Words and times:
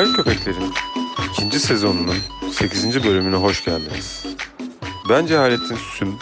Cahil 0.00 0.14
Köpekler'in 0.14 0.72
ikinci 1.30 1.60
sezonunun 1.60 2.16
8. 2.52 3.04
bölümüne 3.04 3.36
hoş 3.36 3.64
geldiniz. 3.64 4.26
Ben 5.08 5.26
Cehalettin 5.26 5.76
Süm 5.76 6.18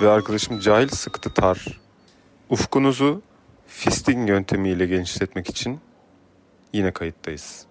ve 0.00 0.10
arkadaşım 0.10 0.60
Cahil 0.60 0.88
Sıktı 0.88 1.34
Tar. 1.34 1.80
Ufkunuzu 2.50 3.22
fisting 3.66 4.28
yöntemiyle 4.28 4.86
genişletmek 4.86 5.50
için 5.50 5.80
yine 6.72 6.90
kayıttayız. 6.92 7.64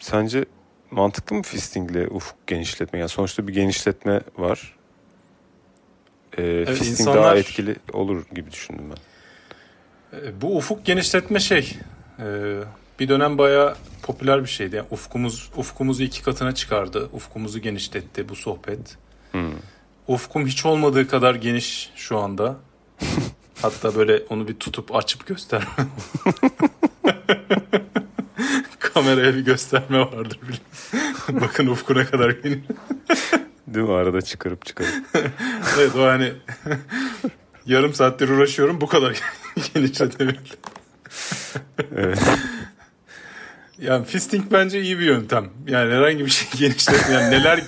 Sence 0.00 0.44
mantıklı 0.90 1.36
mı 1.36 1.42
fistingle 1.42 2.06
ufuk 2.08 2.46
genişletme? 2.46 2.98
Yani 2.98 3.08
sonuçta 3.08 3.48
bir 3.48 3.54
genişletme 3.54 4.20
var. 4.38 4.76
Ee, 6.38 6.66
fisting 6.66 6.90
insanlar- 7.00 7.22
daha 7.24 7.36
etkili 7.36 7.76
olur 7.92 8.24
gibi 8.34 8.50
düşündüm 8.52 8.84
ben. 8.90 8.98
E, 10.18 10.40
Bu 10.40 10.56
ufuk 10.56 10.84
genişletme 10.86 11.40
şey 11.40 11.78
e, 12.18 12.24
bir 12.98 13.08
dönem 13.08 13.38
bayağı 13.38 13.76
popüler 14.02 14.42
bir 14.42 14.48
şeydi. 14.48 14.76
Yani 14.76 14.86
ufkumuz 14.90 15.50
ufkumuzu 15.56 16.02
iki 16.02 16.22
katına 16.22 16.54
çıkardı. 16.54 17.08
Ufkumuzu 17.12 17.58
genişletti 17.58 18.28
bu 18.28 18.36
sohbet. 18.36 18.96
Hmm. 19.32 19.52
Ufkum 20.08 20.46
hiç 20.46 20.66
olmadığı 20.66 21.08
kadar 21.08 21.34
geniş 21.34 21.90
şu 21.96 22.18
anda. 22.18 22.56
Hatta 23.62 23.94
böyle 23.94 24.22
onu 24.30 24.48
bir 24.48 24.54
tutup 24.54 24.94
açıp 24.94 25.26
gösterme. 25.26 25.66
Kameraya 28.78 29.34
bir 29.34 29.44
gösterme 29.44 29.98
vardır 29.98 30.38
bile. 30.48 30.58
Bakın 31.40 31.66
ufku 31.66 31.94
ne 31.94 32.04
kadar 32.04 32.30
geniş. 32.30 32.58
Değil 33.66 33.86
mi? 33.86 33.92
Arada 33.92 34.22
çıkarıp 34.22 34.66
çıkarıp. 34.66 34.94
Evet 35.78 35.96
o 35.96 36.06
hani 36.06 36.32
yarım 37.66 37.94
saattir 37.94 38.28
uğraşıyorum 38.28 38.80
bu 38.80 38.86
kadar 38.86 39.20
genişletebildim. 39.74 40.56
Evet. 41.96 42.22
Yani 43.80 44.04
fisting 44.04 44.44
bence 44.52 44.80
iyi 44.82 44.98
bir 44.98 45.04
yöntem. 45.04 45.50
Yani 45.66 45.92
herhangi 45.94 46.24
bir 46.24 46.30
şey 46.30 46.48
genişletme. 46.68 47.14
Yani 47.14 47.30
neler 47.30 47.60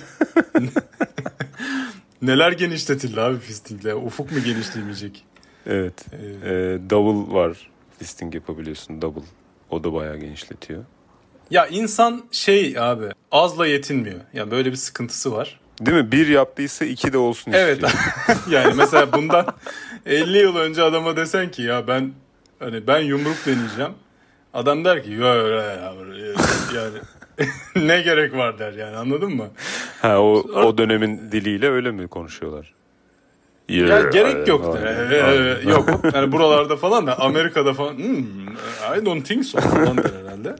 neler 2.21 2.51
genişletildi 2.51 3.21
abi 3.21 3.39
fistingle? 3.39 3.95
Ufuk 3.95 4.31
mu 4.31 4.39
genişlemeyecek? 4.43 5.23
Evet. 5.67 6.05
Ee, 6.13 6.17
Ee, 6.49 6.79
double 6.89 7.33
var. 7.33 7.69
Listing 8.01 8.35
yapabiliyorsun. 8.35 9.01
Double. 9.01 9.21
O 9.69 9.83
da 9.83 9.93
bayağı 9.93 10.17
genişletiyor. 10.17 10.83
ya 11.51 11.67
insan 11.67 12.23
şey 12.31 12.79
abi 12.79 13.05
azla 13.31 13.67
yetinmiyor. 13.67 14.19
Yani 14.33 14.51
böyle 14.51 14.71
bir 14.71 14.75
sıkıntısı 14.77 15.31
var. 15.31 15.59
Değil 15.81 15.97
mi? 15.97 16.11
Bir 16.11 16.27
yaptıysa 16.27 16.85
iki 16.85 17.13
de 17.13 17.17
olsun 17.17 17.51
Evet. 17.51 17.83
istiyor. 17.83 18.37
yani 18.49 18.73
mesela 18.77 19.13
bundan 19.13 19.45
50 20.05 20.37
yıl 20.37 20.55
önce 20.55 20.83
adama 20.83 21.17
desen 21.17 21.51
ki 21.51 21.61
ya 21.61 21.87
ben 21.87 22.13
hani 22.59 22.87
ben 22.87 22.99
yumruk 22.99 23.37
deneyeceğim. 23.45 23.91
Adam 24.53 24.85
der 24.85 25.03
ki 25.03 25.11
"Ya, 25.11 25.35
ya, 25.35 25.45
ya, 25.45 25.93
yani 26.75 26.97
ne 27.87 28.01
gerek 28.01 28.33
var 28.35 28.59
der 28.59 28.73
yani 28.73 28.95
anladın 28.97 29.35
mı? 29.35 29.47
ha, 30.01 30.19
o, 30.21 30.33
o 30.65 30.77
dönemin 30.77 31.31
diliyle 31.31 31.69
öyle 31.69 31.91
mi 31.91 32.07
konuşuyorlar? 32.07 32.73
Ya 33.69 34.01
gerek 34.01 34.47
yok 34.47 34.73
der. 34.75 35.11
Ee, 35.11 35.69
yok 35.71 35.89
yani 36.13 36.31
buralarda 36.31 36.75
falan 36.77 37.07
da 37.07 37.19
Amerika'da 37.19 37.73
falan 37.73 37.93
"Hmm, 37.97 38.47
I 39.01 39.05
don't 39.05 39.25
think 39.27 39.45
so 39.45 39.59
falan 39.61 39.97
der 39.97 40.11
herhalde. 40.25 40.55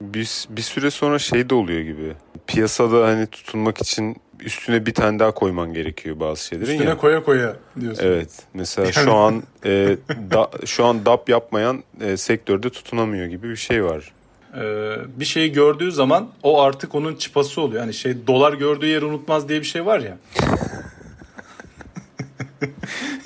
Bir, 0.00 0.46
bir 0.50 0.62
süre 0.62 0.90
sonra 0.90 1.18
şey 1.18 1.50
de 1.50 1.54
oluyor 1.54 1.80
gibi. 1.80 2.12
Piyasada 2.46 3.06
hani 3.06 3.26
tutunmak 3.26 3.78
için 3.78 4.16
üstüne 4.40 4.86
bir 4.86 4.94
tane 4.94 5.18
daha 5.18 5.30
koyman 5.30 5.72
gerekiyor 5.72 6.20
bazı 6.20 6.44
şeylerin 6.44 6.72
Üstüne 6.72 6.88
ya. 6.88 6.96
koya 6.96 7.24
koya 7.24 7.56
diyorsun. 7.80 8.04
Evet. 8.06 8.30
Mesela 8.54 8.84
Yani- 8.84 8.94
şu 9.04 9.14
an 9.14 9.42
e, 9.64 9.96
da, 10.30 10.50
şu 10.66 10.84
an 10.84 11.06
DAP 11.06 11.28
yapmayan 11.28 11.84
e, 12.00 12.16
sektörde 12.16 12.70
tutunamıyor 12.70 13.26
gibi 13.26 13.48
bir 13.50 13.56
şey 13.56 13.84
var. 13.84 14.12
Ee, 14.54 14.96
bir 15.20 15.24
şeyi 15.24 15.52
gördüğü 15.52 15.92
zaman 15.92 16.28
o 16.42 16.60
artık 16.62 16.94
onun 16.94 17.14
çıpası 17.16 17.60
oluyor. 17.60 17.80
Hani 17.82 17.94
şey 17.94 18.26
dolar 18.26 18.52
gördüğü 18.52 18.86
yeri 18.86 19.04
unutmaz 19.04 19.48
diye 19.48 19.60
bir 19.60 19.66
şey 19.66 19.86
var 19.86 20.00
ya. 20.00 20.18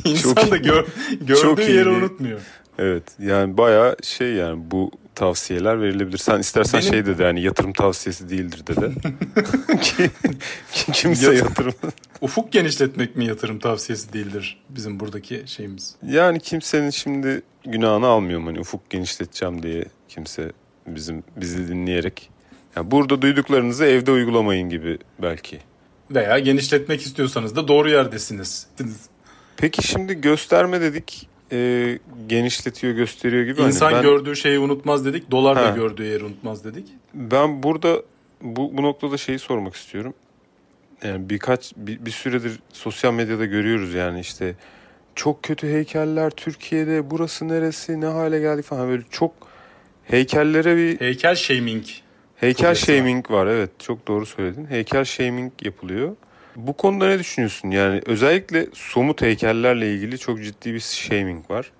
İnsan 0.04 0.34
Çok- 0.34 0.50
da 0.50 0.56
gör, 0.56 0.84
çok 0.84 1.56
gördüğü 1.56 1.62
iyi 1.62 1.76
yeri 1.76 1.86
bir- 1.86 1.90
unutmuyor. 1.90 2.40
Evet. 2.78 3.02
Yani 3.18 3.56
bayağı 3.58 3.96
şey 4.02 4.32
yani 4.32 4.58
bu 4.70 4.90
tavsiyeler 5.14 5.80
verilebilir. 5.82 6.18
Sen 6.18 6.38
istersen 6.38 6.80
Benim- 6.80 6.92
şey 6.92 7.06
dedi 7.06 7.22
yani 7.22 7.42
yatırım 7.42 7.72
tavsiyesi 7.72 8.28
değildir 8.28 8.62
dedi. 8.66 8.90
Ki- 9.82 10.10
ki 10.72 10.92
kimse 10.92 11.26
Yat- 11.26 11.44
yatırım. 11.44 11.74
Ufuk 12.20 12.52
genişletmek 12.52 13.16
mi 13.16 13.24
yatırım 13.26 13.58
tavsiyesi 13.58 14.12
değildir 14.12 14.62
bizim 14.68 15.00
buradaki 15.00 15.42
şeyimiz. 15.46 15.94
Yani 16.06 16.40
kimsenin 16.40 16.90
şimdi 16.90 17.42
günahını 17.66 18.06
almıyorum 18.06 18.46
hani 18.46 18.60
ufuk 18.60 18.90
genişleteceğim 18.90 19.62
diye 19.62 19.84
kimse 20.08 20.52
bizim 20.86 21.24
bizi 21.36 21.68
dinleyerek. 21.68 22.30
Yani 22.76 22.90
burada 22.90 23.22
duyduklarınızı 23.22 23.84
evde 23.84 24.10
uygulamayın 24.10 24.68
gibi 24.70 24.98
belki. 25.22 25.58
Veya 26.10 26.38
genişletmek 26.38 27.02
istiyorsanız 27.02 27.56
da 27.56 27.68
doğru 27.68 27.90
yerdesiniz. 27.90 28.66
Peki 29.56 29.88
şimdi 29.88 30.20
gösterme 30.20 30.80
dedik. 30.80 31.28
E, 31.52 31.98
genişletiyor 32.26 32.92
gösteriyor 32.94 33.44
gibi. 33.44 33.60
Hani 33.60 33.68
İnsan 33.68 33.92
ben, 33.92 34.02
gördüğü 34.02 34.36
şeyi 34.36 34.58
unutmaz 34.58 35.04
dedik. 35.04 35.30
Dolar 35.30 35.56
da 35.56 35.76
gördüğü 35.76 36.04
yeri 36.04 36.24
unutmaz 36.24 36.64
dedik. 36.64 36.86
ben 37.14 37.62
burada 37.62 38.02
bu, 38.42 38.76
bu 38.76 38.82
noktada 38.82 39.16
şeyi 39.16 39.38
sormak 39.38 39.74
istiyorum. 39.74 40.14
Yani 41.04 41.30
birkaç 41.30 41.72
bir, 41.76 42.06
bir 42.06 42.10
süredir 42.10 42.58
sosyal 42.72 43.14
medyada 43.14 43.44
görüyoruz 43.44 43.94
yani 43.94 44.20
işte 44.20 44.54
çok 45.14 45.42
kötü 45.42 45.66
heykeller 45.68 46.30
Türkiye'de 46.30 47.10
burası 47.10 47.48
neresi 47.48 48.00
ne 48.00 48.06
hale 48.06 48.40
geldi 48.40 48.62
falan 48.62 48.88
böyle 48.88 49.02
çok 49.10 49.32
heykellere 50.04 50.76
bir 50.76 51.00
Heykel 51.00 51.34
shaming. 51.34 51.84
heykel 52.36 52.74
shaming 52.74 53.30
var 53.30 53.46
evet 53.46 53.70
çok 53.78 54.08
doğru 54.08 54.26
söyledin 54.26 54.66
heykel 54.66 55.04
shaming 55.04 55.52
yapılıyor. 55.62 56.16
Bu 56.56 56.72
konuda 56.76 57.06
ne 57.08 57.18
düşünüyorsun? 57.18 57.70
Yani 57.70 58.00
özellikle 58.06 58.66
somut 58.74 59.22
heykellerle 59.22 59.94
ilgili 59.94 60.18
çok 60.18 60.42
ciddi 60.42 60.74
bir 60.74 60.80
shaming 60.80 61.50
var. 61.50 61.70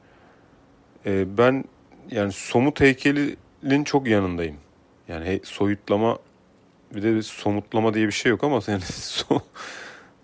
Ee, 1.07 1.39
ben 1.39 1.65
yani 2.11 2.33
somut 2.33 2.81
heykelin 2.81 3.85
çok 3.85 4.07
yanındayım. 4.07 4.57
Yani 5.09 5.27
he- 5.27 5.41
soyutlama 5.45 6.19
bir 6.95 7.03
de 7.03 7.23
somutlama 7.23 7.95
diye 7.95 8.07
bir 8.07 8.13
şey 8.13 8.31
yok 8.31 8.45
ama 8.45 8.61
yani 8.69 8.81
so, 8.83 9.41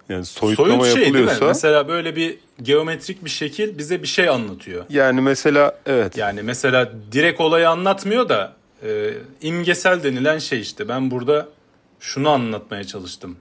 yani 0.09 0.25
soyutlama 0.25 0.71
Soyut 0.71 0.85
şey 0.95 1.03
değil 1.03 1.13
mi? 1.15 1.19
yapılıyorsa 1.19 1.47
Mesela 1.47 1.89
böyle 1.89 2.17
bir 2.17 2.39
geometrik 2.63 3.25
bir 3.25 3.31
şekil 3.31 3.79
bize 3.79 4.03
bir 4.03 4.07
şey 4.09 4.29
anlatıyor. 4.29 4.85
yani 4.91 5.21
mesela 5.21 5.79
evet 5.87 6.17
Yani 6.17 6.43
mesela 6.43 6.93
direkt 7.13 7.41
olayı 7.41 7.69
anlatmıyor 7.69 8.29
da 8.29 8.53
e, 8.83 9.11
imgesel 9.41 10.03
denilen 10.03 10.39
şey 10.39 10.61
işte 10.61 10.89
ben 10.89 11.11
burada 11.11 11.49
şunu 12.01 12.29
anlatmaya 12.31 12.85
çalıştım 12.85 13.37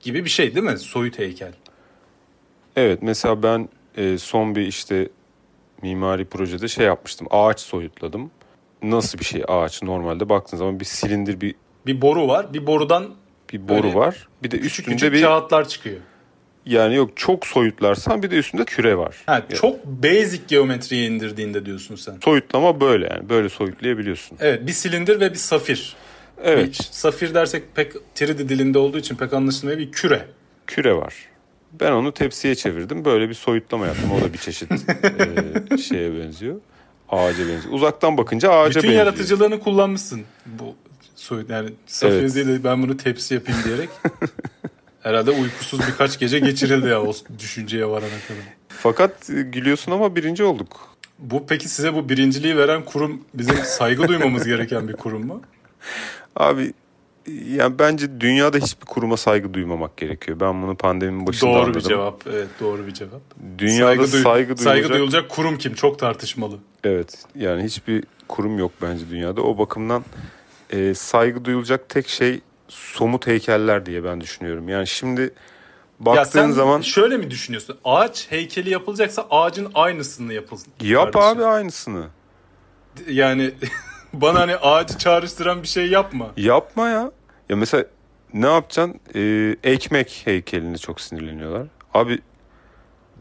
gibi 0.00 0.24
bir 0.24 0.30
şey 0.30 0.54
değil 0.54 0.66
mi? 0.66 0.78
Soyut 0.78 1.18
heykel. 1.18 1.52
evet 2.76 2.98
mesela 3.02 3.42
ben 3.42 3.68
e, 3.96 4.18
son 4.18 4.54
bir 4.54 4.66
işte 4.66 5.08
mimari 5.82 6.24
projede 6.24 6.68
şey 6.68 6.86
yapmıştım 6.86 7.26
ağaç 7.30 7.60
soyutladım. 7.60 8.30
Nasıl 8.82 9.18
bir 9.18 9.24
şey 9.24 9.42
ağaç 9.48 9.82
normalde 9.82 10.28
baktığın 10.28 10.56
zaman 10.56 10.80
bir 10.80 10.84
silindir 10.84 11.40
bir 11.40 11.54
Bir 11.86 12.02
boru 12.02 12.28
var. 12.28 12.52
Bir 12.54 12.66
borudan 12.66 13.14
bir 13.52 13.68
boru 13.68 13.94
var. 13.94 14.28
Bir 14.42 14.50
de 14.50 14.56
küçük 14.60 14.78
üstünde 14.78 14.96
küçük 14.96 15.12
bir 15.12 15.22
kağıtlar 15.22 15.68
çıkıyor. 15.68 15.96
yani 16.66 16.94
yok 16.94 17.10
çok 17.16 17.46
soyutlarsan 17.46 18.22
bir 18.22 18.30
de 18.30 18.36
üstünde 18.36 18.64
küre 18.64 18.98
var. 18.98 19.16
Ha, 19.26 19.34
Yani 19.34 19.60
çok 19.60 19.84
basic 19.84 20.42
geometriye 20.48 21.06
indirdiğinde 21.06 21.66
diyorsun 21.66 21.94
sen. 21.96 22.18
soyutlama 22.24 22.80
böyle 22.80 23.06
yani 23.06 23.28
böyle 23.28 23.48
soyutlayabiliyorsun. 23.48 24.38
Evet 24.40 24.66
bir 24.66 24.72
silindir 24.72 25.20
ve 25.20 25.30
bir 25.30 25.38
safir. 25.38 25.96
Evet 26.42 26.68
Hiç 26.68 26.82
safir 26.90 27.34
dersek 27.34 27.62
pek 27.74 27.92
3D 28.16 28.48
dilinde 28.48 28.78
olduğu 28.78 28.98
için 28.98 29.16
pek 29.16 29.32
anlaşılmıyor 29.32 29.78
bir 29.78 29.92
küre. 29.92 30.26
küre 30.66 30.94
var. 30.94 31.14
Ben 31.80 31.92
onu 31.92 32.14
tepsiye 32.14 32.54
çevirdim. 32.54 33.04
Böyle 33.04 33.28
bir 33.28 33.34
soyutlama 33.34 33.86
yaptım. 33.86 34.10
O 34.12 34.20
da 34.20 34.32
bir 34.32 34.38
çeşit 34.38 34.72
e, 35.72 35.78
şeye 35.78 36.14
benziyor. 36.20 36.56
Ağaca 37.08 37.38
benziyor. 37.48 37.74
Uzaktan 37.74 38.16
bakınca 38.18 38.50
ağaca 38.52 38.68
Bütün 38.70 38.82
benziyor. 38.82 39.06
yaratıcılığını 39.06 39.60
kullanmışsın. 39.60 40.22
Bu 40.46 40.74
soyut 41.16 41.50
yani 41.50 41.70
safir 41.86 42.14
Evet. 42.14 42.34
değil 42.34 42.46
de 42.48 42.64
ben 42.64 42.82
bunu 42.82 42.96
tepsi 42.96 43.34
yapayım 43.34 43.60
diyerek. 43.64 43.88
Herhalde 45.02 45.30
uykusuz 45.30 45.80
birkaç 45.88 46.18
gece 46.18 46.38
geçirildi 46.38 46.88
ya 46.88 47.02
o 47.02 47.12
düşünceye 47.38 47.86
varana 47.86 48.08
kadar. 48.28 48.42
Fakat 48.68 49.26
gülüyorsun 49.28 49.92
ama 49.92 50.16
birinci 50.16 50.44
olduk. 50.44 50.88
Bu 51.18 51.46
peki 51.46 51.68
size 51.68 51.94
bu 51.94 52.08
birinciliği 52.08 52.56
veren 52.56 52.84
kurum 52.84 53.24
bizim 53.34 53.56
saygı 53.56 54.08
duymamız 54.08 54.44
gereken 54.46 54.88
bir 54.88 54.92
kurum 54.92 55.26
mu? 55.26 55.42
Abi 56.38 56.72
yani 57.48 57.78
bence 57.78 58.20
dünyada 58.20 58.58
hiçbir 58.58 58.86
kuruma 58.86 59.16
saygı 59.16 59.54
duymamak 59.54 59.96
gerekiyor. 59.96 60.40
Ben 60.40 60.62
bunu 60.62 60.76
pandeminin 60.76 61.26
başında 61.26 61.50
doğru 61.50 61.58
anladım. 61.58 61.74
bir 61.74 61.80
cevap. 61.80 62.26
Evet 62.26 62.48
doğru 62.60 62.86
bir 62.86 62.94
cevap. 62.94 63.20
Dünyada 63.58 63.86
saygı, 63.86 64.02
duy- 64.02 64.12
duyulacak. 64.12 64.58
saygı 64.58 64.88
duyulacak 64.88 65.28
kurum 65.28 65.58
kim? 65.58 65.74
Çok 65.74 65.98
tartışmalı. 65.98 66.58
Evet 66.84 67.24
yani 67.34 67.62
hiçbir 67.64 68.04
kurum 68.28 68.58
yok 68.58 68.72
bence 68.82 69.10
dünyada. 69.10 69.42
O 69.42 69.58
bakımdan 69.58 70.04
e, 70.70 70.94
saygı 70.94 71.44
duyulacak 71.44 71.88
tek 71.88 72.08
şey 72.08 72.40
somut 72.68 73.26
heykeller 73.26 73.86
diye 73.86 74.04
ben 74.04 74.20
düşünüyorum. 74.20 74.68
Yani 74.68 74.86
şimdi 74.86 75.34
baktığın 76.00 76.18
ya 76.18 76.24
sen 76.24 76.50
zaman 76.50 76.80
şöyle 76.80 77.16
mi 77.16 77.30
düşünüyorsun? 77.30 77.78
Ağaç 77.84 78.26
heykeli 78.30 78.70
yapılacaksa 78.70 79.26
ağacın 79.30 79.70
aynısını 79.74 80.32
yapılsın. 80.32 80.72
yap 80.80 81.12
kardeşim. 81.12 81.38
abi 81.38 81.44
aynısını. 81.44 82.06
Yani 83.10 83.54
bana 84.12 84.40
hani 84.40 84.56
ağacı 84.56 84.98
çağrıştıran 84.98 85.62
bir 85.62 85.68
şey 85.68 85.86
yapma. 85.88 86.26
Yapma 86.36 86.88
ya. 86.88 87.10
Ya 87.48 87.56
mesela 87.56 87.84
ne 88.34 88.46
yapacaksın? 88.46 89.00
Ee, 89.14 89.56
ekmek 89.64 90.22
heykeline 90.24 90.78
çok 90.78 91.00
sinirleniyorlar. 91.00 91.66
Abi 91.94 92.18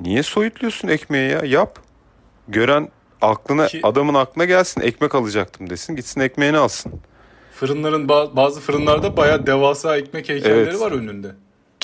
niye 0.02 0.24
soyutluyorsun 0.24 0.88
ekmeği 0.88 1.32
ya? 1.32 1.42
Yap. 1.46 1.80
Gören 2.48 2.90
aklına 3.22 3.68
Ki- 3.68 3.80
adamın 3.84 4.14
aklına 4.14 4.46
gelsin 4.46 4.82
ekmek 4.82 5.16
alacaktım 5.16 5.70
desin. 5.70 5.96
Gitsin 5.96 6.22
ekmeğini 6.22 6.58
alsın. 6.58 6.94
Fırınların 7.56 8.08
ba- 8.08 8.36
bazı 8.36 8.62
fırınlarda 8.62 9.18
bayağı 9.18 9.48
devasa 9.48 9.98
ekmek 9.98 10.30
heykelleri 10.30 10.70
Evet. 10.70 10.80
var 10.80 10.92
önünde. 10.92 11.28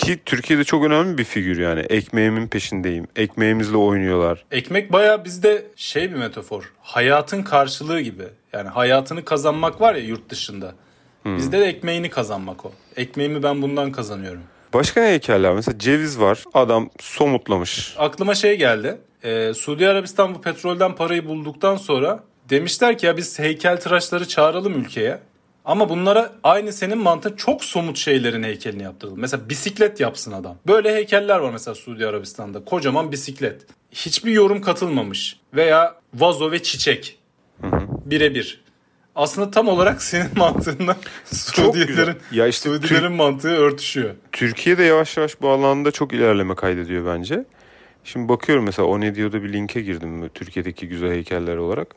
Ki 0.03 0.19
Türkiye'de 0.25 0.63
çok 0.63 0.85
önemli 0.85 1.17
bir 1.17 1.23
figür 1.23 1.59
yani. 1.59 1.79
Ekmeğimin 1.79 2.47
peşindeyim. 2.47 3.07
Ekmeğimizle 3.15 3.77
oynuyorlar. 3.77 4.45
Ekmek 4.51 4.91
bayağı 4.91 5.25
bizde 5.25 5.65
şey 5.75 6.11
bir 6.11 6.15
metafor. 6.15 6.73
Hayatın 6.81 7.44
karşılığı 7.44 8.01
gibi. 8.01 8.23
Yani 8.53 8.69
hayatını 8.69 9.25
kazanmak 9.25 9.81
var 9.81 9.95
ya 9.95 10.01
yurt 10.03 10.29
dışında. 10.29 10.75
Bizde 11.25 11.59
de 11.59 11.65
ekmeğini 11.65 12.09
kazanmak 12.09 12.65
o. 12.65 12.71
Ekmeğimi 12.95 13.44
ben 13.44 13.61
bundan 13.61 13.91
kazanıyorum. 13.91 14.41
Başka 14.73 15.01
ne 15.01 15.07
heykeller? 15.07 15.53
Mesela 15.53 15.79
ceviz 15.79 16.19
var. 16.19 16.44
Adam 16.53 16.89
somutlamış. 17.00 17.95
Aklıma 17.97 18.35
şey 18.35 18.57
geldi. 18.57 18.97
Ee, 19.23 19.53
Suudi 19.53 19.88
Arabistan 19.88 20.35
bu 20.35 20.41
petrolden 20.41 20.95
parayı 20.95 21.25
bulduktan 21.25 21.75
sonra 21.75 22.23
demişler 22.50 22.97
ki 22.97 23.05
ya 23.05 23.17
biz 23.17 23.39
heykeltıraşları 23.39 24.27
çağıralım 24.27 24.73
ülkeye. 24.73 25.19
Ama 25.65 25.89
bunlara 25.89 26.33
aynı 26.44 26.74
senin 26.74 26.98
mantığın 26.98 27.36
çok 27.36 27.63
somut 27.63 27.98
şeylerin 27.98 28.44
heykelini 28.44 28.83
yaptıralım. 28.83 29.19
Mesela 29.19 29.50
bisiklet 29.50 30.00
yapsın 30.00 30.31
adam. 30.31 30.57
Böyle 30.68 30.95
heykeller 30.95 31.39
var 31.39 31.51
mesela 31.51 31.75
Suudi 31.75 32.07
Arabistan'da. 32.07 32.65
Kocaman 32.65 33.12
bisiklet. 33.12 33.65
Hiçbir 33.92 34.31
yorum 34.31 34.62
katılmamış. 34.62 35.39
Veya 35.54 35.95
vazo 36.13 36.51
ve 36.51 36.63
çiçek. 36.63 37.19
Birebir. 38.06 38.63
Aslında 39.15 39.51
tam 39.51 39.68
olarak 39.68 40.01
senin 40.01 40.30
mantığınla 40.38 40.98
Suudilerin. 41.33 42.15
Ya 42.31 42.48
işte 42.48 42.69
Suudilerin 42.69 43.12
mantığı 43.12 43.56
örtüşüyor. 43.56 44.15
Türkiye'de 44.31 44.83
yavaş 44.83 45.18
yavaş 45.18 45.42
bu 45.42 45.50
alanda 45.50 45.92
çok 45.92 46.13
ilerleme 46.13 46.56
kaydediyor 46.56 47.06
bence. 47.06 47.45
Şimdi 48.04 48.30
bakıyorum 48.30 48.65
mesela 48.65 48.88
O 48.88 49.00
Ne 49.01 49.15
Diyor'da 49.15 49.44
bir 49.44 49.54
linke 49.54 49.81
girdim 49.81 50.30
Türkiye'deki 50.30 50.88
güzel 50.88 51.12
heykeller 51.12 51.57
olarak. 51.57 51.95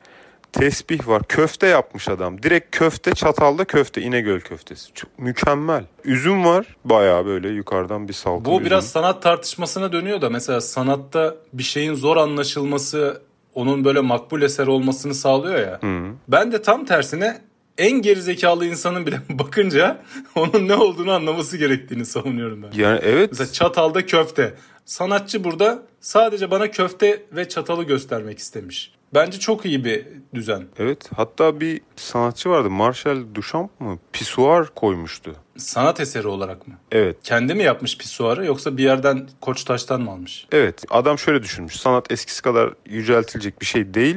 Tesbih 0.52 1.08
var. 1.08 1.22
Köfte 1.28 1.66
yapmış 1.66 2.08
adam. 2.08 2.43
Direkt 2.43 2.76
köfte 2.76 3.14
çatalda 3.14 3.64
köfte. 3.64 4.02
İnegöl 4.02 4.40
köftesi. 4.40 4.94
Çok 4.94 5.19
mükemmel. 5.19 5.84
Üzüm 6.04 6.44
var. 6.44 6.76
Bayağı 6.84 7.26
böyle 7.26 7.48
yukarıdan 7.48 8.08
bir 8.08 8.12
salkım 8.12 8.44
Bu 8.44 8.50
üzüm. 8.56 8.66
biraz 8.66 8.88
sanat 8.88 9.22
tartışmasına 9.22 9.93
dönüyor 9.93 10.20
da 10.20 10.31
mesela 10.31 10.60
sanatta 10.60 11.34
bir 11.52 11.62
şeyin 11.62 11.94
zor 11.94 12.16
anlaşılması 12.16 13.22
onun 13.54 13.84
böyle 13.84 14.00
makbul 14.00 14.43
eser 14.43 14.66
olmasını 14.66 15.14
sağlıyor 15.14 15.58
ya. 15.60 15.81
Ben 16.28 16.52
de 16.52 16.62
tam 16.62 16.84
tersine 16.84 17.40
en 17.78 18.02
gerizekalı 18.02 18.66
insanın 18.66 19.06
bile 19.06 19.20
bakınca 19.28 19.99
onun 20.34 20.69
ne 20.69 20.75
olduğunu 20.75 21.12
anlaması 21.12 21.56
gerektiğini 21.56 22.06
savunuyorum 22.06 22.62
ben. 22.62 22.70
Yani 22.81 23.00
evet. 23.02 23.31
Mesela 23.32 23.52
çatalda 23.52 24.06
köfte. 24.06 24.54
Sanatçı 24.84 25.44
burada 25.44 25.82
sadece 26.00 26.50
bana 26.50 26.70
köfte 26.70 27.22
ve 27.32 27.49
çatalı 27.49 27.84
göstermek 27.84 28.38
istemiş. 28.38 28.92
Bence 29.14 29.38
çok 29.38 29.66
iyi 29.66 29.84
bir 29.84 30.06
düzen. 30.34 30.64
Evet. 30.78 31.10
Hatta 31.16 31.60
bir 31.60 31.80
sanatçı 31.96 32.50
vardı. 32.50 32.70
Marcel 32.70 33.34
Duchamp 33.34 33.80
mı? 33.80 33.98
Pisuar 34.12 34.74
koymuştu. 34.74 35.34
Sanat 35.56 36.00
eseri 36.00 36.28
olarak 36.28 36.68
mı? 36.68 36.74
Evet. 36.92 37.16
Kendi 37.22 37.54
mi 37.54 37.62
yapmış 37.62 37.98
pisuarı 37.98 38.46
yoksa 38.46 38.76
bir 38.76 38.82
yerden 38.82 39.28
Koçtaş'tan 39.40 40.00
mı 40.00 40.10
almış? 40.10 40.46
Evet. 40.52 40.84
Adam 40.90 41.18
şöyle 41.18 41.42
düşünmüş. 41.42 41.76
Sanat 41.76 42.12
eskisi 42.12 42.42
kadar 42.42 42.74
yüceltilecek 42.86 43.60
bir 43.60 43.66
şey 43.66 43.94
değil. 43.94 44.16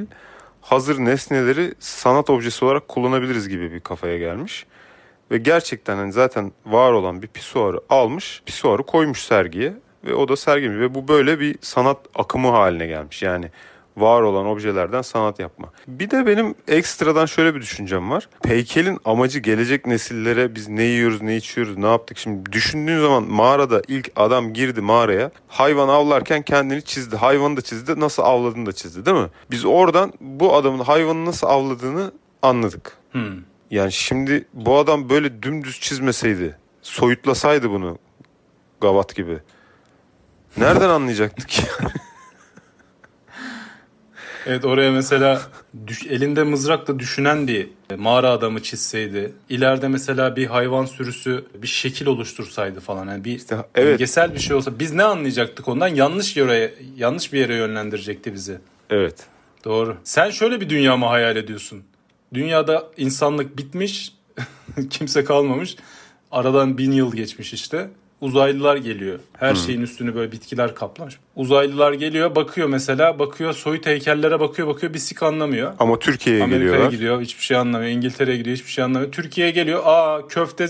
Hazır 0.62 1.00
nesneleri 1.00 1.74
sanat 1.80 2.30
objesi 2.30 2.65
olarak 2.65 2.88
kullanabiliriz 2.88 3.50
gibi 3.50 3.71
bir 3.71 3.80
kafaya 3.80 4.18
gelmiş. 4.18 4.65
Ve 5.31 5.38
gerçekten 5.38 5.95
hani 5.95 6.12
zaten 6.12 6.51
var 6.65 6.91
olan 6.91 7.21
bir 7.21 7.27
pisuarı 7.27 7.80
almış, 7.89 8.44
pisuarı 8.45 8.83
koymuş 8.83 9.24
sergiye 9.24 9.74
ve 10.06 10.13
o 10.13 10.27
da 10.27 10.36
sergilemiş. 10.36 10.80
Ve 10.80 10.95
bu 10.95 11.07
böyle 11.07 11.39
bir 11.39 11.56
sanat 11.62 11.97
akımı 12.15 12.50
haline 12.50 12.88
gelmiş. 12.88 13.21
Yani 13.21 13.51
var 14.00 14.22
olan 14.22 14.46
objelerden 14.46 15.01
sanat 15.01 15.40
yapma. 15.40 15.69
Bir 15.88 16.12
de 16.12 16.25
benim 16.25 16.56
ekstradan 16.68 17.25
şöyle 17.25 17.56
bir 17.56 17.62
düşüncem 17.62 18.10
var. 18.12 18.30
Heykelin 18.46 19.00
amacı 19.06 19.40
gelecek 19.40 19.88
nesillere 19.88 20.56
biz 20.56 20.68
ne 20.68 20.84
yiyoruz, 20.84 21.22
ne 21.22 21.36
içiyoruz, 21.36 21.78
ne 21.78 21.88
yaptık. 21.88 22.18
Şimdi 22.18 22.51
düşündüğün 22.51 23.01
zaman 23.01 23.24
mağarada 23.24 23.81
ilk 23.88 24.12
adam 24.16 24.54
girdi 24.54 24.81
mağaraya. 24.81 25.31
Hayvan 25.48 25.88
avlarken 25.88 26.42
kendini 26.42 26.84
çizdi. 26.84 27.16
Hayvanı 27.16 27.57
da 27.57 27.62
çizdi. 27.62 28.00
Nasıl 28.00 28.24
avladığını 28.24 28.66
da 28.66 28.72
çizdi 28.72 29.06
değil 29.06 29.18
mi? 29.18 29.28
Biz 29.51 29.66
oradan 29.66 30.13
bu 30.22 30.56
adamın 30.56 30.80
hayvanı 30.80 31.25
nasıl 31.25 31.48
avladığını 31.48 32.12
anladık. 32.42 32.98
Hmm. 33.12 33.50
Yani 33.72 33.92
şimdi 33.92 34.48
bu 34.54 34.78
adam 34.78 35.10
böyle 35.10 35.44
dümdüz 35.44 35.80
çizmeseydi, 35.80 36.57
soyutlasaydı 36.81 37.69
bunu 37.69 37.98
gavat 38.81 39.16
gibi. 39.16 39.40
Nereden 40.57 40.90
anlayacaktık 40.90 41.50
ki? 41.50 41.62
Evet 44.50 44.66
oraya 44.66 44.92
mesela 44.92 45.42
düş, 45.88 46.06
elinde 46.07 46.44
mızrakla 46.44 47.00
düşünen 47.00 47.48
bir 47.48 47.69
mağara 47.98 48.30
adamı 48.30 48.63
çizseydi. 48.63 49.34
ileride 49.50 49.88
mesela 49.88 50.36
bir 50.36 50.46
hayvan 50.46 50.86
sürüsü 50.86 51.46
bir 51.56 51.68
şekil 51.68 52.06
oluştursaydı 52.07 52.80
falan. 52.80 53.07
Yani 53.07 53.24
bir 53.24 53.42
evet. 53.75 53.92
imgesel 53.92 54.34
bir 54.34 54.40
şey 54.40 54.56
olsa 54.56 54.80
biz 54.80 54.94
ne 54.94 55.04
anlayacaktık 55.04 55.68
ondan? 55.68 55.88
Yanlış 55.88 56.38
yere 56.38 56.74
yanlış 56.98 57.34
bir 57.34 57.40
yere 57.40 57.56
yönlendirecekti 57.56 58.34
bizi. 58.34 58.57
evet. 58.90 59.25
Doğru. 59.66 59.98
Sen 60.04 60.30
şöyle 60.30 60.62
bir 60.62 60.69
dünya 60.69 60.98
mı 60.98 61.06
hayal 61.06 61.36
ediyorsun? 61.36 61.84
Dünyada 62.34 62.88
insanlık 62.98 63.57
bitmiş, 63.57 64.13
kimse 64.90 65.24
kalmamış. 65.24 65.75
Aradan 66.31 66.78
bin 66.78 66.92
yıl 66.92 67.16
geçmiş 67.16 67.54
işte. 67.54 67.90
Uzaylılar 68.21 68.75
geliyor. 68.77 69.19
Her 69.38 69.56
şeyin 69.56 69.81
üstünü 69.81 70.16
böyle 70.16 70.31
bitkiler 70.31 70.75
kaplamış. 70.75 71.18
Uzaylılar 71.36 71.94
geliyor, 71.94 72.36
bakıyor 72.36 72.68
mesela, 72.68 73.19
bakıyor 73.19 73.54
soyut 73.54 73.86
heykellere 73.86 74.39
bakıyor, 74.39 74.68
bakıyor 74.68 74.94
bir 74.94 75.00
sik 75.00 75.24
anlamıyor. 75.24 75.74
Ama 75.80 76.00
Türkiye'ye 76.00 76.44
Amerika'ya 76.44 76.66
geliyorlar. 76.69 76.92
gidiyor, 76.92 77.21
hiçbir 77.21 77.44
şey 77.44 77.57
anlamıyor. 77.57 77.92
İngiltere'ye 77.92 78.38
gidiyor, 78.38 78.56
hiçbir 78.57 78.71
şey 78.71 78.83
anlamıyor. 78.83 79.12
Türkiye'ye 79.12 79.54
geliyor, 79.54 79.81
aa 79.86 80.27
köfte 80.27 80.67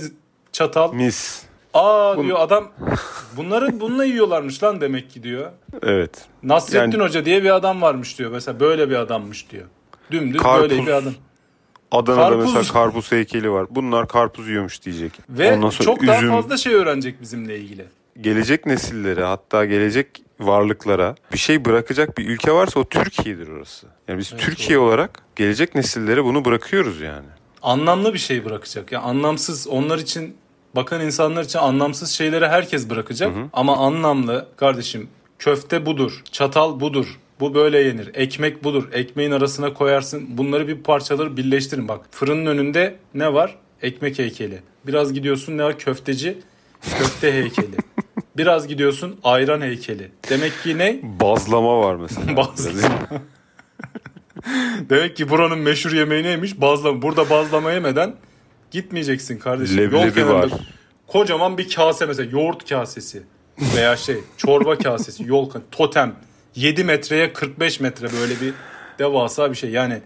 çatal. 0.52 0.94
Mis. 0.94 1.44
Aa 1.74 2.14
Bun- 2.18 2.24
diyor 2.26 2.38
adam 2.40 2.72
bunları 3.38 3.80
bununla 3.80 4.06
yiyorlarmış 4.06 4.64
lan 4.64 4.82
demek 4.82 5.10
ki 5.12 5.24
diyor. 5.24 5.52
Evet. 5.84 6.26
Nasrettin 6.44 6.92
Yani- 6.92 7.04
Hoca 7.04 7.26
diye 7.26 7.44
bir 7.44 7.56
adam 7.56 7.82
varmış 7.82 8.20
diyor. 8.20 8.32
Mesela 8.32 8.60
böyle 8.60 8.90
bir 8.90 8.96
adammış 8.96 9.50
diyor. 9.52 9.66
Dümdüz 10.12 10.42
Karpuz. 10.42 10.70
böyle 10.70 10.86
bir 10.86 10.92
adam. 10.92 11.14
Adana'da 11.92 12.30
Karpuz. 12.30 12.54
mesela 12.56 12.74
karpuz 12.74 13.12
heykeli 13.12 13.52
var. 13.52 13.68
Bunlar 13.70 14.08
karpuz 14.08 14.48
yiyormuş 14.48 14.82
diyecek. 14.86 15.12
Ve 15.30 15.54
Ondan 15.54 15.70
sonra 15.70 15.86
çok 15.86 16.08
daha 16.08 16.18
üzüm. 16.18 16.30
fazla 16.32 16.58
şey 16.58 16.74
öğrenecek 16.74 17.22
bizimle 17.22 17.60
ilgili. 17.60 17.86
Gelecek 18.22 18.66
nesillere 18.66 19.24
hatta 19.24 19.66
gelecek 19.66 20.08
varlıklara 20.40 21.16
bir 21.34 21.38
şey 21.38 21.66
bırakacak 21.66 22.18
bir 22.18 22.28
ülke 22.30 22.52
varsa 22.52 22.80
o 22.80 22.84
Türkiye'dir 22.84 23.48
orası. 23.48 23.88
Yani 24.08 24.20
biz 24.20 24.30
Evet, 24.34 24.42
Türkiye 24.44 24.80
olarak 24.80 25.24
gelecek 25.36 25.76
nesillere 25.76 26.24
bunu 26.24 26.46
bırakıyoruz 26.46 27.02
yani. 27.02 27.26
Anlamlı 27.62 28.14
bir 28.14 28.20
şey 28.20 28.46
bırakacak. 28.46 28.92
Yani 28.92 29.04
anlamsız 29.06 29.68
onlar 29.68 29.98
için 29.98 30.36
bakan 30.76 31.02
insanlar 31.02 31.44
için 31.44 31.60
anlamsız 31.60 32.10
şeyleri 32.12 32.48
herkes 32.48 32.90
bırakacak. 32.90 33.32
Ama 33.54 33.78
anlamlı 33.78 34.48
kardeşim 34.58 35.10
köfte 35.40 35.86
budur, 35.86 36.22
çatal 36.32 36.80
budur. 36.80 37.20
Bu 37.40 37.54
böyle 37.54 37.80
yenir. 37.80 38.12
Ekmek 38.14 38.64
budur. 38.64 38.84
Ekmeğin 38.94 39.32
arasına 39.32 39.74
koyarsın. 39.74 40.38
Bunları 40.38 40.68
bir 40.68 40.78
parçaları 40.78 41.38
birleştirin. 41.38 41.88
Bak 41.88 42.06
fırının 42.12 42.46
önünde 42.46 42.96
ne 43.14 43.34
var? 43.34 43.56
Ekmek 43.82 44.20
heykeli. 44.20 44.60
Biraz 44.88 45.14
gidiyorsun 45.14 45.58
ne 45.58 45.64
var? 45.64 45.80
Köfteci. 45.80 46.38
Köfte 46.82 47.34
heykeli. 47.34 47.76
Biraz 48.38 48.68
gidiyorsun 48.68 49.20
ayran 49.24 49.62
heykeli. 49.62 50.12
Demek 50.30 50.64
ki 50.64 50.78
ne? 50.78 51.00
Bazlama 51.04 51.80
var 51.80 51.96
mesela. 51.96 52.38
Bazlama. 52.38 53.08
Demek 54.90 55.18
ki 55.18 55.30
buranın 55.30 55.60
meşhur 55.60 55.92
yemeği 55.92 56.24
neymiş? 56.24 56.62
Bazlama. 56.62 57.02
Burada 57.02 57.30
bazlama 57.30 57.72
yemeden 57.72 58.16
gitmeyeceksin 58.72 59.38
kardeşim. 59.38 59.78
Yol 59.78 60.02
Leblebi 60.02 60.14
kenarında 60.14 60.56
var. 60.56 60.62
Kocaman 61.08 61.58
bir 61.58 61.70
kase 61.70 62.06
mesela 62.06 62.32
yoğurt 62.32 62.70
kasesi 62.70 63.24
veya 63.76 63.98
şey 63.98 64.18
çorba 64.38 64.78
kasesi 64.78 65.24
yol 65.24 65.50
totem 65.72 66.16
7 66.60 66.84
metreye 66.84 67.34
45 67.34 67.80
metre 67.80 68.08
böyle 68.22 68.42
bir 68.42 68.54
devasa 69.00 69.52
bir 69.52 69.56
şey. 69.56 69.70
Yani 69.70 70.02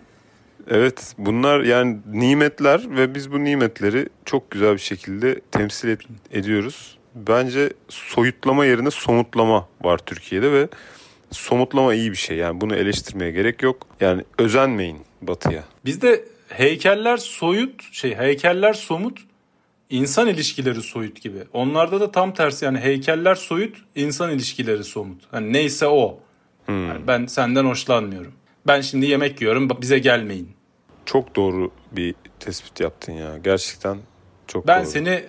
Evet 0.69 1.13
bunlar 1.17 1.59
yani 1.59 1.97
nimetler 2.11 2.81
ve 2.97 3.15
biz 3.15 3.31
bu 3.31 3.43
nimetleri 3.43 4.09
çok 4.25 4.51
güzel 4.51 4.73
bir 4.73 4.79
şekilde 4.79 5.39
temsil 5.51 5.89
et- 5.89 6.01
ediyoruz. 6.31 6.97
Bence 7.15 7.73
soyutlama 7.89 8.65
yerine 8.65 8.91
somutlama 8.91 9.67
var 9.81 9.97
Türkiye'de 9.97 10.51
ve 10.51 10.67
somutlama 11.31 11.93
iyi 11.93 12.11
bir 12.11 12.17
şey. 12.17 12.37
Yani 12.37 12.61
bunu 12.61 12.75
eleştirmeye 12.75 13.31
gerek 13.31 13.63
yok. 13.63 13.87
Yani 13.99 14.23
özenmeyin 14.37 14.97
batıya. 15.21 15.63
bizde 15.85 16.23
heykeller 16.49 17.17
soyut 17.17 17.93
şey 17.93 18.15
heykeller 18.15 18.73
somut 18.73 19.19
insan 19.89 20.27
ilişkileri 20.27 20.81
soyut 20.81 21.21
gibi. 21.21 21.37
Onlarda 21.53 21.99
da 21.99 22.11
tam 22.11 22.33
tersi 22.33 22.65
yani 22.65 22.79
heykeller 22.79 23.35
soyut 23.35 23.75
insan 23.95 24.31
ilişkileri 24.31 24.83
somut. 24.83 25.21
Hani 25.31 25.53
neyse 25.53 25.87
o. 25.87 26.19
Yani 26.67 27.07
ben 27.07 27.25
senden 27.25 27.65
hoşlanmıyorum. 27.65 28.31
Ben 28.67 28.81
şimdi 28.81 29.05
yemek 29.05 29.41
yiyorum 29.41 29.69
bize 29.81 29.99
gelmeyin. 29.99 30.49
çok 31.05 31.35
doğru 31.35 31.71
bir 31.91 32.15
tespit 32.39 32.79
yaptın 32.79 33.13
ya. 33.13 33.37
Gerçekten 33.43 33.97
çok 34.47 34.67
Ben 34.67 34.81
doğru. 34.83 34.89
seni 34.89 35.23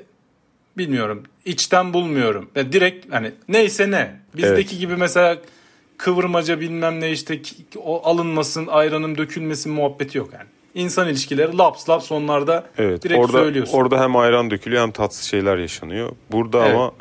bilmiyorum. 0.78 1.22
içten 1.44 1.92
bulmuyorum. 1.94 2.50
Ya 2.54 2.72
direkt 2.72 3.12
hani 3.14 3.32
neyse 3.48 3.90
ne. 3.90 4.20
Bizdeki 4.36 4.54
Evet. 4.70 4.78
gibi 4.80 4.96
mesela 4.96 5.38
kıvırmaca 5.96 6.60
bilmem 6.60 7.00
ne 7.00 7.10
işte 7.10 7.40
o 7.84 8.06
alınmasın, 8.08 8.66
ayranın 8.66 9.18
dökülmesin 9.18 9.72
muhabbeti 9.72 10.18
yok 10.18 10.30
yani. 10.32 10.46
İnsan 10.74 11.08
ilişkileri 11.08 11.56
laps 11.58 11.88
laps 11.88 12.12
onlarda 12.12 12.66
Evet. 12.78 13.02
direkt 13.04 13.20
orada 13.24 13.32
söylüyorsun. 13.38 13.78
orada 13.78 14.00
hem 14.02 14.16
ayran 14.16 14.50
dökülüyor 14.50 14.82
hem 14.82 14.90
tatsız 14.90 15.22
şeyler 15.24 15.58
yaşanıyor. 15.58 16.12
Burada 16.32 16.58
Evet. 16.66 16.74
ama 16.74 16.92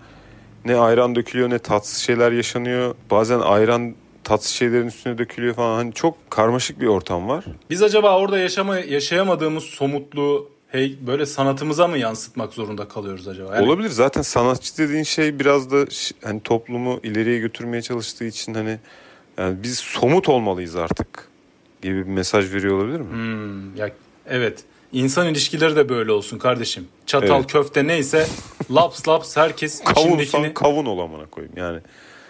ne 0.65 0.75
ayran 0.75 1.15
dökülüyor 1.15 1.49
ne 1.49 1.59
tatsız 1.59 1.97
şeyler 1.97 2.31
yaşanıyor. 2.31 2.95
Bazen 3.11 3.39
ayran 3.39 3.95
tatsız 4.23 4.51
şeylerin 4.51 4.87
üstüne 4.87 5.17
dökülüyor 5.17 5.53
falan. 5.53 5.75
Hani 5.75 5.93
çok 5.93 6.31
karmaşık 6.31 6.81
bir 6.81 6.87
ortam 6.87 7.27
var. 7.29 7.45
Biz 7.69 7.83
acaba 7.83 8.19
orada 8.19 8.37
yaşama, 8.37 8.79
yaşayamadığımız 8.79 9.63
somutluğu 9.63 10.49
hey, 10.67 10.95
böyle 11.07 11.25
sanatımıza 11.25 11.87
mı 11.87 11.97
yansıtmak 11.97 12.53
zorunda 12.53 12.87
kalıyoruz 12.87 13.27
acaba? 13.27 13.55
Yani 13.55 13.67
Olabilir. 13.67 13.89
Zaten 13.89 14.21
sanatçı 14.21 14.77
dediğin 14.77 15.03
şey 15.03 15.39
biraz 15.39 15.71
da 15.71 15.85
hani 16.23 16.41
toplumu 16.41 16.99
ileriye 17.03 17.39
götürmeye 17.39 17.81
çalıştığı 17.81 18.25
için 18.25 18.53
hani 18.53 18.79
yani 19.37 19.63
biz 19.63 19.79
somut 19.79 20.29
olmalıyız 20.29 20.75
artık 20.75 21.27
gibi 21.81 21.95
bir 21.95 22.11
mesaj 22.11 22.53
veriyor 22.53 22.77
olabilir 22.77 22.99
mi? 22.99 23.11
Hmm, 23.11 23.75
ya, 23.75 23.89
evet. 24.27 24.63
İnsan 24.93 25.27
ilişkileri 25.27 25.75
de 25.75 25.89
böyle 25.89 26.11
olsun 26.11 26.37
kardeşim. 26.37 26.87
Çatal 27.05 27.39
Evet. 27.39 27.51
köfte 27.51 27.87
neyse 27.87 28.27
laps 28.71 29.07
laps 29.07 29.37
herkes 29.37 29.83
Kavunsan 29.83 30.19
içindekini... 30.19 30.53
kavun 30.53 30.85
ol 30.85 30.99
amına 30.99 31.25
koyayım. 31.25 31.57
Yani 31.57 31.79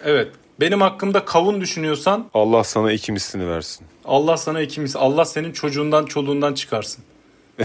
Evet. 0.04 0.28
Benim 0.60 0.80
hakkımda 0.80 1.24
kavun 1.24 1.60
düşünüyorsan 1.60 2.26
Allah 2.34 2.64
sana 2.64 2.92
iki 2.92 3.12
mislini 3.12 3.48
versin. 3.48 3.86
Allah 4.04 4.36
sana 4.36 4.60
ikimiz. 4.60 4.96
Allah 4.96 5.24
senin 5.24 5.52
çocuğundan 5.52 6.06
çoluğundan 6.06 6.54
çıkarsın. 6.54 7.04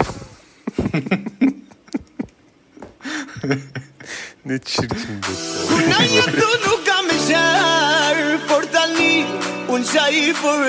Ne 4.46 4.60
çirkin 4.60 5.22
bir 5.22 5.75
Un 5.75 5.91
año 5.91 6.24
tú 6.39 6.48
nunca 6.65 7.01
me 7.01 7.17
ser 7.27 8.39
por 8.48 8.63
tal 8.63 8.96
un 9.69 9.84
chai 9.84 10.34
por. 10.41 10.60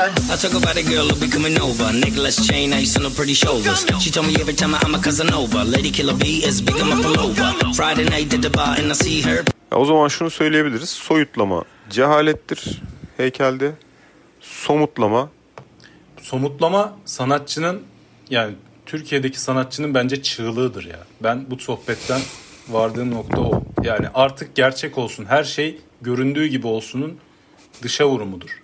I 0.00 0.36
talk 0.36 0.54
about 0.54 0.76
a 0.76 0.82
girl 0.84 1.08
who'll 1.08 1.20
be 1.20 1.28
coming 1.28 1.60
over. 1.60 1.92
Necklace 1.92 2.46
chain, 2.46 2.72
ice 2.72 2.96
on 2.96 3.02
her 3.02 3.10
pretty 3.10 3.34
shoulders. 3.34 3.84
She 4.00 4.10
told 4.12 4.26
me 4.28 4.34
every 4.40 4.54
time 4.54 4.74
I'm 4.76 4.94
a 4.94 4.98
Casanova. 5.02 5.64
Lady 5.64 5.90
Killer 5.90 6.14
B 6.14 6.24
is 6.48 6.62
big, 6.62 6.76
I'm 6.76 6.92
a 6.92 7.02
pullover. 7.02 7.74
Friday 7.74 8.04
night 8.04 8.32
at 8.32 8.42
the 8.42 8.50
bar 8.50 8.78
and 8.78 8.92
I 8.92 8.94
see 8.94 9.20
her. 9.22 9.44
Ya 9.72 9.78
o 9.78 9.84
zaman 9.84 10.08
şunu 10.08 10.30
söyleyebiliriz. 10.30 10.88
Soyutlama 10.90 11.64
cehalettir 11.90 12.82
heykelde. 13.16 13.72
Somutlama 14.40 15.30
Somutlama 16.22 16.96
sanatçının 17.04 17.82
yani 18.30 18.54
Türkiye'deki 18.86 19.40
sanatçının 19.40 19.94
bence 19.94 20.22
çığlığıdır 20.22 20.84
ya. 20.84 20.98
Ben 21.22 21.50
bu 21.50 21.58
sohbetten 21.58 22.20
vardığım 22.68 23.10
nokta 23.10 23.40
o. 23.40 23.62
Yani 23.82 24.06
artık 24.14 24.54
gerçek 24.54 24.98
olsun. 24.98 25.24
Her 25.24 25.44
şey 25.44 25.80
göründüğü 26.02 26.46
gibi 26.46 26.66
olsunun 26.66 27.18
dışa 27.82 28.08
vurumudur. 28.08 28.60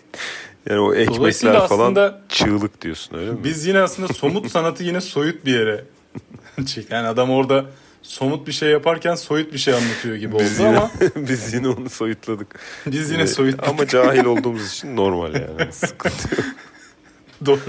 Yani 0.71 0.81
o 0.81 0.95
ekmekler 0.95 1.69
falan 1.69 1.85
aslında- 1.85 2.21
çığlık 2.29 2.81
diyorsun 2.83 3.19
öyle 3.19 3.31
mi? 3.31 3.39
Biz 3.45 3.67
yine 3.67 3.81
aslında 3.81 4.13
somut 4.13 4.51
sanatı 4.51 4.85
yine 4.85 5.01
soyut 5.01 5.45
bir 5.45 5.55
yere 5.59 5.85
çek. 6.67 6.91
Yani 6.91 7.09
adam 7.09 7.31
orada 7.31 7.65
somut 8.03 8.47
bir 8.47 8.53
şey 8.53 8.71
yaparken 8.71 9.15
soyut 9.15 9.53
bir 9.53 9.59
şey 9.59 9.75
anlatıyor 9.75 10.17
gibi 10.17 10.35
oldu 10.35 10.43
biz 10.45 10.59
yine, 10.59 10.69
ama 10.69 10.91
biz 11.17 11.55
yine 11.55 11.69
onu 11.69 11.91
soyutladık. 11.91 12.59
biz 12.87 13.11
yine 13.11 13.23
Ee, 13.23 13.27
soyutladık. 13.27 13.69
Ama 13.71 13.87
cahil 13.89 14.25
olduğumuz 14.25 14.73
için 14.73 14.97
normal 14.97 15.35
yani. 15.35 15.73
Sıkıntı 15.73 16.35
yok. 16.35 16.45
Doğru. 17.47 17.61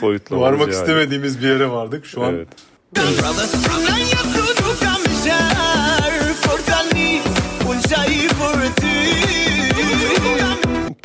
Soyutlama. 0.00 0.42
Varmak 0.42 0.66
cahil. 0.66 0.80
istemediğimiz 0.80 1.42
bir 1.42 1.48
yere 1.48 1.70
vardık. 1.70 2.06
Şu 2.06 2.22
an 2.24 2.34
Evet. 2.34 2.48
Brother, 2.96 3.46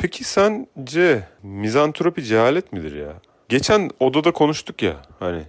Peki 0.02 0.24
sence 0.24 1.28
mizantropi 1.44 2.24
cehalet 2.24 2.74
midir 2.74 2.96
ya? 2.96 3.14
Geçen 3.50 3.90
odada 4.00 4.32
konuştuk 4.32 4.82
ya 4.84 4.96
hani 5.20 5.44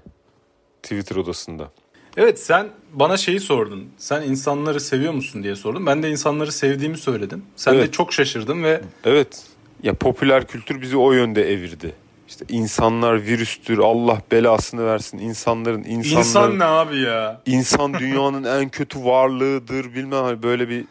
Twitter 0.82 1.16
odasında. 1.16 1.71
Evet 2.16 2.40
sen 2.40 2.68
bana 2.92 3.16
şeyi 3.16 3.40
sordun. 3.40 3.88
Sen 3.97 4.23
insanları 4.23 4.80
seviyor 4.80 5.12
musun 5.12 5.42
diye 5.42 5.56
sordun. 5.56 5.87
Ben 5.87 6.02
de 6.02 6.11
insanları 6.11 6.52
sevdiğimi 6.52 6.99
söyledim. 6.99 7.42
Sen 7.56 7.75
de 7.75 7.78
Evet. 7.78 7.92
çok 7.92 8.12
şaşırdın 8.12 8.62
ve 8.62 8.80
Evet. 9.04 9.47
Ya 9.82 9.94
popüler 9.94 10.47
kültür 10.47 10.80
bizi 10.82 10.97
o 10.97 11.12
yönde 11.12 11.52
evirdi. 11.52 11.94
İşte 12.28 12.44
insanlar 12.49 13.23
virüstür, 13.23 13.78
Allah 13.78 14.23
belasını 14.32 14.87
versin. 14.87 15.18
İnsanların 15.18 15.85
insanların 15.85 16.18
insan 16.18 16.59
ne 16.59 16.64
abi 16.64 16.99
ya? 17.00 17.40
insan 17.47 17.94
dünyanın 17.94 18.44
en 18.44 18.68
kötü 18.68 19.04
varlığıdır 19.04 19.94
bilmem 19.94 20.23
hani 20.25 20.42
böyle 20.42 20.68
bir 20.68 20.85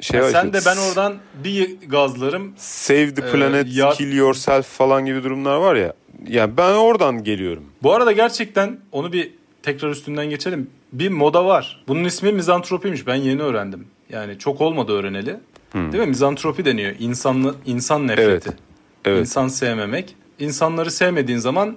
şey 0.00 0.20
Ya 0.20 0.26
var. 0.26 0.30
sen 0.30 0.52
de 0.52 0.58
ben 0.66 0.76
oradan 0.76 1.14
bir 1.44 1.76
gazlarım. 1.88 2.52
Save 2.56 3.14
the 3.14 3.22
Ee, 3.26 3.32
planet, 3.32 3.76
ya- 3.76 3.90
kill 3.90 4.12
yourself 4.16 4.66
falan 4.66 5.04
gibi 5.06 5.24
durumlar 5.24 5.56
var 5.56 5.74
ya. 5.76 5.92
Yani 6.28 6.56
ben 6.56 6.72
oradan 6.72 7.24
geliyorum. 7.24 7.64
Bu 7.82 7.94
arada 7.94 8.12
gerçekten 8.12 8.78
onu 8.92 9.12
bir 9.12 9.30
tekrar 9.62 9.90
üstünden 9.90 10.30
geçelim. 10.30 10.70
Bir 10.92 11.08
moda 11.08 11.44
var. 11.46 11.84
Bunun 11.88 12.04
ismi 12.04 12.32
mizantropiymiş. 12.32 13.06
Ben 13.06 13.14
yeni 13.14 13.42
öğrendim. 13.42 13.86
Yani 14.10 14.38
çok 14.38 14.60
olmadı 14.60 14.92
öğreneli. 14.92 15.36
Değil 15.74 16.02
mi? 16.02 16.06
Mizantropi 16.06 16.64
deniyor. 16.64 16.94
İnsanlı, 16.98 17.54
insan 17.66 18.06
nefreti. 18.08 18.48
Evet. 18.48 18.58
Evet. 19.04 19.20
İnsan 19.20 19.48
sevmemek. 19.48 20.16
İnsanları 20.38 20.90
sevmediğin 20.90 21.38
zaman 21.38 21.76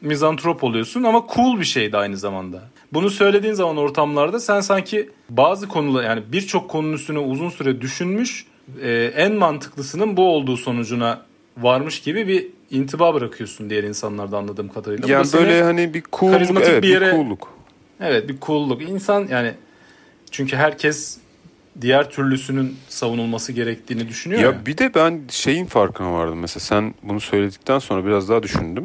mizantrop 0.00 0.64
oluyorsun 0.64 1.02
ama 1.02 1.26
cool 1.34 1.60
bir 1.60 1.64
şey 1.64 1.92
de 1.92 1.96
aynı 1.96 2.16
zamanda. 2.16 2.62
Bunu 2.92 3.10
söylediğin 3.10 3.54
zaman 3.54 3.76
ortamlarda 3.76 4.40
sen 4.40 4.60
sanki 4.60 5.10
bazı 5.30 5.68
konular 5.68 6.04
yani 6.04 6.22
birçok 6.32 6.70
konunun 6.70 6.92
üstüne 6.92 7.18
uzun 7.18 7.48
süre 7.48 7.80
düşünmüş 7.80 8.46
e, 8.82 9.12
en 9.16 9.32
mantıklısının 9.34 10.16
bu 10.16 10.28
olduğu 10.28 10.56
sonucuna 10.56 11.22
varmış 11.58 12.00
gibi 12.00 12.28
bir 12.28 12.46
intiba 12.70 13.14
bırakıyorsun 13.14 13.70
diğer 13.70 13.84
insanlarda 13.84 14.38
anladığım 14.38 14.68
kadarıyla. 14.68 15.08
Yani 15.08 15.26
böyle 15.32 15.62
hani 15.62 15.94
bir 15.94 16.02
cool'luk, 16.12 16.34
karizmatik 16.34 16.68
evet 16.68 16.82
bir 16.82 16.88
bir, 16.88 16.94
yere- 16.94 17.10
cool'luk. 17.10 17.48
Evet 18.00 18.28
bir 18.28 18.40
cool'luk. 18.40 18.82
İnsan 18.82 19.26
yani 19.30 19.52
çünkü 20.30 20.56
herkes 20.56 21.18
diğer 21.80 22.10
türlüsünün 22.10 22.76
savunulması 22.88 23.52
gerektiğini 23.52 24.08
düşünüyor 24.08 24.40
ya. 24.40 24.46
Ya 24.46 24.66
bir 24.66 24.78
de 24.78 24.94
ben 24.94 25.20
şeyin 25.30 25.66
farkına 25.66 26.12
vardım. 26.12 26.38
Mesela 26.38 26.60
sen 26.60 26.94
bunu 27.02 27.20
söyledikten 27.20 27.78
sonra 27.78 28.06
biraz 28.06 28.28
daha 28.28 28.42
düşündüm. 28.42 28.84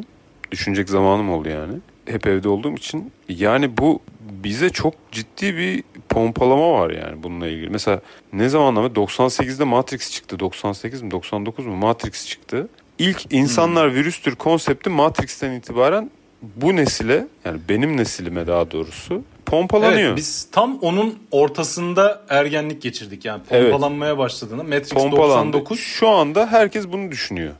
Düşünecek 0.50 0.88
zamanım 0.88 1.30
oldu 1.30 1.48
yani. 1.48 1.74
Hep 2.06 2.26
evde 2.26 2.48
olduğum 2.48 2.74
için. 2.74 3.12
Yani 3.28 3.76
bu 3.76 4.00
bize 4.44 4.70
çok 4.70 4.94
ciddi 5.12 5.56
bir 5.56 5.82
pompalama 6.08 6.72
var 6.72 6.90
yani 6.90 7.22
bununla 7.22 7.46
ilgili. 7.48 7.70
Mesela 7.70 8.00
ne 8.32 8.48
zaman 8.48 8.76
ama 8.76 8.88
98'de 8.88 9.64
Matrix 9.64 10.10
çıktı. 10.10 10.40
98 10.40 11.02
mi 11.02 11.10
99 11.10 11.66
mu 11.66 11.76
Matrix 11.76 12.26
çıktı. 12.28 12.68
İlk 12.98 13.32
insanlar 13.34 13.94
virüstür 13.94 14.34
konsepti 14.34 14.90
Matrix'ten 14.90 15.52
itibaren 15.52 16.10
bu 16.42 16.76
nesile 16.76 17.26
yani 17.44 17.60
benim 17.68 17.96
nesilime 17.96 18.46
daha 18.46 18.70
doğrusu 18.70 19.22
pompalanıyor. 19.46 20.08
Evet, 20.08 20.16
biz 20.16 20.48
tam 20.52 20.78
onun 20.78 21.18
ortasında 21.30 22.22
ergenlik 22.28 22.82
geçirdik 22.82 23.24
yani 23.24 23.42
Evet. 23.50 23.70
pompalanmaya 23.72 24.18
başladığında 24.18 24.62
Matrix 24.62 24.88
pompalandı. 24.88 25.52
99 25.52 25.80
Şu 25.80 26.08
anda 26.08 26.46
herkes 26.46 26.88
bunu 26.88 27.10
düşünüyor. 27.10 27.52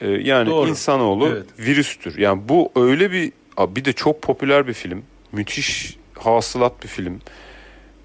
Ee, 0.00 0.08
yani 0.08 0.50
Doğru. 0.50 0.68
insanoğlu 0.68 1.28
Evet. 1.28 1.46
virüstür. 1.58 2.18
Yani 2.18 2.42
bu 2.48 2.72
öyle 2.76 3.12
bir 3.12 3.32
Abi 3.56 3.76
bir 3.76 3.84
de 3.84 3.92
çok 3.92 4.22
popüler 4.22 4.66
bir 4.66 4.72
film. 4.72 5.02
Müthiş 5.32 5.96
hasılat 6.18 6.82
bir 6.82 6.88
film. 6.88 7.20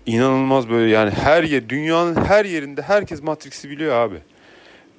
İnanılmaz 0.05 0.69
böyle 0.69 0.91
yani 0.91 1.11
her 1.11 1.43
yer 1.43 1.69
dünyanın 1.69 2.25
her 2.25 2.45
yerinde 2.45 2.81
herkes 2.81 3.23
Matrix'i 3.23 3.69
biliyor 3.69 3.95
abi. 3.95 4.17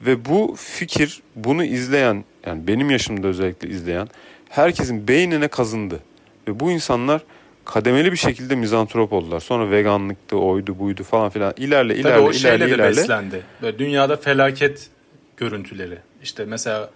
Ve 0.00 0.24
bu 0.24 0.54
fikir 0.58 1.22
bunu 1.36 1.64
izleyen 1.64 2.24
yani 2.46 2.66
benim 2.66 2.90
yaşımda 2.90 3.28
özellikle 3.28 3.68
izleyen 3.68 4.08
herkesin 4.48 5.08
beynine 5.08 5.48
kazındı. 5.48 6.00
Ve 6.48 6.60
bu 6.60 6.70
insanlar 6.70 7.22
kademeli 7.64 8.12
bir 8.12 8.16
şekilde 8.16 8.54
mizantrop 8.56 9.12
oldular. 9.12 9.40
Sonra 9.40 9.70
veganlıktı, 9.70 10.36
oydu, 10.36 10.78
buydu 10.78 11.02
falan 11.04 11.30
filan. 11.30 11.54
İlerle, 11.56 11.92
tabii 11.92 12.00
ilerle, 12.00 12.20
o 12.20 12.32
şeyle 12.32 12.56
ilerle, 12.56 12.70
de 12.70 12.74
ilerle. 12.74 12.96
beslendi. 12.96 13.42
Böyle 13.62 13.78
dünyada 13.78 14.16
felaket 14.16 14.88
görüntüleri. 15.36 15.98
İşte 16.22 16.44
mesela 16.44 16.90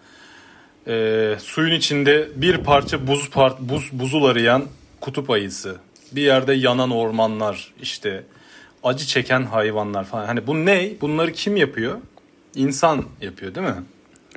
e, 0.87 1.35
suyun 1.39 1.75
içinde 1.75 2.29
bir 2.37 2.59
parça 2.59 3.07
buz 3.07 3.31
part, 3.31 3.61
buz 3.61 3.89
buzul 3.93 4.25
arayan 4.25 4.65
kutup 5.01 5.31
ayısı. 5.31 5.77
Bir 6.13 6.23
yerde 6.23 6.55
yanan 6.55 6.91
ormanlar 6.91 7.73
işte 7.83 8.25
acı 8.83 9.07
çeken 9.07 9.43
hayvanlar 9.43 10.05
falan. 10.05 10.27
Hani 10.27 10.47
bu 10.47 10.67
ne? 10.67 10.91
Bunları 11.01 11.33
kim 11.33 11.57
yapıyor? 11.57 11.99
insan 12.55 13.05
yapıyor 13.21 13.55
değil 13.55 13.67
mi? 13.67 13.75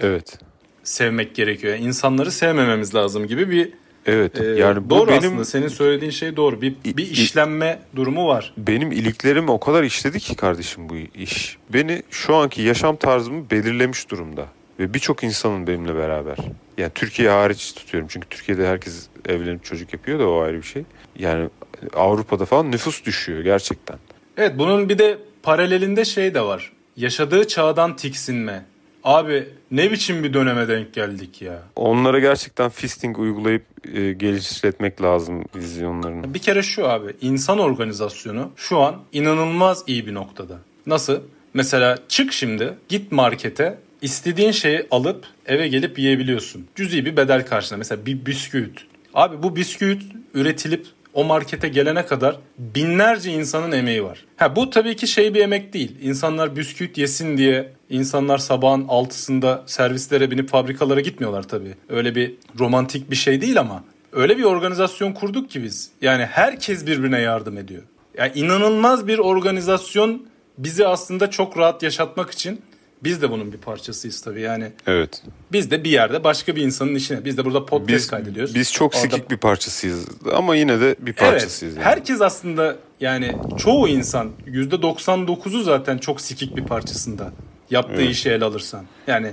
Evet. 0.02 0.40
Sevmek 0.84 1.36
gerekiyor. 1.36 1.74
Yani 1.74 1.86
insanları 1.86 2.32
sevmememiz 2.32 2.96
lazım 2.96 3.28
gibi 3.28 3.50
bir 3.50 3.70
Evet. 4.06 4.42
e, 4.42 4.46
yani 4.46 4.86
bu 4.86 4.90
doğru 4.90 5.12
benim 5.12 5.24
aslında 5.24 5.46
senin 5.46 5.68
söylediğin 5.68 6.12
şey 6.12 6.36
doğru. 6.36 6.62
Bir, 6.62 6.76
bir 6.86 7.12
işlenme 7.12 7.80
durumu 7.96 8.28
var. 8.28 8.54
benim 8.58 8.92
iliklerimi 8.92 9.52
o 9.52 9.60
kadar 9.60 9.84
işledi 9.84 10.20
ki 10.20 10.36
kardeşim 10.36 10.90
bu 10.90 10.96
iş. 11.16 11.58
Beni 11.70 12.04
şu 12.12 12.36
anki 12.36 12.62
yaşam 12.62 12.96
tarzımı 12.96 13.50
belirlemiş 13.50 14.10
durumda. 14.10 14.48
Ve 14.80 14.94
birçok 14.94 15.24
insanın 15.24 15.68
benimle 15.68 15.96
beraber. 15.96 16.38
Yani 16.78 16.92
Türkiye 16.96 17.30
hariç 17.30 17.74
tutuyorum. 17.74 18.10
Çünkü 18.12 18.30
Türkiye'de 18.30 18.68
herkes 18.68 19.08
evlenip 19.30 19.64
çocuk 19.64 19.94
yapıyor 19.94 20.20
da 20.20 20.30
o 20.30 20.42
ayrı 20.42 20.58
bir 20.58 20.68
şey. 20.68 20.84
Yani 21.20 21.50
Avrupa'da 21.94 22.46
falan 22.46 22.72
nüfus 22.72 23.06
düşüyor 23.06 23.42
gerçekten. 23.42 23.98
Evet 24.38 24.54
bunun 24.58 24.90
bir 24.90 24.98
de 24.98 25.18
paralelinde 25.44 26.06
şey 26.06 26.34
de 26.34 26.42
var. 26.42 26.72
Yaşadığı 26.96 27.48
çağdan 27.48 27.96
tiksinme. 27.96 28.66
Abi 29.04 29.50
ne 29.72 29.92
biçim 29.92 30.24
bir 30.24 30.34
döneme 30.34 30.68
denk 30.68 30.94
geldik 30.94 31.42
ya. 31.42 31.64
Onlara 31.76 32.20
gerçekten 32.20 32.70
fisting 32.70 33.20
uygulayıp 33.20 33.64
e, 33.94 34.14
geliştirmek 34.14 35.02
lazım 35.02 35.46
vizyonlarını. 35.56 36.34
Bir 36.34 36.40
kere 36.40 36.62
şu 36.62 36.90
abi 36.90 37.16
insan 37.22 37.60
organizasyonu 37.60 38.52
şu 38.56 38.80
an 38.80 38.96
inanılmaz 39.12 39.84
iyi 39.88 40.08
bir 40.08 40.14
noktada. 40.14 40.60
Nasıl? 40.86 41.20
Mesela 41.54 41.98
çık 42.08 42.34
şimdi 42.34 42.74
git 42.90 43.12
markete 43.12 43.78
istediğin 44.04 44.52
şeyi 44.52 44.88
alıp 44.92 45.26
eve 45.46 45.68
gelip 45.68 46.00
yiyebiliyorsun. 46.00 46.68
Cüzi 46.76 47.06
bir 47.06 47.18
bedel 47.18 47.46
karşılığında 47.46 47.78
mesela 47.78 48.06
bir 48.06 48.26
bisküvit. 48.26 48.80
Abi 49.14 49.44
bu 49.44 49.56
bisküvit 49.56 50.04
üretilip 50.34 50.86
o 51.14 51.24
markete 51.24 51.68
gelene 51.68 52.06
kadar 52.06 52.38
binlerce 52.58 53.32
insanın 53.32 53.72
emeği 53.72 54.04
var. 54.04 54.26
Ha 54.38 54.56
bu 54.56 54.70
tabii 54.70 54.96
ki 54.96 55.08
şey 55.08 55.34
bir 55.34 55.42
emek 55.42 55.74
değil. 55.74 55.96
İnsanlar 56.02 56.56
bisküvit 56.56 56.98
yesin 56.98 57.38
diye 57.38 57.74
insanlar 57.90 58.38
sabahın 58.38 58.86
altısında 58.88 59.64
servislere 59.66 60.32
binip 60.32 60.50
fabrikalara 60.50 61.00
gitmiyorlar 61.00 61.44
tabii. 61.44 61.76
Öyle 61.90 62.16
bir 62.16 62.34
romantik 62.60 63.12
bir 63.12 63.16
şey 63.16 63.42
değil 63.42 63.60
ama 63.60 63.84
öyle 64.12 64.38
bir 64.38 64.44
organizasyon 64.44 65.14
kurduk 65.14 65.50
ki 65.50 65.64
biz. 65.64 65.92
Yani 66.02 66.26
herkes 66.26 66.86
birbirine 66.86 67.20
yardım 67.20 67.58
ediyor. 67.58 67.84
Yani 68.18 68.32
inanılmaz 68.36 69.08
bir 69.08 69.18
organizasyon 69.18 70.26
bizi 70.58 70.88
aslında 70.88 71.30
çok 71.30 71.58
rahat 71.58 71.84
yaşatmak 71.84 72.32
için 72.32 72.62
biz 73.04 73.22
de 73.22 73.32
bunun 73.32 73.54
bir 73.54 73.58
parçasıyız 73.58 74.22
tabii. 74.22 74.42
Yani 74.42 74.72
Evet. 74.88 75.22
biz 75.52 75.72
de 75.72 75.84
bir 75.84 75.90
yerde 75.90 76.24
başka 76.24 76.56
bir 76.56 76.62
insanın 76.62 76.96
işine. 76.96 77.26
Biz 77.26 77.38
de 77.38 77.46
burada 77.46 77.66
podcast 77.66 77.90
Biz, 77.90 78.08
kaydediyoruz. 78.08 78.56
biz 78.56 78.74
çok 78.74 78.96
Orada- 78.96 79.02
sikik 79.02 79.32
bir 79.32 79.38
parçasıyız 79.38 80.06
ama 80.34 80.56
yine 80.56 80.80
de 80.80 80.96
bir 81.00 81.06
Evet. 81.08 81.18
parçasıyız. 81.20 81.76
yani. 81.76 81.84
Herkes 81.86 82.22
aslında 82.22 82.76
yani 83.00 83.36
çoğu 83.58 83.88
insan 83.88 84.32
%99'u 84.48 85.64
zaten 85.64 85.98
çok 85.98 86.22
sikik 86.22 86.56
bir 86.58 86.64
parçasında. 86.66 87.32
Yaptığı 87.70 88.02
işi 88.02 88.30
ele 88.30 88.46
alırsan. 88.46 88.86
Yani 89.08 89.32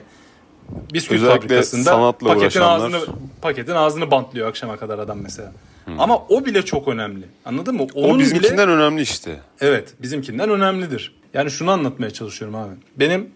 bisküvit 0.95 1.23
Özellikle 1.23 1.43
fabrikasında 1.49 1.85
sanatla 1.85 2.27
paketin 2.29 2.45
uğraşanlar. 2.61 2.77
ağzını 2.87 3.01
paketin 3.43 3.73
ağzını 3.73 4.11
bantlıyor 4.11 4.49
akşama 4.49 4.77
kadar 4.77 4.99
adam 4.99 5.19
mesela. 5.23 5.53
Ama 5.99 6.19
o 6.29 6.45
bile 6.47 6.63
çok 6.65 6.89
önemli. 6.89 7.25
Anladın 7.45 7.75
mı? 7.77 7.87
O 7.95 8.03
Onun 8.05 8.19
bile 8.19 8.25
bizimkinden 8.25 8.69
önemli 8.69 9.03
işte. 9.03 9.37
Evet 9.61 9.95
bizimkinden 10.03 10.51
önemlidir. 10.51 11.15
Yani 11.35 11.51
şunu 11.51 11.71
anlatmaya 11.71 12.11
çalışıyorum 12.11 12.55
abi. 12.59 12.73
Benim 12.97 13.31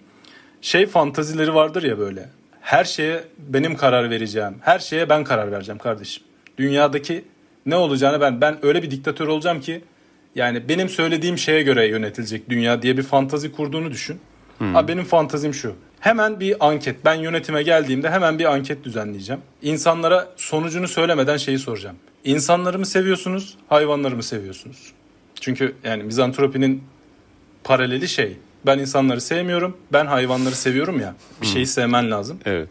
şey 0.64 0.86
fantazileri 0.86 1.54
vardır 1.54 1.82
ya 1.82 1.98
böyle. 1.98 2.28
Her 2.60 2.84
şeye 2.84 3.24
benim 3.38 3.76
karar 3.76 4.10
vereceğim. 4.10 4.54
Her 4.60 4.78
şeye 4.78 5.08
ben 5.08 5.24
karar 5.24 5.52
vereceğim 5.52 5.78
kardeşim. 5.78 6.22
Dünyadaki 6.58 7.24
ne 7.66 7.76
olacağını 7.76 8.20
ben 8.20 8.40
ben 8.40 8.66
öyle 8.66 8.82
bir 8.82 8.90
diktatör 8.90 9.26
olacağım 9.26 9.60
ki 9.60 9.84
yani 10.34 10.68
benim 10.68 10.88
söylediğim 10.88 11.38
şeye 11.38 11.62
göre 11.62 11.86
yönetilecek 11.86 12.50
dünya 12.50 12.82
diye 12.82 12.96
bir 12.96 13.02
fantazi 13.02 13.52
kurduğunu 13.52 13.90
düşün. 13.90 14.20
Abi 14.74 14.88
benim 14.88 15.04
fantazim 15.04 15.54
şu. 15.54 15.74
Hemen 16.00 16.40
bir 16.40 16.66
anket. 16.68 17.04
Ben 17.04 17.14
yönetime 17.14 17.62
geldiğimde 17.62 18.10
hemen 18.10 18.38
bir 18.38 18.44
anket 18.44 18.84
düzenleyeceğim. 18.84 19.42
İnsanlara 19.62 20.28
sonucunu 20.36 20.88
söylemeden 20.88 21.36
şeyi 21.36 21.58
soracağım. 21.58 21.96
İnsanları 22.24 22.78
mı 22.78 22.86
seviyorsunuz, 22.86 23.56
hayvanları 23.68 24.16
mı 24.16 24.22
seviyorsunuz? 24.22 24.92
Çünkü 25.40 25.74
yani 25.84 26.02
mizantropinin 26.02 26.82
paraleli 27.64 28.08
şey. 28.08 28.36
Ben 28.66 28.78
insanları 28.78 29.20
sevmiyorum, 29.20 29.76
ben 29.92 30.06
hayvanları 30.06 30.54
seviyorum 30.54 31.00
ya. 31.00 31.14
Bir 31.42 31.46
şeyi 31.46 31.66
sevmen 31.66 32.10
lazım. 32.10 32.38
Evet. 32.44 32.68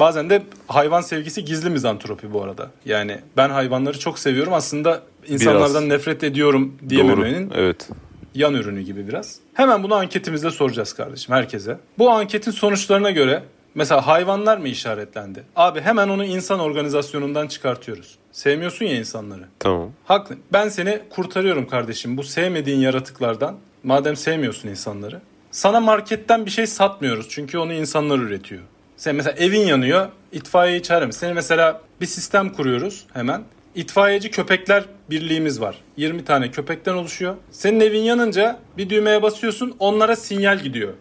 Bazen 0.00 0.30
de 0.30 0.42
hayvan 0.66 1.00
sevgisi 1.00 1.44
gizli 1.44 1.70
mizantropi 1.70 2.32
bu 2.32 2.42
arada. 2.42 2.70
Yani 2.84 3.18
ben 3.36 3.50
hayvanları 3.50 3.98
çok 3.98 4.18
seviyorum 4.18 4.52
aslında 4.52 5.02
insanlardan 5.28 5.88
nefret 5.88 6.24
ediyorum 6.24 6.76
diyememenin 6.88 7.50
Doğru. 7.50 7.58
Evet. 7.58 7.88
yan 8.34 8.54
ürünü 8.54 8.80
gibi 8.80 9.08
biraz. 9.08 9.38
Hemen 9.54 9.82
bunu 9.82 9.94
anketimizde 9.94 10.50
soracağız 10.50 10.92
kardeşim 10.92 11.34
herkese. 11.34 11.78
Bu 11.98 12.10
anketin 12.10 12.50
sonuçlarına 12.50 13.10
göre 13.10 13.42
mesela 13.74 14.06
hayvanlar 14.06 14.58
mı 14.58 14.68
işaretlendi? 14.68 15.42
Abi 15.56 15.80
hemen 15.80 16.08
onu 16.08 16.24
insan 16.24 16.60
organizasyonundan 16.60 17.46
çıkartıyoruz. 17.46 18.18
Sevmiyorsun 18.32 18.84
ya 18.84 18.96
insanları. 18.96 19.44
Tamam. 19.58 19.90
Haklı. 20.04 20.36
Ben 20.52 20.68
seni 20.68 21.00
kurtarıyorum 21.10 21.66
kardeşim 21.68 22.16
bu 22.16 22.22
sevmediğin 22.22 22.78
yaratıklardan. 22.78 23.56
Madem 23.84 24.16
sevmiyorsun 24.16 24.68
insanları. 24.68 25.20
Sana 25.50 25.80
marketten 25.80 26.46
bir 26.46 26.50
şey 26.50 26.66
satmıyoruz 26.66 27.26
çünkü 27.30 27.58
onu 27.58 27.72
insanlar 27.72 28.18
üretiyor. 28.18 28.62
Sen 28.96 29.14
mesela 29.14 29.36
evin 29.38 29.66
yanıyor, 29.66 30.08
itfaiyeyi 30.32 30.82
çağırır 30.82 31.12
Seni 31.12 31.32
mesela 31.32 31.80
bir 32.00 32.06
sistem 32.06 32.52
kuruyoruz 32.52 33.06
hemen. 33.12 33.42
İtfaiyeci 33.74 34.30
köpekler 34.30 34.84
birliğimiz 35.10 35.60
var. 35.60 35.76
20 35.96 36.24
tane 36.24 36.50
köpekten 36.50 36.94
oluşuyor. 36.94 37.36
Senin 37.50 37.80
evin 37.80 38.02
yanınca 38.02 38.58
bir 38.76 38.90
düğmeye 38.90 39.22
basıyorsun, 39.22 39.76
onlara 39.78 40.16
sinyal 40.16 40.58
gidiyor. 40.58 40.92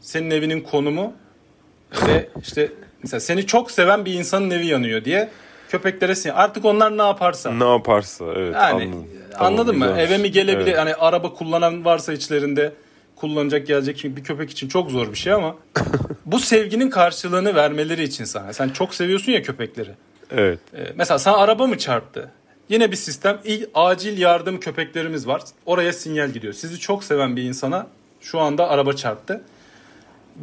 Senin 0.00 0.30
evinin 0.30 0.60
konumu 0.60 1.12
ve 2.06 2.28
işte 2.42 2.72
mesela 3.02 3.20
seni 3.20 3.46
çok 3.46 3.70
seven 3.70 4.04
bir 4.04 4.12
insanın 4.12 4.50
evi 4.50 4.66
yanıyor 4.66 5.04
diye 5.04 5.28
köpeklere 5.68 6.14
sinyal. 6.14 6.36
Artık 6.36 6.64
onlar 6.64 6.98
ne 6.98 7.02
yaparsa. 7.02 7.52
Ne 7.52 7.68
yaparsa 7.68 8.24
evet 8.36 8.54
Yani 8.54 8.82
anladım. 8.82 9.06
Tamam, 9.32 9.52
anladın 9.52 9.78
mı? 9.78 9.94
Eve 9.98 10.18
mi 10.18 10.30
gelebilir? 10.30 10.66
Evet. 10.66 10.78
Hani 10.78 10.94
araba 10.94 11.34
kullanan 11.34 11.84
varsa 11.84 12.12
içlerinde 12.12 12.72
kullanacak 13.16 13.66
gelecek 13.66 14.04
bir 14.16 14.24
köpek 14.24 14.50
için 14.50 14.68
çok 14.68 14.90
zor 14.90 15.12
bir 15.12 15.18
şey 15.18 15.32
ama 15.32 15.56
bu 16.26 16.40
sevginin 16.40 16.90
karşılığını 16.90 17.54
vermeleri 17.54 18.02
için 18.02 18.24
sana. 18.24 18.52
Sen 18.52 18.68
çok 18.68 18.94
seviyorsun 18.94 19.32
ya 19.32 19.42
köpekleri. 19.42 19.90
Evet. 20.30 20.58
Ee, 20.76 20.92
mesela 20.96 21.18
sana 21.18 21.36
araba 21.36 21.66
mı 21.66 21.78
çarptı? 21.78 22.30
Yine 22.68 22.90
bir 22.90 22.96
sistem. 22.96 23.38
İl, 23.44 23.64
acil 23.74 24.18
yardım 24.18 24.60
köpeklerimiz 24.60 25.26
var. 25.26 25.42
Oraya 25.66 25.92
sinyal 25.92 26.30
gidiyor. 26.30 26.52
Sizi 26.52 26.78
çok 26.80 27.04
seven 27.04 27.36
bir 27.36 27.42
insana 27.42 27.86
şu 28.20 28.40
anda 28.40 28.68
araba 28.68 28.92
çarptı. 28.92 29.40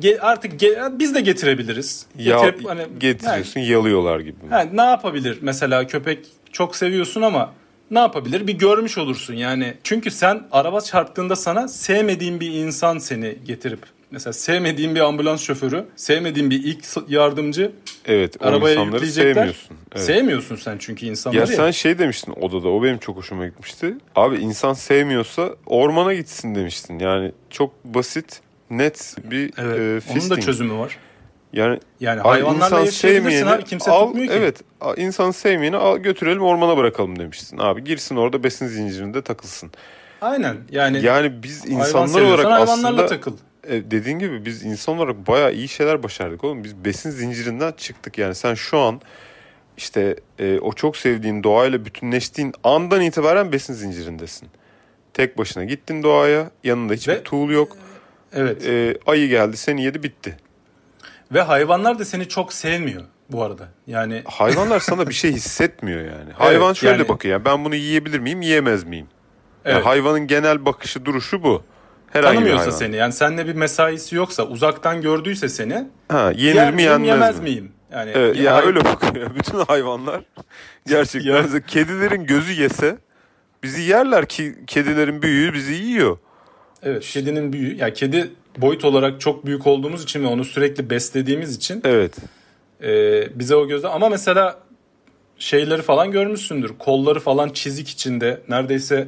Ge- 0.02 0.20
artık 0.20 0.62
ge- 0.62 1.00
biz 1.00 1.16
de 1.16 1.22
getirebiliriz. 1.22 2.06
Ya, 2.18 2.40
Getirip 2.46 2.70
hani- 2.70 2.88
getiriyorsun 3.00 3.60
yalıyorlar 3.60 4.20
gibi. 4.20 4.36
Ha, 4.50 4.66
ne 4.74 4.82
yapabilir 4.82 5.38
mesela 5.42 5.88
köpek 5.88 6.28
çok 6.52 6.76
seviyorsun 6.76 7.22
ama 7.22 7.54
ne 7.92 8.00
yapabilir 8.00 8.48
bir 8.48 8.54
görmüş 8.54 8.98
olursun 8.98 9.34
yani. 9.34 9.74
Çünkü 9.84 10.12
sen 10.12 10.44
araba 10.52 10.82
çarptığında 10.82 11.36
sana 11.36 11.68
sevmediğin 11.68 12.40
bir 12.40 12.52
insan 12.52 12.98
seni 12.98 13.36
getirip 13.46 13.80
mesela 14.12 14.34
sevmediğin 14.34 14.96
bir 14.96 15.00
ambulans 15.00 15.42
şoförü, 15.42 15.86
sevmediğin 15.96 16.50
bir 16.50 16.64
ilk 16.64 16.86
yardımcı 17.08 17.72
Evet. 18.06 18.36
O 18.40 18.46
arabaya 18.46 18.76
insanları 18.76 19.06
sevmiyorsun. 19.08 19.78
Evet. 19.96 20.06
Sevmiyorsun 20.06 20.56
sen 20.56 20.76
çünkü 20.80 21.06
insanları. 21.06 21.40
Ya 21.40 21.48
sen 21.48 21.72
şey 21.72 22.00
demiştin 22.00 22.32
odada 22.42 22.70
o 22.70 22.84
benim 22.84 22.98
çok 22.98 23.18
hoşuma 23.18 23.46
gitmişti. 23.48 23.96
Abi 24.16 24.36
insan 24.38 24.74
sevmiyorsa 24.74 25.50
ormana 25.66 26.14
gitsin 26.14 26.56
demiştin. 26.56 27.00
Yani 27.00 27.32
çok 27.50 27.86
basit 27.86 28.42
net 28.70 29.16
bir 29.24 29.52
Evet. 29.58 29.80
e, 29.80 29.82
onun 29.82 29.96
da 29.96 30.00
fisting. 30.14 30.44
çözümü 30.44 30.74
var. 30.74 30.98
Yani 31.54 31.80
Yani 32.00 32.22
hayvanlarla 32.22 32.80
yaşayabilirsin 32.80 33.46
abi 33.46 33.64
kimse 33.64 33.92
al, 33.92 34.06
tutmuyor 34.06 34.28
ki. 34.28 34.34
Evet 34.38 34.62
a- 34.82 34.94
insan 34.94 35.32
sevmeyeni 35.32 35.78
al 35.78 35.98
götürelim 35.98 36.42
ormana 36.42 36.78
bırakalım 36.78 37.20
demiştin. 37.20 37.58
Abi 37.58 37.84
girsin 37.84 38.16
orada 38.16 38.44
besin 38.44 38.68
zincirinde 38.68 39.22
takılsın. 39.22 39.72
Aynen 40.22 40.58
yani, 40.72 41.06
Yani 41.06 41.44
biz 41.44 41.66
insanlar 41.66 42.22
olarak 42.22 42.46
aslında 42.46 43.06
takıl. 43.06 43.34
e, 43.68 43.92
dediğin 43.92 44.20
gibi 44.20 44.46
biz 44.46 44.66
insan 44.66 44.98
olarak 44.98 45.28
bayağı 45.28 45.54
iyi 45.54 45.68
şeyler 45.68 46.04
başardık 46.04 46.44
oğlum. 46.44 46.64
Biz 46.64 46.86
besin 46.86 47.10
zincirinden 47.10 47.72
çıktık 47.78 48.18
yani 48.18 48.36
sen 48.36 48.54
şu 48.54 48.78
an 48.80 49.02
işte 49.78 50.16
e, 50.40 50.60
o 50.60 50.74
çok 50.74 50.98
sevdiğin 50.98 51.44
doğayla 51.44 51.86
bütünleştiğin 51.86 52.54
andan 52.64 53.02
itibaren 53.02 53.52
besin 53.52 53.74
zincirindesin. 53.74 54.50
Tek 55.14 55.38
başına 55.38 55.64
gittin 55.64 56.04
doğaya 56.04 56.52
yanında 56.64 56.94
hiçbir 56.94 57.14
Ve- 57.14 57.24
tool 57.24 57.50
yok. 57.50 57.78
Evet. 58.34 58.66
E, 58.68 58.98
ayı 59.06 59.28
geldi 59.30 59.58
seni 59.58 59.84
yedi 59.84 60.04
bitti. 60.04 60.38
Ve 61.34 61.42
hayvanlar 61.42 62.00
da 62.00 62.06
seni 62.06 62.28
çok 62.28 62.54
sevmiyor 62.54 63.04
bu 63.32 63.44
arada. 63.44 63.68
Yani 63.88 64.24
Hayvanlar 64.26 64.80
sana 64.80 65.08
bir 65.10 65.14
şey 65.14 65.32
hissetmiyor 65.32 66.00
yani. 66.00 66.34
Hayvan 66.38 66.68
Evet, 66.68 66.78
şöyle 66.78 66.98
yani- 66.98 67.10
bakıyor 67.10 67.34
yani 67.34 67.46
ben 67.46 67.66
bunu 67.66 67.76
yiyebilir 67.76 68.20
miyim 68.20 68.42
yiyemez 68.42 68.84
miyim? 68.84 69.08
Yani 69.66 69.76
Evet. 69.76 69.86
hayvanın 69.86 70.28
genel 70.28 70.66
bakışı 70.66 71.06
duruşu 71.06 71.44
bu. 71.44 71.64
Herhangi 72.14 72.36
tanımıyorsa 72.36 72.62
hayvan. 72.66 72.78
seni 72.78 72.96
yani 72.96 73.14
seninle 73.14 73.48
bir 73.48 73.54
mesaisi 73.54 74.16
yoksa 74.16 74.44
uzaktan 74.44 75.02
gördüyse 75.02 75.50
seni 75.50 75.88
Ha, 76.10 76.32
yenir 76.36 76.56
yer 76.56 76.70
mi 76.72 76.76
miyim, 76.76 76.90
yenmez 76.90 77.08
yemez 77.08 77.40
mi? 77.40 77.44
miyim? 77.44 77.72
Yani 77.92 78.12
Evet, 78.16 78.40
ya 78.40 78.56
hay- 78.56 78.66
öyle 78.66 78.86
bakıyor. 78.86 79.30
Bütün 79.36 79.60
hayvanlar 79.60 80.22
gerçekten. 80.88 81.32
Ya. 81.54 81.62
Kedilerin 81.68 82.26
gözü 82.26 82.54
yese 82.62 82.98
bizi 83.64 83.82
yerler 83.82 84.26
ki 84.26 84.56
kedilerin 84.68 85.22
büyüğü 85.22 85.54
bizi 85.54 85.74
yiyor. 85.74 86.18
Evet 86.84 87.04
kedinin 87.06 87.54
büyüğü. 87.54 87.76
Ya 87.76 87.94
kedi 87.94 88.32
boyut 88.58 88.86
olarak 88.86 89.22
çok 89.22 89.46
büyük 89.46 89.68
olduğumuz 89.68 90.04
için 90.04 90.24
ve 90.24 90.28
onu 90.28 90.46
sürekli 90.46 90.90
beslediğimiz 90.90 91.56
için 91.56 91.82
Evet. 91.86 92.16
e, 92.84 92.90
bize 93.40 93.56
o 93.56 93.68
gözle 93.68 93.88
ama 93.88 94.10
mesela 94.10 94.60
şeyleri 95.40 95.82
falan 95.82 96.12
görmüşsündür. 96.12 96.72
Kolları 96.80 97.20
falan 97.20 97.50
çizik 97.50 97.90
içinde 97.90 98.42
neredeyse 98.50 99.08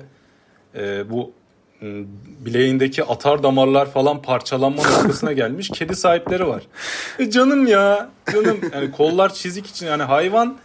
e, 0.76 1.10
bu 1.10 1.32
bileğindeki 2.40 3.04
atar 3.04 3.44
damarlar 3.44 3.92
falan 3.92 4.22
parçalanma 4.22 4.84
noktasına 4.84 5.34
gelmiş. 5.34 5.70
Kedi 5.70 5.96
sahipleri 5.96 6.48
var. 6.48 6.64
E 7.20 7.30
canım 7.32 7.68
ya 7.68 8.10
canım 8.34 8.58
yani 8.74 8.92
kollar 8.92 9.34
çizik 9.34 9.68
için 9.68 9.86
yani 9.86 10.04
hayvan 10.04 10.58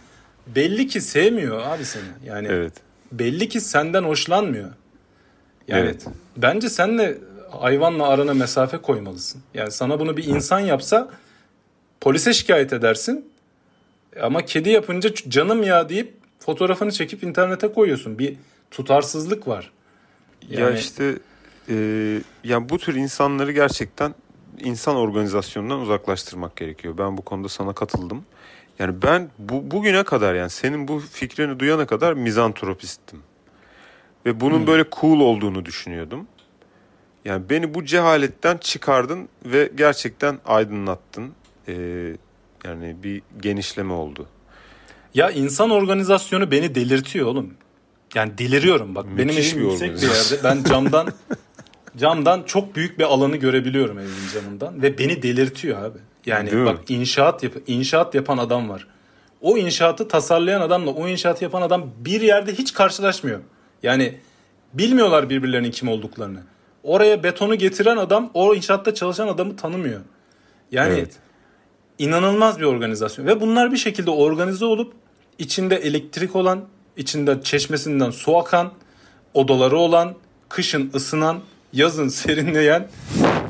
belli 0.47 0.87
ki 0.87 1.01
sevmiyor 1.01 1.61
abi 1.67 1.85
seni. 1.85 2.03
Yani 2.25 2.47
Evet. 2.51 2.73
belli 3.11 3.49
ki 3.49 3.61
senden 3.61 4.03
hoşlanmıyor. 4.03 4.69
Yani 5.67 5.81
Evet. 5.83 6.05
bence 6.37 6.69
sen 6.69 6.97
de 6.97 7.17
hayvanla 7.51 8.07
arana 8.07 8.33
mesafe 8.33 8.77
koymalısın. 8.77 9.41
Yani 9.53 9.71
sana 9.71 9.99
bunu 9.99 10.17
bir 10.17 10.23
insan 10.23 10.59
yapsa 10.59 11.09
polise 12.01 12.33
şikayet 12.33 12.73
edersin. 12.73 13.29
Ama 14.21 14.45
kedi 14.45 14.69
yapınca 14.69 15.13
canım 15.13 15.63
ya 15.63 15.89
deyip 15.89 16.13
fotoğrafını 16.39 16.91
çekip 16.91 17.23
internete 17.23 17.73
koyuyorsun. 17.73 18.19
Bir 18.19 18.35
tutarsızlık 18.71 19.47
var. 19.47 19.71
Ya 20.49 20.59
Yani- 20.59 20.79
işte 20.79 21.15
e, 21.69 21.75
yani 22.43 22.69
bu 22.69 22.77
tür 22.77 22.95
insanları 22.95 23.51
gerçekten 23.51 24.15
insan 24.59 24.95
organizasyonundan 24.95 25.79
uzaklaştırmak 25.79 26.55
gerekiyor. 26.55 26.97
Ben 26.97 27.17
bu 27.17 27.21
konuda 27.21 27.49
sana 27.49 27.73
katıldım. 27.73 28.25
Yani 28.79 29.01
ben 29.01 29.29
bu 29.39 29.71
bugüne 29.71 30.03
kadar 30.03 30.35
yani 30.35 30.49
senin 30.49 30.87
bu 30.87 30.99
fikrini 30.99 31.59
duyana 31.59 31.85
kadar 31.85 32.13
mizantropistim. 32.13 33.19
Ve 34.25 34.39
bunun 34.39 34.67
böyle 34.67 34.85
cool 35.01 35.19
olduğunu 35.19 35.65
düşünüyordum. 35.65 36.27
Yani 37.25 37.49
beni 37.49 37.73
bu 37.73 37.85
cehaletten 37.85 38.57
çıkardın 38.57 39.29
ve 39.45 39.71
gerçekten 39.75 40.39
aydınlattın. 40.45 41.33
E, 41.67 41.73
yani 42.65 42.95
bir 43.03 43.21
genişleme 43.41 43.93
oldu. 43.93 44.27
Ya 45.13 45.31
insan 45.31 45.69
organizasyonu 45.69 46.51
beni 46.51 46.75
delirtiyor 46.75 47.27
oğlum. 47.27 47.53
Yani 48.15 48.37
deliriyorum 48.37 48.95
bak. 48.95 49.05
benim 49.05 49.27
Müthiş 49.27 49.53
evim 49.53 49.63
bir 49.63 49.69
yüksek 49.69 49.95
bir 49.95 50.01
yerde. 50.01 50.43
Ben 50.43 50.63
camdan 50.63 51.07
camdan 51.97 52.43
çok 52.43 52.75
büyük 52.75 52.99
bir 52.99 53.03
alanı 53.03 53.37
görebiliyorum 53.37 53.99
evimin 53.99 54.29
camından 54.33 54.81
ve 54.81 54.97
beni 54.97 55.21
delirtiyor 55.21 55.83
abi. 55.83 55.97
Yani 56.25 56.51
Değil 56.51 56.61
mi? 56.61 56.65
bak 56.65 56.79
inşaat 56.89 57.43
yap 57.43 57.53
inşaat 57.67 58.15
yapan 58.15 58.37
adam 58.37 58.69
var. 58.69 58.87
O 59.41 59.57
inşaatı 59.57 60.07
tasarlayan 60.07 60.61
adamla 60.61 60.91
o 60.91 61.07
inşaatı 61.07 61.43
yapan 61.43 61.61
adam 61.61 61.91
bir 61.97 62.21
yerde 62.21 62.53
hiç 62.53 62.73
karşılaşmıyor. 62.73 63.39
Yani 63.83 64.17
bilmiyorlar 64.73 65.29
birbirlerinin 65.29 65.71
kim 65.71 65.87
olduklarını. 65.89 66.39
Oraya 66.85 67.23
betonu 67.23 67.55
getiren 67.55 67.97
adam 67.97 68.31
o 68.33 68.55
inşaatta 68.55 68.93
çalışan 68.93 69.27
adamı 69.27 69.55
tanımıyor. 69.55 69.99
Yani 70.71 70.93
Evet. 70.93 71.13
inanılmaz 71.99 72.59
bir 72.59 72.65
organizasyon. 72.65 73.25
Ve 73.27 73.41
bunlar 73.41 73.71
bir 73.71 73.77
şekilde 73.77 74.11
organize 74.11 74.65
olup 74.65 74.93
içinde 75.39 75.75
elektrik 75.75 76.35
olan, 76.35 76.61
içinde 76.97 77.41
çeşmesinden 77.43 78.09
su 78.09 78.37
akan, 78.37 78.71
odaları 79.33 79.77
olan, 79.77 80.15
kışın 80.49 80.91
ısınan, 80.95 81.39
yazın 81.73 82.07
serinleyen, 82.19 82.87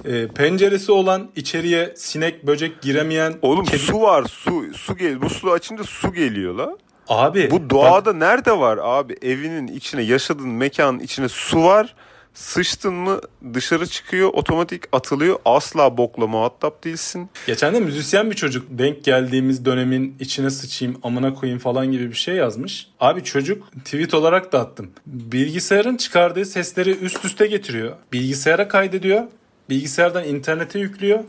e, 0.06 0.28
penceresi 0.28 0.92
olan, 0.92 1.30
içeriye 1.36 1.94
sinek 1.98 2.48
böcek 2.48 2.82
giremeyen. 2.82 3.34
Oğlum 3.42 3.66
kedi- 3.66 3.78
su 3.78 4.02
var 4.02 4.24
su 4.24 4.64
su 4.74 4.98
gel 4.98 5.22
bu 5.22 5.30
su 5.30 5.52
açınca 5.52 5.84
su 5.84 6.14
geliyor 6.14 6.56
la. 6.56 6.78
Abi 7.08 7.52
Bu 7.52 7.70
doğada 7.70 8.14
nerede 8.14 8.58
var 8.60 8.80
abi? 8.82 9.18
Evinin 9.22 9.68
içine, 9.68 10.02
yaşadığın 10.02 10.50
mekanın 10.50 11.00
içine 11.00 11.30
su 11.30 11.64
var. 11.64 11.96
Sıçtın 12.36 12.94
mı 12.94 13.22
dışarı 13.54 13.88
çıkıyor, 13.88 14.30
otomatik 14.34 14.84
atılıyor. 14.92 15.40
Asla 15.46 15.98
bokla 15.98 16.28
muhatap 16.28 16.84
değilsin. 16.84 17.30
Geçen 17.48 17.74
de 17.74 17.80
müzisyen 17.80 18.32
bir 18.32 18.36
çocuk 18.36 18.68
denk 18.70 19.04
geldiğimiz 19.04 19.66
dönemin 19.66 20.16
içine 20.20 20.50
sıçayım 20.50 21.00
amına 21.04 21.34
koyayım 21.34 21.60
falan 21.60 21.92
gibi 21.92 22.10
bir 22.10 22.16
şey 22.16 22.36
yazmış. 22.36 22.88
Abi 23.00 23.24
çocuk 23.24 23.72
tweet 23.86 24.14
olarak 24.14 24.52
da 24.52 24.60
attım. 24.60 24.92
Bilgisayarın 25.06 25.98
çıkardığı 25.98 26.46
sesleri 26.46 26.92
üst 26.92 27.26
üste 27.26 27.48
getiriyor. 27.48 27.96
Bilgisayara 28.14 28.68
kaydediyor. 28.68 29.24
Bilgisayardan 29.70 30.24
internete 30.24 30.80
yüklüyor. 30.80 31.20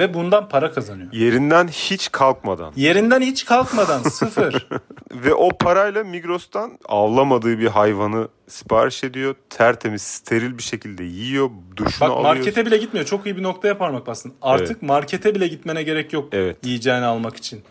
Ve 0.00 0.14
bundan 0.14 0.48
para 0.48 0.72
kazanıyor. 0.72 1.12
Yerinden 1.12 1.68
hiç 1.68 2.12
kalkmadan. 2.12 2.72
Yerinden 2.76 3.20
hiç 3.20 3.44
kalkmadan 3.44 4.02
sıfır. 4.10 4.68
Ve 5.12 5.34
o 5.34 5.48
parayla 5.48 6.04
Migros'tan 6.04 6.78
avlamadığı 6.88 7.58
bir 7.58 7.66
hayvanı 7.66 8.28
sipariş 8.48 9.04
ediyor. 9.04 9.34
Tertemiz, 9.50 10.02
steril 10.02 10.58
bir 10.58 10.62
şekilde 10.62 11.04
yiyor. 11.04 11.50
Duşunu 11.76 12.00
Bak 12.08 12.16
alıyor. 12.16 12.22
markete 12.34 12.66
bile 12.66 12.76
gitmiyor. 12.76 13.06
Çok 13.06 13.26
iyi 13.26 13.36
bir 13.36 13.42
noktaya 13.42 13.78
parmak 13.78 14.06
bastın. 14.06 14.32
Artık 14.42 14.82
markete 14.82 15.34
bile 15.34 15.48
gitmene 15.48 15.82
gerek 15.82 16.12
yok 16.12 16.28
Evet. 16.32 16.56
yiyeceğini 16.64 17.04
almak 17.04 17.36
için. 17.36 17.62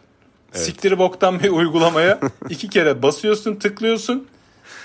Siktir 0.51 0.97
boktan 0.99 1.39
bir 1.39 1.49
uygulamaya 1.49 2.19
iki 2.49 2.69
kere 2.69 3.01
basıyorsun, 3.01 3.55
tıklıyorsun 3.55 4.27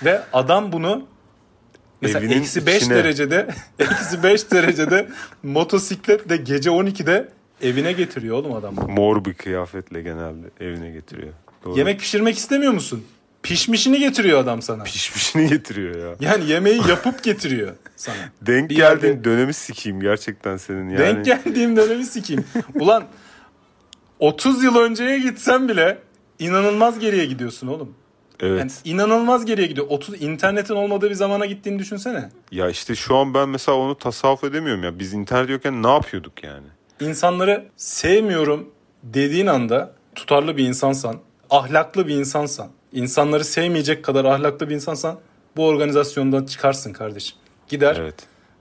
ve 0.04 0.22
adam 0.32 0.72
bunu 0.72 1.06
mesela 2.04 2.34
eksi 2.34 2.66
5 2.66 2.82
içine. 2.82 2.94
derecede 2.94 3.46
eksi 3.78 4.22
5 4.22 4.50
derecede 4.50 5.08
motosikletle 5.42 6.36
gece 6.36 6.70
12'de 6.70 7.28
evine 7.62 7.92
getiriyor 7.92 8.36
oğlum 8.36 8.52
adam. 8.52 8.74
Mor 8.74 9.24
bir 9.24 9.34
kıyafetle 9.34 10.02
genelde 10.02 10.46
evine 10.60 10.90
getiriyor. 10.90 11.32
Doğru. 11.64 11.78
Yemek 11.78 12.00
pişirmek 12.00 12.38
istemiyor 12.38 12.72
musun? 12.72 13.04
Pişmişini 13.42 13.98
getiriyor 13.98 14.38
adam 14.40 14.62
sana. 14.62 14.82
pişmişini 14.82 15.48
getiriyor 15.48 15.94
ya. 15.96 16.16
Yani 16.20 16.50
yemeği 16.50 16.80
yapıp 16.88 17.22
getiriyor 17.22 17.72
sana. 17.96 18.16
Denk 18.42 18.70
Bir 18.70 18.76
geldiğin 18.76 19.12
yerde- 19.12 19.24
dönemi 19.24 19.54
sikeyim 19.54 20.00
gerçekten 20.00 20.56
senin 20.56 20.88
yani. 20.88 20.98
Denk 20.98 21.24
geldiğim 21.24 21.76
dönemi 21.76 22.06
sikeyim. 22.06 22.44
Ulan 22.74 23.04
30 24.18 24.62
yıl 24.64 24.76
önceye 24.76 25.18
gitsen 25.18 25.68
bile 25.68 25.98
inanılmaz 26.38 26.98
geriye 26.98 27.24
gidiyorsun 27.26 27.66
oğlum. 27.66 27.94
Evet. 28.40 28.58
Yani 28.58 28.70
inanılmaz 28.84 29.44
geriye 29.44 29.66
gidiyor. 29.66 29.86
30 29.90 30.22
internetin 30.22 30.74
olmadığı 30.74 31.10
bir 31.10 31.14
zamana 31.14 31.46
gittiğini 31.46 31.78
düşünsene. 31.78 32.28
Ya 32.50 32.70
işte 32.70 32.94
şu 32.94 33.16
an 33.16 33.34
ben 33.34 33.48
mesela 33.48 33.78
onu 33.78 33.94
tasavvuf 33.94 34.44
edemiyorum 34.44 34.84
ya. 34.84 34.98
Biz 34.98 35.12
internet 35.12 35.50
yokken 35.50 35.82
ne 35.82 35.90
yapıyorduk 35.90 36.44
yani? 36.44 36.66
İnsanları 37.00 37.64
sevmiyorum 37.76 38.70
dediğin 39.02 39.46
anda 39.46 39.92
tutarlı 40.14 40.56
bir 40.56 40.68
insansan, 40.68 41.16
ahlaklı 41.50 42.06
bir 42.06 42.14
insansan, 42.14 42.68
insanları 42.92 43.44
sevmeyecek 43.44 44.04
kadar 44.04 44.24
ahlaklı 44.24 44.68
bir 44.68 44.74
insansan 44.74 45.18
bu 45.56 45.66
organizasyondan 45.66 46.44
çıkarsın 46.44 46.92
kardeşim. 46.92 47.36
Gider 47.68 47.96
Evet. 48.00 48.14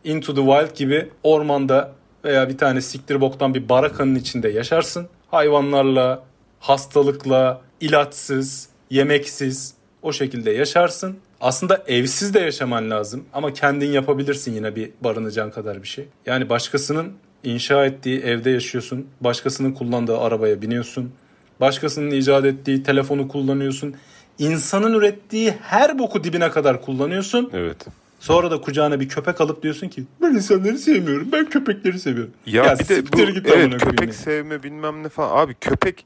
Into 0.03 0.35
the 0.35 0.41
Wild 0.41 0.77
gibi 0.77 1.09
ormanda 1.23 1.91
veya 2.23 2.49
bir 2.49 2.57
tane 2.57 2.81
siktir 2.81 3.21
boktan 3.21 3.53
bir 3.53 3.69
barakanın 3.69 4.15
içinde 4.15 4.49
yaşarsın. 4.49 5.07
Hayvanlarla, 5.31 6.23
hastalıkla, 6.59 7.61
ilaçsız, 7.81 8.69
yemeksiz 8.93 9.73
o 10.01 10.13
şekilde 10.13 10.51
yaşarsın. 10.51 11.17
Aslında 11.41 11.83
evsiz 11.87 12.33
de 12.33 12.39
yaşaman 12.39 12.89
lazım 12.89 13.23
ama 13.33 13.53
kendin 13.53 13.91
yapabilirsin 13.91 14.53
yine 14.53 14.75
bir 14.75 14.89
barınacağın 15.01 15.51
kadar 15.51 15.83
bir 15.83 15.87
şey. 15.87 16.05
Yani 16.25 16.49
başkasının 16.49 17.13
inşa 17.43 17.85
ettiği 17.85 18.19
evde 18.19 18.49
yaşıyorsun. 18.49 19.07
Başkasının 19.21 19.71
kullandığı 19.71 20.17
arabaya 20.17 20.61
biniyorsun. 20.61 21.11
Başkasının 21.59 22.11
icat 22.11 22.45
ettiği 22.45 22.83
telefonu 22.83 23.27
kullanıyorsun. 23.27 23.95
İnsanın 24.39 24.93
ürettiği 24.93 25.53
her 25.61 25.99
boku 25.99 26.23
dibine 26.23 26.51
kadar 26.51 26.81
kullanıyorsun. 26.81 27.49
Evet. 27.53 27.85
Sonra 28.19 28.51
da 28.51 28.61
kucağına 28.61 28.99
bir 28.99 29.09
köpek 29.09 29.41
alıp 29.41 29.63
diyorsun 29.63 29.87
ki 29.89 30.03
ben 30.21 30.31
insanları 30.31 30.77
sevmiyorum 30.77 31.29
ben 31.31 31.49
köpekleri 31.49 31.99
seviyorum. 31.99 32.33
Ya, 32.45 32.75
bir 32.79 32.87
de 32.87 33.11
bu 33.13 33.19
evet, 33.55 33.81
köpek 33.81 34.07
ya. 34.07 34.13
sevme 34.13 34.63
bilmem 34.63 35.03
ne 35.03 35.09
falan. 35.09 35.37
Abi 35.37 35.55
köpek 35.61 36.05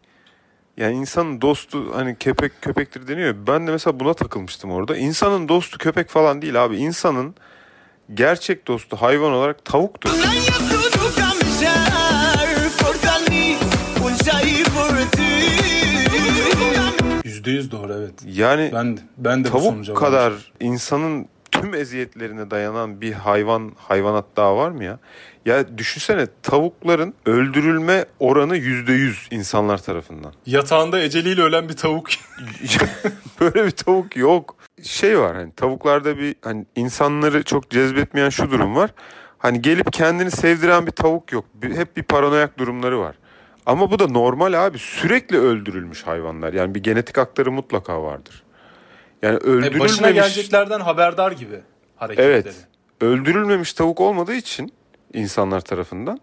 yani 0.78 0.96
insanın 0.96 1.42
dostu 1.42 1.96
hani 1.96 2.16
köpek 2.16 2.62
köpektir 2.62 3.08
deniyor. 3.08 3.28
ya. 3.28 3.48
Ben 3.48 3.68
de 3.68 3.72
mesela 3.72 4.00
buna 4.00 4.14
takılmıştım 4.14 4.72
orada. 4.72 4.98
İnsanın 4.98 5.50
dostu 5.50 5.78
köpek 5.78 6.10
falan 6.10 6.42
değil 6.42 6.66
abi. 6.66 6.78
İnsanın 6.78 7.36
gerçek 8.14 8.68
dostu 8.68 8.98
hayvan 8.98 9.32
olarak 9.32 9.66
tavuktur. 9.66 10.10
Yüzde 17.24 17.52
yüz 17.52 17.72
doğru 17.72 17.94
evet. 17.94 18.14
Yani 18.26 18.70
Ben 18.74 18.98
de, 18.98 19.02
ben 19.18 19.44
de 19.44 19.50
tavuk 19.50 19.96
kadar 19.98 20.34
insanın 20.60 21.28
tüm 21.52 21.74
eziyetlerine 21.74 22.52
dayanan 22.52 23.02
bir 23.02 23.14
hayvan 23.14 23.72
hayvanat 23.78 24.26
daha 24.38 24.58
var 24.58 24.72
mı 24.72 24.84
ya? 24.84 25.00
Ya 25.48 25.78
düşünsene 25.78 26.28
tavukların 26.44 27.14
öldürülme 27.26 28.06
oranı 28.20 28.58
yüzde 28.58 28.94
yüz 28.94 29.28
insanlar 29.32 29.78
tarafından. 29.84 30.34
Yatağında 30.46 31.00
eceliyle 31.00 31.42
ölen 31.42 31.70
bir 31.70 31.74
tavuk. 31.74 32.10
Böyle 33.42 33.66
bir 33.66 33.72
tavuk 33.72 34.18
yok. 34.18 34.56
Şey 34.84 35.20
var 35.20 35.36
hani 35.36 35.52
tavuklarda 35.52 36.18
bir 36.18 36.36
hani 36.42 36.66
insanları 36.76 37.44
çok 37.44 37.70
cezbetmeyen 37.70 38.30
şu 38.30 38.52
durum 38.52 38.76
var. 38.76 38.90
Hani 39.38 39.62
gelip 39.62 39.94
kendini 39.94 40.32
sevdiren 40.32 40.88
bir 40.88 40.92
tavuk 40.92 41.32
yok. 41.32 41.46
Hep 41.62 41.98
bir 41.98 42.04
paranoyak 42.04 42.58
durumları 42.60 43.00
var. 43.00 43.16
Ama 43.66 43.92
bu 43.92 44.00
da 44.00 44.08
normal 44.08 44.68
abi. 44.68 44.80
Sürekli 44.80 45.38
öldürülmüş 45.38 46.04
hayvanlar. 46.08 46.54
Yani 46.54 46.76
bir 46.76 46.84
genetik 46.84 47.18
aktarı 47.18 47.52
mutlaka 47.52 48.04
vardır. 48.04 48.44
Yani 49.22 49.36
E, 49.36 49.38
öldürülmemiş... 49.38 49.80
başına 49.80 50.12
geleceklerden 50.12 50.80
haberdar 50.80 51.32
gibi 51.32 51.60
hareketleri. 51.96 52.32
Evet. 52.32 52.56
Öldürülmemiş 53.02 53.74
tavuk 53.74 54.02
olmadığı 54.02 54.34
için 54.34 54.74
insanlar 55.14 55.62
tarafından. 55.62 56.20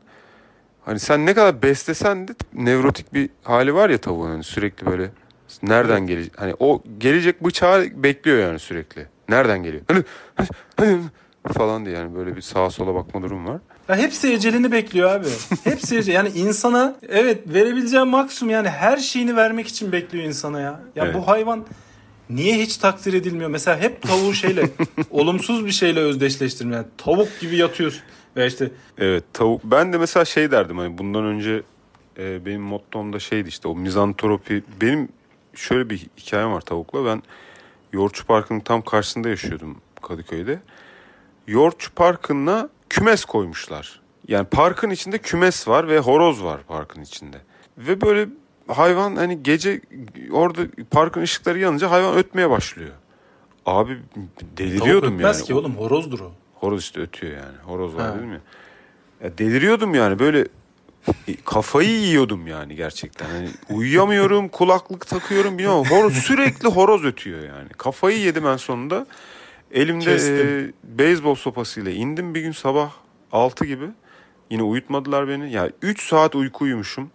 Hani 0.84 0.98
sen 1.00 1.26
ne 1.26 1.34
kadar 1.34 1.62
beslesen 1.62 2.28
de 2.28 2.32
nevrotik 2.52 3.14
bir 3.14 3.30
hali 3.42 3.74
var 3.74 3.90
ya 3.90 3.98
tavuğun 3.98 4.30
hani 4.30 4.44
sürekli 4.44 4.86
böyle 4.86 5.10
nereden 5.62 6.06
gelecek 6.06 6.32
hani 6.40 6.54
o 6.60 6.82
gelecek 6.98 7.44
bıçağı 7.44 7.84
bekliyor 7.94 8.38
yani 8.38 8.58
sürekli. 8.58 9.06
Nereden 9.28 9.62
geliyor? 9.62 9.82
Hani, 9.88 10.02
hani, 10.36 10.48
hani 11.46 11.52
falan 11.52 11.84
diye 11.86 11.96
yani 11.96 12.14
böyle 12.14 12.36
bir 12.36 12.40
sağa 12.40 12.70
sola 12.70 12.94
bakma 12.94 13.22
durum 13.22 13.46
var. 13.46 13.60
Ya 13.88 13.96
hepsi 13.96 14.32
ecelini 14.32 14.72
bekliyor 14.72 15.10
abi. 15.10 15.26
Hepsi 15.64 15.96
ecel. 15.98 16.14
Yani 16.14 16.28
insana 16.28 16.96
evet 17.08 17.38
verebileceği 17.46 18.04
maksimum 18.04 18.52
yani 18.54 18.68
her 18.68 18.96
şeyini 18.96 19.36
vermek 19.36 19.66
için 19.68 19.92
bekliyor 19.92 20.24
insana 20.24 20.60
ya. 20.60 20.80
Ya 20.96 21.04
Evet. 21.04 21.14
bu 21.14 21.28
hayvan 21.28 21.64
niye 22.30 22.58
hiç 22.58 22.76
takdir 22.76 23.12
edilmiyor? 23.12 23.50
Mesela 23.50 23.80
hep 23.80 24.02
tavuğu 24.02 24.34
şeyle 24.34 24.68
olumsuz 25.10 25.66
bir 25.66 25.72
şeyle 25.72 26.00
özdeşleştirme. 26.00 26.76
Yani 26.76 26.86
tavuk 26.98 27.40
gibi 27.40 27.56
yatıyorsun. 27.56 28.02
Ve 28.36 28.46
işte 28.46 28.70
Evet 28.98 29.24
tavuk. 29.32 29.60
Ben 29.64 29.92
de 29.92 29.98
mesela 29.98 30.24
şey 30.24 30.50
derdim 30.50 30.78
hani 30.78 30.98
bundan 30.98 31.24
önce 31.24 31.62
e, 32.18 32.46
benim 32.46 32.62
mottom 32.62 33.12
da 33.12 33.18
şeydi 33.18 33.48
işte 33.48 33.68
o 33.68 33.74
mizantropi. 33.74 34.62
Benim 34.80 35.08
şöyle 35.54 35.90
bir 35.90 36.06
hikayem 36.16 36.52
var 36.52 36.60
tavukla. 36.60 37.04
Ben 37.04 37.22
Yoğurtçu 37.92 38.26
Parkı'nın 38.26 38.60
tam 38.60 38.82
karşısında 38.82 39.28
yaşıyordum 39.28 39.76
Kadıköy'de. 40.02 40.58
Yoğurtçu 41.46 41.94
Parkı'na 41.94 42.68
kümes 42.88 43.24
koymuşlar. 43.24 44.00
Yani 44.28 44.46
parkın 44.46 44.90
içinde 44.90 45.18
kümes 45.18 45.68
var 45.68 45.88
ve 45.88 45.98
horoz 45.98 46.44
var 46.44 46.60
parkın 46.68 47.02
içinde. 47.02 47.36
Ve 47.78 48.00
böyle 48.00 48.28
hayvan 48.68 49.16
hani 49.16 49.42
gece 49.42 49.80
orada 50.32 50.62
parkın 50.90 51.20
ışıkları 51.20 51.58
yanınca 51.58 51.90
hayvan 51.90 52.16
ötmeye 52.16 52.50
başlıyor. 52.50 52.90
Abi 53.66 53.98
tavuk 54.14 54.56
deliriyordum 54.56 55.14
ötmez 55.14 55.38
yani. 55.38 55.46
ki 55.46 55.54
oğlum 55.54 55.76
horozdur 55.76 56.20
o. 56.20 56.32
Horoz 56.64 56.80
işte 56.80 57.00
ötüyor 57.00 57.32
yani. 57.32 57.56
Horoz 57.64 57.96
var 57.96 58.14
değil 58.14 58.32
mi? 58.32 58.40
Ya 59.24 59.38
deliriyordum 59.38 59.94
yani 59.94 60.18
böyle 60.18 60.46
kafayı 61.44 61.90
yiyordum 61.90 62.46
yani 62.46 62.76
gerçekten. 62.76 63.26
Hani 63.26 63.48
uyuyamıyorum, 63.70 64.48
kulaklık 64.52 65.06
takıyorum 65.06 65.58
bilmiyorum. 65.58 65.84
Horoz 65.90 66.12
sürekli 66.14 66.68
horoz 66.68 67.04
ötüyor 67.04 67.40
yani. 67.40 67.68
Kafayı 67.68 68.18
yedim 68.18 68.46
en 68.46 68.56
sonunda. 68.56 69.06
Elimde 69.72 70.04
Kestim. 70.04 70.74
e, 70.94 70.98
beyzbol 70.98 71.34
sopasıyla 71.34 71.90
indim 71.90 72.34
bir 72.34 72.40
gün 72.40 72.52
sabah 72.52 72.90
6 73.32 73.64
gibi. 73.64 73.86
Yine 74.50 74.62
uyutmadılar 74.62 75.28
beni. 75.28 75.52
Ya 75.52 75.70
3 75.82 76.08
saat 76.08 76.34
uyku 76.34 76.64
uyumuşum. 76.64 77.10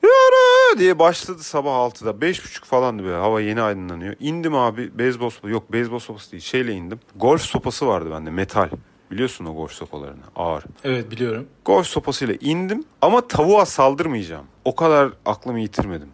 Diye 0.78 1.00
başladı 1.00 1.44
sabah 1.44 1.72
6'da. 1.72 2.10
5.30 2.10 2.66
falandı 2.66 3.04
böyle. 3.04 3.16
Hava 3.16 3.42
yeni 3.42 3.62
aydınlanıyor. 3.62 4.16
İndim 4.20 4.56
abi 4.56 4.98
beyzbol 4.98 5.30
sopası. 5.30 5.54
Yok 5.54 5.72
beyzbol 5.72 6.00
sopası 6.00 6.32
değil. 6.32 6.44
Şeyle 6.44 6.74
indim. 6.74 7.00
Golf 7.16 7.42
sopası 7.42 7.88
vardı 7.88 8.10
bende 8.12 8.30
metal. 8.30 8.70
Biliyorsun 9.12 9.45
o 9.45 9.54
golf 9.56 9.72
sopalarını. 9.72 10.22
Ağır. 10.36 10.63
Evet 10.84 11.12
biliyorum. 11.12 11.48
Golf 11.65 11.88
sopasıyla 11.88 12.36
indim 12.41 12.84
ama 13.02 13.28
tavuğa 13.28 13.65
saldırmayacağım. 13.65 14.45
O 14.65 14.76
kadar 14.76 15.10
aklımı 15.26 15.60
yitirmedim. 15.60 16.10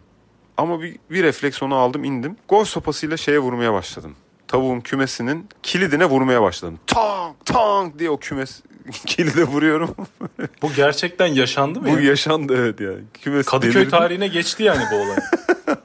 Ama 0.56 0.82
bir, 0.82 0.96
bir 1.10 1.22
refleks 1.22 1.62
onu 1.62 1.74
aldım 1.74 2.04
indim. 2.04 2.36
Golf 2.48 2.68
sopasıyla 2.68 3.16
şeye 3.16 3.38
vurmaya 3.38 3.72
başladım. 3.72 4.16
Tavuğun 4.48 4.80
kümesinin 4.80 5.48
kilidine 5.62 6.04
vurmaya 6.06 6.42
başladım. 6.42 6.78
Tank 6.86 7.46
tank 7.46 7.98
diye 7.98 8.10
o 8.10 8.16
kümes 8.16 8.62
kilide 9.06 9.44
vuruyorum. 9.44 9.94
Bu 10.62 10.72
gerçekten 10.76 11.26
yaşandı 11.26 11.80
mı? 11.80 11.88
Bu 11.90 11.98
ya? 11.98 12.00
yaşandı 12.10 12.56
evet 12.58 12.80
yani. 12.80 13.00
Kümes 13.22 13.46
Kadıköy 13.46 13.74
delirdi. 13.74 13.90
tarihine 13.90 14.28
geçti 14.28 14.62
yani 14.62 14.82
bu 14.92 14.96
olay. 14.96 15.16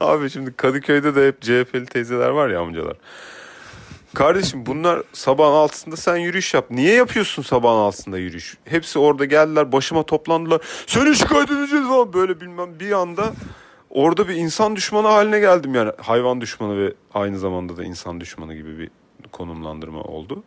Abi 0.00 0.30
şimdi 0.30 0.52
Kadıköy'de 0.52 1.14
de 1.14 1.26
hep 1.26 1.40
CHP'li 1.42 1.86
teyzeler 1.86 2.28
var 2.28 2.48
ya 2.48 2.60
amcalar. 2.60 2.96
Kardeşim 4.14 4.66
bunlar 4.66 5.02
sabahın 5.12 5.52
altısında 5.54 5.96
sen 5.96 6.16
yürüyüş 6.16 6.54
yap. 6.54 6.66
Niye 6.70 6.94
yapıyorsun 6.94 7.42
sabahın 7.42 7.78
altısında 7.78 8.18
yürüyüş? 8.18 8.56
Hepsi 8.64 8.98
orada 8.98 9.24
geldiler 9.24 9.72
başıma 9.72 10.02
toplandılar. 10.02 10.60
Seni 10.86 11.16
şikayet 11.16 11.50
edeceğiz 11.50 11.86
falan 11.88 12.12
böyle 12.12 12.40
bilmem 12.40 12.80
bir 12.80 12.92
anda 12.92 13.32
orada 13.90 14.28
bir 14.28 14.34
insan 14.34 14.76
düşmanı 14.76 15.08
haline 15.08 15.38
geldim 15.40 15.74
yani. 15.74 15.90
Hayvan 16.00 16.40
düşmanı 16.40 16.78
ve 16.86 16.92
aynı 17.14 17.38
zamanda 17.38 17.76
da 17.76 17.84
insan 17.84 18.20
düşmanı 18.20 18.54
gibi 18.54 18.78
bir 18.78 18.90
konumlandırma 19.32 20.00
oldu. 20.02 20.42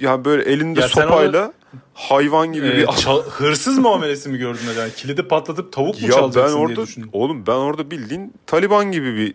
Yani 0.00 0.24
böyle 0.24 0.42
elinde 0.42 0.80
Ya 0.80 0.88
sopayla 0.88 1.52
hayvan 1.94 2.52
gibi 2.52 2.66
Ee, 2.66 2.76
bir 2.76 2.86
çal- 2.86 3.22
hırsız 3.22 3.78
muamelesi 3.78 4.28
mi 4.28 4.38
gördün 4.38 4.60
neden? 4.72 4.90
Kilidi 4.90 5.22
patlatıp 5.22 5.72
tavuk 5.72 5.94
mu 5.94 6.06
ya 6.06 6.08
ben 6.08 6.16
çalacaksın 6.20 6.56
diye 6.56 6.66
orada 6.66 6.82
düşündün. 6.82 7.10
oğlum 7.12 7.46
ben 7.46 7.52
orada 7.52 7.90
bildiğin 7.90 8.32
Taliban 8.46 8.92
gibi 8.92 9.16
bir 9.16 9.34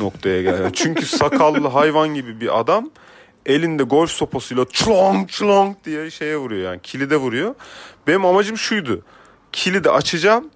noktaya 0.00 0.42
geldim. 0.42 0.70
Çünkü 0.72 1.06
sakallı 1.06 1.68
hayvan 1.68 2.14
gibi 2.14 2.40
bir 2.40 2.60
adam 2.60 2.90
elinde 3.46 3.82
golf 3.82 4.10
sopasıyla 4.10 4.64
çlong 4.72 5.28
çlong 5.28 5.76
diye 5.84 6.10
şeye 6.10 6.36
vuruyor 6.36 6.70
yani 6.70 6.80
kilide 6.82 7.16
vuruyor. 7.16 7.54
Benim 8.06 8.24
amacım 8.26 8.58
şuydu. 8.58 9.02
Kilidi 9.52 9.90
açacağım. 9.90 10.50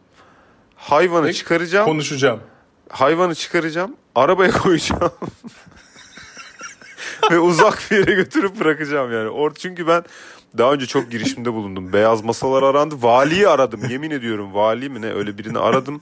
Hayvanı 0.76 1.26
Ve 1.26 1.32
çıkaracağım. 1.32 1.84
Konuşacağım. 1.86 2.40
hayvanı 2.88 3.34
çıkaracağım. 3.34 3.96
Arabaya 4.14 4.50
koyacağım. 4.52 5.12
Ve 7.30 7.38
uzak 7.38 7.82
bir 7.90 7.96
yere 7.96 8.14
götürüp 8.14 8.60
bırakacağım 8.60 9.12
yani. 9.12 9.28
Or 9.28 9.54
çünkü 9.54 9.86
ben 9.86 10.04
daha 10.58 10.72
önce 10.72 10.86
çok 10.86 11.10
girişimde 11.10 11.52
bulundum. 11.52 11.92
Beyaz 11.92 12.24
masalar 12.24 12.62
arandı. 12.62 12.94
Valiyi 13.02 13.48
aradım. 13.48 13.80
Yemin 13.90 14.10
ediyorum 14.10 14.54
vali 14.54 14.88
mi 14.88 15.02
ne 15.02 15.12
öyle 15.12 15.38
birini 15.38 15.58
aradım. 15.58 16.00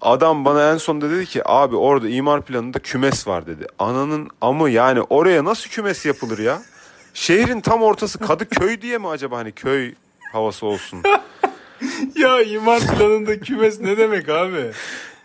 Adam 0.00 0.44
bana 0.44 0.72
en 0.72 0.76
sonunda 0.76 1.10
dedi 1.10 1.26
ki 1.26 1.42
abi 1.48 1.76
orada 1.76 2.08
imar 2.08 2.42
planında 2.42 2.78
kümes 2.78 3.26
var 3.26 3.46
dedi. 3.46 3.66
Ananın 3.78 4.30
amı 4.40 4.70
yani 4.70 5.00
oraya 5.00 5.44
nasıl 5.44 5.70
kümes 5.70 6.06
yapılır 6.06 6.38
ya? 6.38 6.62
Şehrin 7.14 7.60
tam 7.60 7.82
ortası 7.82 8.18
Kadıköy 8.18 8.82
diye 8.82 8.98
mi 8.98 9.08
acaba 9.08 9.38
hani 9.38 9.52
köy 9.52 9.94
havası 10.32 10.66
olsun? 10.66 11.02
Ya 12.16 12.42
imar 12.42 12.80
planında 12.80 13.40
kümes 13.40 13.80
ne 13.80 13.96
demek 13.96 14.28
abi? 14.28 14.70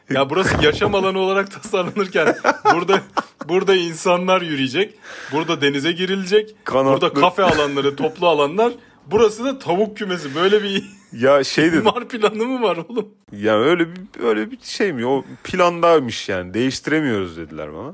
Ya 0.09 0.29
burası 0.29 0.63
yaşam 0.63 0.95
alanı 0.95 1.19
olarak 1.19 1.51
tasarlanırken 1.51 2.35
burada 2.73 3.01
burada 3.47 3.75
insanlar 3.75 4.41
yürüyecek. 4.41 4.93
Burada 5.31 5.61
denize 5.61 5.91
girilecek. 5.91 6.55
Kanatlı. 6.63 6.91
Burada 6.91 7.21
kafe 7.21 7.43
alanları, 7.43 7.95
toplu 7.95 8.27
alanlar. 8.27 8.73
Burası 9.05 9.45
da 9.45 9.59
tavuk 9.59 9.97
kümesi. 9.97 10.35
Böyle 10.35 10.63
bir 10.63 10.83
Ya 11.19 11.43
şey 11.43 11.65
dedim. 11.65 11.79
imar 11.79 12.07
planı 12.07 12.45
mı 12.45 12.61
var 12.61 12.77
oğlum? 12.77 13.07
Ya 13.31 13.59
öyle 13.59 13.87
bir 13.89 14.23
öyle 14.23 14.51
bir 14.51 14.57
şey 14.63 14.93
mi? 14.93 15.05
O 15.05 15.23
plandaymış 15.43 16.29
yani. 16.29 16.53
Değiştiremiyoruz 16.53 17.37
dediler 17.37 17.73
bana. 17.73 17.93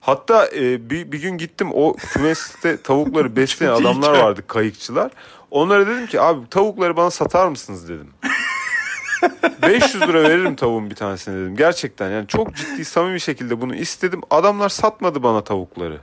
Hatta 0.00 0.48
e, 0.56 0.90
bir, 0.90 1.12
bir 1.12 1.22
gün 1.22 1.38
gittim 1.38 1.68
o 1.72 1.96
kümeste 1.96 2.76
tavukları 2.82 3.36
besleyen 3.36 3.72
adamlar 3.72 4.18
vardı 4.18 4.42
kayıkçılar. 4.46 5.12
Onlara 5.50 5.86
dedim 5.86 6.06
ki 6.06 6.20
abi 6.20 6.48
tavukları 6.50 6.96
bana 6.96 7.10
satar 7.10 7.48
mısınız 7.48 7.88
dedim. 7.88 8.10
500 9.62 10.02
lira 10.02 10.22
veririm 10.22 10.56
tavuğun 10.56 10.90
bir 10.90 10.94
tanesine 10.94 11.34
dedim. 11.34 11.56
Gerçekten 11.56 12.10
yani 12.10 12.26
çok 12.26 12.56
ciddi 12.56 12.84
samimi 12.84 13.20
şekilde 13.20 13.60
bunu 13.60 13.74
istedim. 13.74 14.20
Adamlar 14.30 14.68
satmadı 14.68 15.22
bana 15.22 15.44
tavukları. 15.44 16.00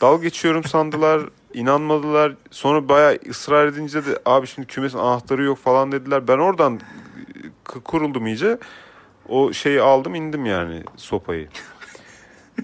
Dal 0.00 0.22
geçiyorum 0.22 0.64
sandılar. 0.64 1.20
İnanmadılar. 1.54 2.34
Sonra 2.50 2.88
bayağı 2.88 3.18
ısrar 3.30 3.66
edince 3.66 4.06
de 4.06 4.18
abi 4.26 4.46
şimdi 4.46 4.68
kümesin 4.68 4.98
anahtarı 4.98 5.42
yok 5.42 5.58
falan 5.58 5.92
dediler. 5.92 6.28
Ben 6.28 6.38
oradan 6.38 6.80
k- 7.64 7.80
kuruldum 7.80 8.26
iyice. 8.26 8.58
O 9.28 9.52
şeyi 9.52 9.80
aldım 9.80 10.14
indim 10.14 10.46
yani 10.46 10.82
sopayı. 10.96 11.48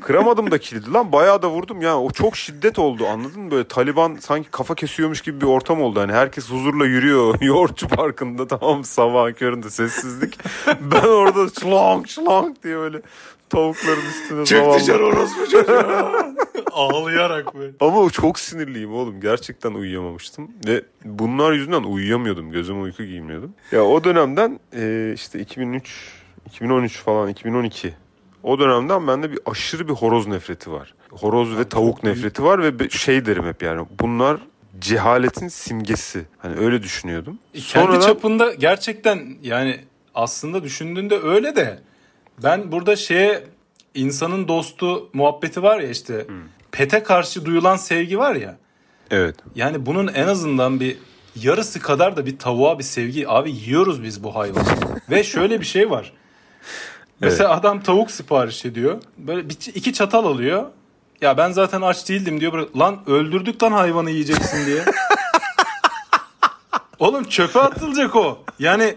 Kıramadım 0.00 0.50
da 0.50 0.58
kilidi 0.58 0.92
lan 0.92 1.12
bayağı 1.12 1.42
da 1.42 1.50
vurdum 1.50 1.82
ya 1.82 1.98
o 2.00 2.10
çok 2.10 2.36
şiddet 2.36 2.78
oldu 2.78 3.06
anladın 3.06 3.42
mı 3.42 3.50
böyle 3.50 3.68
Taliban 3.68 4.16
sanki 4.20 4.50
kafa 4.50 4.74
kesiyormuş 4.74 5.20
gibi 5.20 5.40
bir 5.40 5.46
ortam 5.46 5.82
oldu 5.82 6.00
hani 6.00 6.12
herkes 6.12 6.50
huzurla 6.50 6.86
yürüyor 6.86 7.40
yoğurtçu 7.40 7.88
parkında 7.88 8.46
tamam 8.46 8.78
mı? 8.78 8.84
sabahın 8.84 9.32
köründe 9.32 9.70
sessizlik 9.70 10.38
ben 10.80 11.02
orada 11.08 11.48
şlong 11.60 12.06
şlong 12.06 12.56
diye 12.64 12.76
öyle 12.76 13.02
tavukların 13.50 14.06
üstüne 14.06 14.46
zavallı- 14.46 15.04
orospu 15.04 15.50
çocuğu. 15.50 15.66
Ağlayarak 16.72 17.54
böyle. 17.54 17.72
ama 17.80 18.10
çok 18.10 18.38
sinirliyim 18.38 18.94
oğlum. 18.94 19.20
Gerçekten 19.20 19.74
uyuyamamıştım. 19.74 20.50
Ve 20.66 20.82
bunlar 21.04 21.52
yüzünden 21.52 21.82
uyuyamıyordum. 21.82 22.50
Gözüme 22.50 22.80
uyku 22.80 23.04
giymiyordum. 23.04 23.54
Ya 23.72 23.84
o 23.84 24.04
dönemden 24.04 24.60
e, 24.76 25.12
işte 25.14 25.38
2003, 25.40 26.12
2013 26.46 26.98
falan, 26.98 27.28
2012. 27.28 27.94
O 28.42 28.58
dönemden 28.58 29.06
bende 29.08 29.32
bir 29.32 29.38
aşırı 29.46 29.88
bir 29.88 29.92
horoz 29.92 30.26
nefreti 30.26 30.72
var. 30.72 30.94
Horoz 31.10 31.58
ve 31.58 31.68
tavuk 31.68 32.02
nefreti 32.02 32.44
var 32.44 32.62
ve 32.62 32.88
şey 32.88 33.26
derim 33.26 33.44
hep 33.46 33.62
yani. 33.62 33.86
Bunlar 34.00 34.40
cehaletin 34.78 35.48
simgesi. 35.48 36.24
Hani 36.38 36.56
öyle 36.58 36.82
düşünüyordum. 36.82 37.38
Kendi 37.52 37.64
Sonradan 37.66 38.00
çapında 38.06 38.54
gerçekten 38.54 39.36
yani 39.42 39.80
aslında 40.14 40.64
düşündüğünde 40.64 41.18
öyle 41.22 41.56
de 41.56 41.78
ben 42.42 42.72
burada 42.72 42.96
şeye 42.96 43.44
insanın 43.94 44.48
dostu 44.48 45.10
muhabbeti 45.12 45.62
var 45.62 45.80
ya 45.80 45.90
işte 45.90 46.26
pete 46.72 47.02
karşı 47.02 47.44
duyulan 47.44 47.76
sevgi 47.76 48.18
var 48.18 48.34
ya 48.34 48.56
evet. 49.10 49.36
yani 49.54 49.86
bunun 49.86 50.08
en 50.08 50.26
azından 50.26 50.80
bir 50.80 50.96
yarısı 51.36 51.80
kadar 51.80 52.16
da 52.16 52.26
bir 52.26 52.38
tavuğa 52.38 52.78
bir 52.78 52.84
sevgi 52.84 53.28
abi 53.28 53.50
yiyoruz 53.50 54.02
biz 54.02 54.24
bu 54.24 54.34
hayvanı 54.34 54.68
ve 55.10 55.24
şöyle 55.24 55.60
bir 55.60 55.66
şey 55.66 55.90
var 55.90 56.12
mesela 57.20 57.50
adam 57.50 57.82
tavuk 57.82 58.10
sipariş 58.10 58.64
ediyor 58.64 59.02
böyle 59.18 59.48
bir, 59.48 59.56
iki 59.74 59.92
çatal 59.92 60.24
alıyor 60.24 60.66
ya 61.20 61.36
ben 61.36 61.52
zaten 61.52 61.82
aç 61.82 62.08
değildim 62.08 62.40
diyor. 62.40 62.68
Lan 62.78 62.98
öldürdük 63.06 63.62
lan 63.62 63.72
hayvanı 63.72 64.10
yiyeceksin 64.10 64.66
diye. 64.66 64.80
Oğlum 66.98 67.24
çöpe 67.24 67.60
atılacak 67.60 68.16
o. 68.16 68.38
Yani 68.58 68.96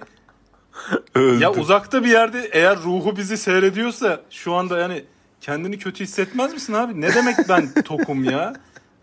Öldü. 1.16 1.44
ya 1.44 1.52
uzakta 1.52 2.04
bir 2.04 2.10
yerde 2.10 2.50
eğer 2.52 2.78
ruhu 2.78 3.18
bizi 3.18 3.38
seyrediyorsa 3.38 4.22
şu 4.30 4.54
anda 4.54 4.80
yani 4.80 5.04
kendini 5.42 5.78
kötü 5.80 6.04
hissetmez 6.04 6.54
misin 6.54 6.74
abi? 6.74 7.02
Ne 7.02 7.14
demek 7.16 7.36
ben 7.50 7.74
tokum 7.86 8.24
ya? 8.24 8.54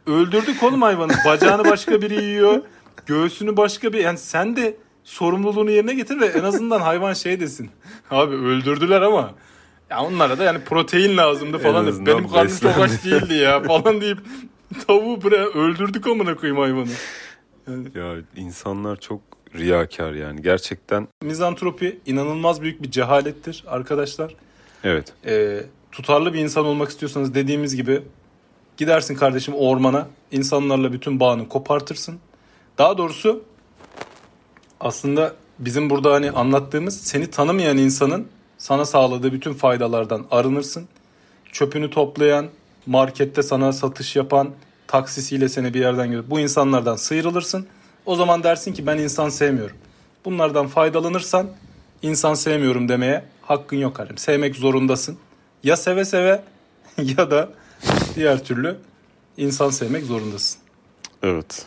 Öldürdük 0.06 0.62
oğlum 0.62 0.82
hayvanı. 0.82 1.12
Bacağını 1.26 1.64
başka 1.64 2.02
biri 2.02 2.24
yiyor. 2.24 2.62
Göğsünü 3.06 3.56
başka 3.56 3.92
bir 3.92 3.98
yani 3.98 4.18
sen 4.18 4.56
de 4.56 4.76
sorumluluğunu 5.04 5.70
yerine 5.70 5.94
getir 5.94 6.20
ve 6.20 6.26
en 6.26 6.42
azından 6.42 6.80
hayvan 6.80 7.12
şey 7.12 7.40
desin. 7.40 7.70
Abi 8.10 8.34
öldürdüler 8.34 9.02
ama 9.02 9.34
ya 9.90 10.00
onlara 10.02 10.38
da 10.38 10.44
yani 10.44 10.64
protein 10.64 11.16
lazımdı 11.16 11.58
falan. 11.58 12.06
Benim 12.06 12.28
karnım 12.28 12.56
çok 12.62 12.78
aç 12.78 13.04
değildi 13.04 13.34
ya 13.34 13.62
falan 13.62 14.00
deyip 14.00 14.18
tavuğu 14.86 15.22
buraya 15.22 15.46
öldürdük 15.46 16.06
amına 16.06 16.36
koyayım 16.36 16.60
hayvanı. 16.62 16.88
Ya 17.94 18.14
insanlar 18.36 18.96
çok 19.00 19.20
riyakar 19.56 20.12
yani 20.12 20.42
gerçekten. 20.42 21.08
Mizantropi 21.22 21.98
inanılmaz 22.06 22.62
büyük 22.62 22.82
bir 22.82 22.90
cehalettir 22.90 23.64
arkadaşlar. 23.66 24.34
Evet. 24.84 25.12
Ee, 25.26 25.62
tutarlı 25.92 26.34
bir 26.34 26.38
insan 26.38 26.64
olmak 26.64 26.88
istiyorsanız 26.88 27.34
dediğimiz 27.34 27.76
gibi 27.76 28.02
gidersin 28.76 29.14
kardeşim 29.14 29.54
ormana 29.54 30.08
insanlarla 30.32 30.92
bütün 30.92 31.20
bağını 31.20 31.48
kopartırsın. 31.48 32.18
Daha 32.78 32.98
doğrusu 32.98 33.44
aslında 34.80 35.34
bizim 35.58 35.90
burada 35.90 36.12
hani 36.12 36.30
anlattığımız 36.30 37.00
seni 37.00 37.30
tanımayan 37.30 37.78
insanın 37.78 38.28
sana 38.58 38.84
sağladığı 38.84 39.32
bütün 39.32 39.54
faydalardan 39.54 40.26
arınırsın. 40.30 40.88
Çöpünü 41.52 41.90
toplayan, 41.90 42.46
markette 42.86 43.42
sana 43.42 43.72
satış 43.72 44.16
yapan, 44.16 44.50
taksisiyle 44.86 45.48
seni 45.48 45.74
bir 45.74 45.80
yerden 45.80 46.12
gö- 46.12 46.30
bu 46.30 46.40
insanlardan 46.40 46.96
sıyrılırsın. 46.96 47.66
O 48.06 48.16
zaman 48.16 48.42
dersin 48.42 48.72
ki 48.72 48.86
ben 48.86 48.98
insan 48.98 49.28
sevmiyorum. 49.28 49.76
Bunlardan 50.24 50.66
faydalanırsan 50.66 51.48
insan 52.02 52.34
sevmiyorum 52.34 52.88
demeye 52.88 53.24
hakkın 53.42 53.76
yok 53.76 53.98
halim. 53.98 54.18
Sevmek 54.18 54.56
zorundasın. 54.56 55.18
Ya 55.62 55.76
seve 55.76 56.04
seve 56.04 56.42
ya 56.98 57.30
da 57.30 57.48
diğer 58.14 58.44
türlü 58.44 58.76
insan 59.36 59.70
sevmek 59.70 60.04
zorundasın. 60.04 60.60
Evet. 61.22 61.66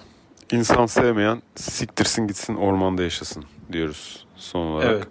İnsan 0.52 0.86
sevmeyen 0.86 1.41
siktirsin 1.56 2.28
gitsin 2.28 2.56
ormanda 2.56 3.04
yaşasın 3.04 3.45
diyoruz 3.71 4.25
son 4.36 4.65
olarak. 4.65 4.91
Evet. 4.91 5.08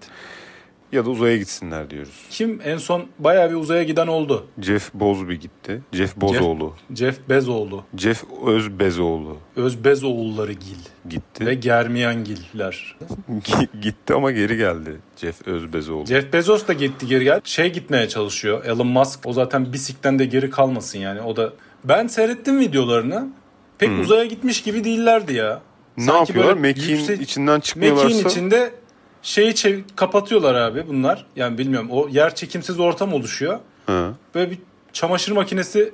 Ya 0.92 1.04
da 1.06 1.10
uzaya 1.10 1.36
gitsinler 1.36 1.90
diyoruz. 1.90 2.26
Kim 2.30 2.60
en 2.64 2.76
son 2.76 3.04
bayağı 3.18 3.50
bir 3.50 3.54
uzaya 3.54 3.82
giden 3.82 4.06
oldu? 4.06 4.46
Jeff 4.60 4.94
Bozby 4.94 5.34
gitti. 5.34 5.82
Jeff 5.92 6.16
Bozoğlu. 6.16 6.74
Jeff 6.94 7.28
Bezoğlu, 7.28 7.84
Jeff 7.96 8.24
Özbezoğlu 8.46 9.36
Özbezoğulları 9.56 10.52
Gil 10.52 10.78
gitti. 11.10 11.46
ve 11.46 11.54
Germiyangiller. 11.54 12.96
gitti 13.82 14.14
ama 14.14 14.30
geri 14.30 14.56
geldi 14.56 14.96
Jeff 15.16 15.48
Özbezoğlu. 15.48 16.06
Jeff 16.06 16.32
Bezos 16.32 16.68
da 16.68 16.72
gitti 16.72 17.06
geri 17.06 17.24
gel. 17.24 17.40
Şey 17.44 17.72
gitmeye 17.72 18.08
çalışıyor. 18.08 18.64
Elon 18.64 18.86
Musk 18.86 19.20
o 19.26 19.32
zaten 19.32 19.72
bisikten 19.72 20.18
de 20.18 20.24
geri 20.26 20.50
kalmasın 20.50 20.98
yani. 20.98 21.20
O 21.20 21.36
da 21.36 21.52
ben 21.84 22.06
seyrettim 22.06 22.58
videolarını. 22.60 23.28
Pek 23.78 23.90
uzaya 24.02 24.24
gitmiş 24.24 24.62
gibi 24.62 24.84
değillerdi 24.84 25.34
ya. 25.34 25.60
ne 25.96 26.04
Sanki 26.04 26.18
yapıyorlar? 26.32 26.54
Mekiğin 26.60 26.96
yüksek- 26.98 27.20
içinden 27.22 27.60
çıkmıyorlarsa 27.60 28.08
Mekiğin 28.08 28.26
içinde 28.28 28.70
şeyi 29.22 29.50
çev- 29.54 29.82
kapatıyorlar 29.96 30.54
abi 30.54 30.88
bunlar. 30.88 31.26
Yani 31.36 31.58
bilmiyorum 31.58 31.88
o 31.90 32.08
yer 32.08 32.34
çekimsiz 32.34 32.80
ortam 32.80 33.12
oluşuyor. 33.12 33.58
Ha. 33.86 34.12
Böyle 34.34 34.50
bir 34.50 34.58
çamaşır 34.92 35.32
makinesi 35.32 35.92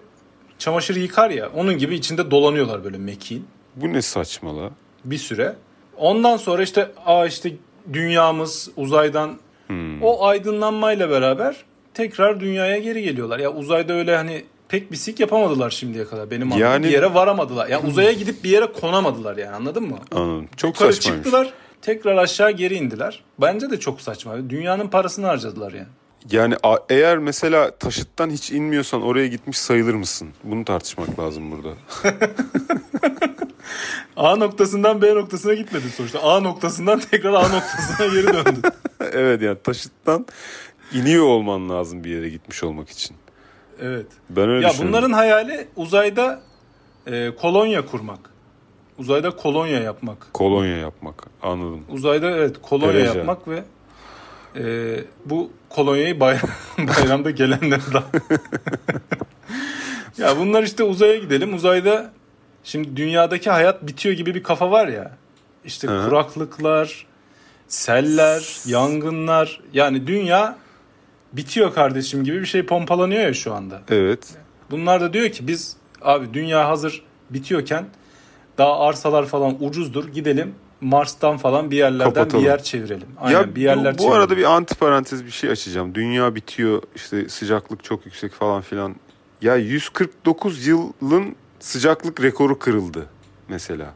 çamaşır 0.59 0.97
yıkar 0.97 1.31
ya 1.31 1.51
onun 1.57 1.79
gibi 1.79 1.95
içinde 1.95 2.31
dolanıyorlar 2.31 2.85
böyle 2.85 2.99
mekiğin 2.99 3.47
Bu 3.77 3.93
ne 3.93 4.03
saçmalığa? 4.03 4.71
bir 5.05 5.19
süre. 5.19 5.55
Ondan 5.97 6.37
sonra 6.37 6.63
işte 6.63 6.91
aa 7.07 7.27
işte 7.27 7.53
dünyamız 7.93 8.71
uzaydan 8.77 9.39
Hmm. 9.67 10.03
o 10.03 10.25
aydınlanmayla 10.27 11.11
beraber 11.11 11.57
tekrar 11.95 12.41
dünyaya 12.41 12.79
geri 12.79 13.03
geliyorlar. 13.03 13.39
Ya 13.39 13.53
uzayda 13.53 13.93
öyle 13.93 14.17
hani 14.17 14.45
pek 14.69 14.93
bir 14.93 14.97
sik 14.97 15.21
yapamadılar 15.21 15.71
şimdiye 15.71 16.05
kadar. 16.05 16.31
Benim 16.31 16.43
anladığım 16.53 16.61
Yani- 16.73 16.85
bir 16.87 16.91
yere 16.91 17.15
varamadılar. 17.15 17.69
Ya 17.69 17.83
uzaya 17.83 18.13
gidip 18.13 18.45
bir 18.45 18.51
yere 18.51 18.67
konamadılar 18.67 19.37
yani 19.37 19.57
anladın 19.57 19.83
mı? 19.83 19.99
Anladım. 20.13 20.49
Çok 20.57 20.75
Yukarı 20.75 20.93
saçmaymış. 20.93 21.25
çıktılar 21.25 21.53
tekrar 21.85 22.17
aşağı 22.17 22.51
geri 22.51 22.75
indiler. 22.75 23.23
Bence 23.41 23.71
de 23.71 23.81
çok 23.81 24.01
saçma. 24.01 24.51
Dünyanın 24.51 24.89
parasını 24.89 25.27
harcadılar 25.27 25.73
yani. 25.73 25.87
Yani 26.31 26.55
eğer 26.89 27.19
mesela 27.19 27.71
taşıttan 27.71 28.31
hiç 28.31 28.53
inmiyorsan 28.53 29.03
oraya 29.03 29.27
gitmiş 29.27 29.59
sayılır 29.59 29.95
mısın? 29.95 30.29
Bunu 30.45 30.65
tartışmak 30.65 31.19
lazım 31.19 31.51
burada. 31.51 31.75
A 34.17 34.37
noktasından 34.37 35.03
B 35.03 35.15
noktasına 35.15 35.55
gitmedi 35.55 35.91
sonuçta. 35.97 36.23
A 36.23 36.41
noktasından 36.41 37.01
tekrar 37.11 37.33
A 37.33 37.49
noktasına 37.49 38.07
geri 38.07 38.27
döndü. 38.27 38.61
evet 39.13 39.43
yani 39.43 39.59
taşıttan 39.65 40.27
iniyor 40.93 41.25
olman 41.25 41.69
lazım 41.69 42.05
bir 42.05 42.11
yere 42.11 42.29
gitmiş 42.29 42.65
olmak 42.65 42.91
için. 42.91 43.17
Evet. 43.81 44.07
Ben 44.31 44.49
öyle 44.49 44.67
Ya 44.67 44.73
bunların 44.79 45.13
hayali 45.13 45.69
uzayda 45.77 46.41
e, 47.07 47.31
kolonya 47.35 47.87
kurmak. 47.87 48.34
Uzayda 48.99 49.31
kolonya 49.31 49.81
yapmak. 49.81 50.35
Kolonya 50.35 50.77
yapmak. 50.77 51.27
Anladım. 51.43 51.85
Uzayda 51.91 52.31
evet 52.31 52.57
kolonya 52.63 52.95
Derece. 52.95 53.19
yapmak 53.19 53.49
ve 53.49 53.65
e, 54.57 54.65
bu 55.25 55.51
kolonyayı 55.69 56.21
bay- 56.21 56.39
bayramda 56.79 57.31
gelenlere 57.31 57.93
da. 57.93 58.03
ya 60.19 60.39
bunlar 60.39 60.63
işte 60.63 60.83
uzaya 60.85 61.17
gidelim. 61.17 61.55
Uzayda 61.55 62.13
şimdi 62.65 62.97
dünyadaki 62.97 63.51
hayat 63.51 63.87
bitiyor 63.87 64.15
gibi 64.15 64.35
bir 64.35 64.43
kafa 64.43 64.71
var 64.71 64.89
ya. 64.89 65.11
İşte 65.65 65.89
Hı. 65.89 66.05
kuraklıklar, 66.05 67.07
seller, 67.69 68.61
yangınlar. 68.67 69.61
Yani 69.73 70.07
dünya 70.07 70.57
bitiyor 71.33 71.75
kardeşim 71.75 72.25
gibi 72.25 72.41
bir 72.41 72.47
şey 72.47 72.67
pompalanıyor 72.67 73.23
ya 73.23 73.35
şu 73.35 73.55
anda. 73.55 73.83
Evet. 73.91 74.35
Bunlar 74.71 75.01
da 75.01 75.13
diyor 75.13 75.29
ki 75.29 75.47
biz 75.47 75.77
abi 76.03 76.35
dünya 76.35 76.69
hazır 76.69 77.03
bitiyorken 77.31 77.85
daha 78.59 78.79
arsalar 78.81 79.27
falan 79.27 79.57
ucuzdur 79.65 80.09
gidelim 80.09 80.55
Mars'tan 80.81 81.37
falan 81.37 81.71
bir 81.71 81.77
yerlerden 81.77 82.15
Kapatalım. 82.15 82.45
bir 82.45 82.49
yer 82.49 82.63
çevirelim. 82.63 83.09
Aynen 83.21 83.41
ya 83.41 83.55
bir 83.55 83.63
yerler 83.63 83.95
bu, 83.95 83.99
bu 83.99 84.03
çevirelim. 84.03 84.21
arada 84.21 84.37
bir 84.37 84.45
anti 84.45 84.75
parantez 84.75 85.25
bir 85.25 85.31
şey 85.31 85.51
açacağım. 85.51 85.95
Dünya 85.95 86.35
bitiyor 86.35 86.83
işte 86.97 87.29
sıcaklık 87.29 87.85
çok 87.85 88.07
yüksek 88.07 88.33
falan 88.33 88.63
filan. 88.63 88.97
Ya 89.43 89.57
149 89.57 90.67
yılın 90.67 91.37
sıcaklık 91.61 92.23
rekoru 92.23 92.59
kırıldı 92.59 93.07
mesela. 93.49 93.95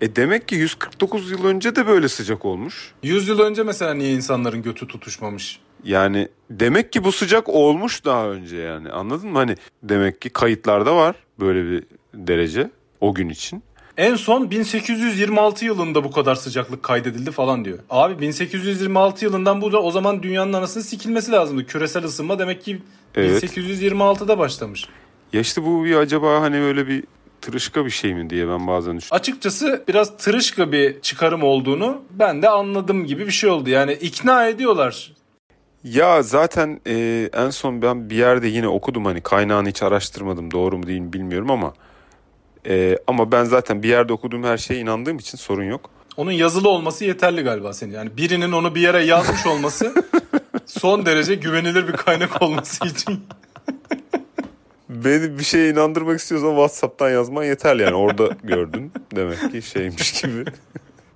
E 0.00 0.16
demek 0.16 0.48
ki 0.48 0.54
149 0.54 1.30
yıl 1.30 1.44
önce 1.44 1.76
de 1.76 1.86
böyle 1.86 2.08
sıcak 2.08 2.44
olmuş. 2.44 2.92
100 3.02 3.28
yıl 3.28 3.40
önce 3.40 3.62
mesela 3.62 3.94
niye 3.94 4.12
insanların 4.12 4.62
götü 4.62 4.88
tutuşmamış? 4.88 5.60
Yani 5.84 6.28
demek 6.50 6.92
ki 6.92 7.04
bu 7.04 7.12
sıcak 7.12 7.48
olmuş 7.48 8.04
daha 8.04 8.28
önce 8.28 8.56
yani 8.56 8.90
anladın 8.90 9.28
mı? 9.30 9.38
Hani 9.38 9.56
demek 9.82 10.20
ki 10.20 10.30
kayıtlarda 10.30 10.96
var 10.96 11.16
böyle 11.40 11.70
bir 11.70 11.84
derece 12.14 12.70
o 13.00 13.14
gün 13.14 13.28
için. 13.28 13.62
En 13.96 14.14
son 14.16 14.50
1826 14.50 15.64
yılında 15.64 16.04
bu 16.04 16.10
kadar 16.10 16.34
sıcaklık 16.34 16.82
kaydedildi 16.82 17.30
falan 17.30 17.64
diyor. 17.64 17.78
Abi 17.90 18.18
1826 18.20 19.24
yılından 19.24 19.60
bu 19.62 19.72
da 19.72 19.82
o 19.82 19.90
zaman 19.90 20.22
dünyanın 20.22 20.52
anasını 20.52 20.82
sikilmesi 20.82 21.32
lazımdı. 21.32 21.66
Küresel 21.66 22.04
ısınma 22.04 22.38
demek 22.38 22.62
ki 22.62 22.82
Evet. 23.14 23.44
1826'da 23.44 24.38
başlamış. 24.38 24.84
Ya 25.32 25.40
işte 25.40 25.64
bu 25.64 25.84
bir 25.84 25.96
acaba 25.96 26.40
hani 26.40 26.60
böyle 26.60 26.86
bir 26.88 27.04
tırışka 27.40 27.84
bir 27.84 27.90
şey 27.90 28.14
mi 28.14 28.30
diye 28.30 28.48
ben 28.48 28.66
bazen 28.66 28.96
düşünüyorum. 28.96 29.20
Açıkçası 29.20 29.84
biraz 29.88 30.16
tırışka 30.16 30.72
bir 30.72 31.00
çıkarım 31.00 31.42
olduğunu 31.42 32.02
ben 32.10 32.42
de 32.42 32.48
anladım 32.48 33.06
gibi 33.06 33.26
bir 33.26 33.32
şey 33.32 33.50
oldu. 33.50 33.70
Yani 33.70 33.92
ikna 33.92 34.46
ediyorlar. 34.46 35.12
Ya 35.84 36.22
zaten 36.22 36.80
e, 36.86 37.28
en 37.32 37.50
son 37.50 37.82
ben 37.82 38.10
bir 38.10 38.16
yerde 38.16 38.48
yine 38.48 38.68
okudum 38.68 39.04
hani 39.04 39.20
kaynağını 39.20 39.68
hiç 39.68 39.82
araştırmadım 39.82 40.50
doğru 40.50 40.78
mu 40.78 40.86
değil 40.86 41.00
mi 41.00 41.12
bilmiyorum 41.12 41.50
ama 41.50 41.74
e, 42.66 42.98
ama 43.06 43.32
ben 43.32 43.44
zaten 43.44 43.82
bir 43.82 43.88
yerde 43.88 44.12
okuduğum 44.12 44.44
her 44.44 44.58
şeye 44.58 44.80
inandığım 44.80 45.18
için 45.18 45.38
sorun 45.38 45.64
yok. 45.64 45.90
Onun 46.16 46.32
yazılı 46.32 46.68
olması 46.68 47.04
yeterli 47.04 47.42
galiba 47.42 47.72
senin. 47.72 47.94
Yani 47.94 48.16
birinin 48.16 48.52
onu 48.52 48.74
bir 48.74 48.80
yere 48.80 49.04
yazmış 49.04 49.46
olması 49.46 49.94
son 50.66 51.06
derece 51.06 51.34
güvenilir 51.34 51.88
bir 51.88 51.92
kaynak 51.92 52.42
olması 52.42 52.86
için. 52.86 53.20
Beni 54.88 55.38
bir 55.38 55.44
şeye 55.44 55.70
inandırmak 55.70 56.20
istiyorsan 56.20 56.50
WhatsApp'tan 56.50 57.10
yazman 57.10 57.44
yeterli 57.44 57.82
yani 57.82 57.94
orada 57.94 58.28
gördün 58.44 58.92
demek 59.16 59.52
ki 59.52 59.62
şeymiş 59.62 60.22
gibi. 60.22 60.44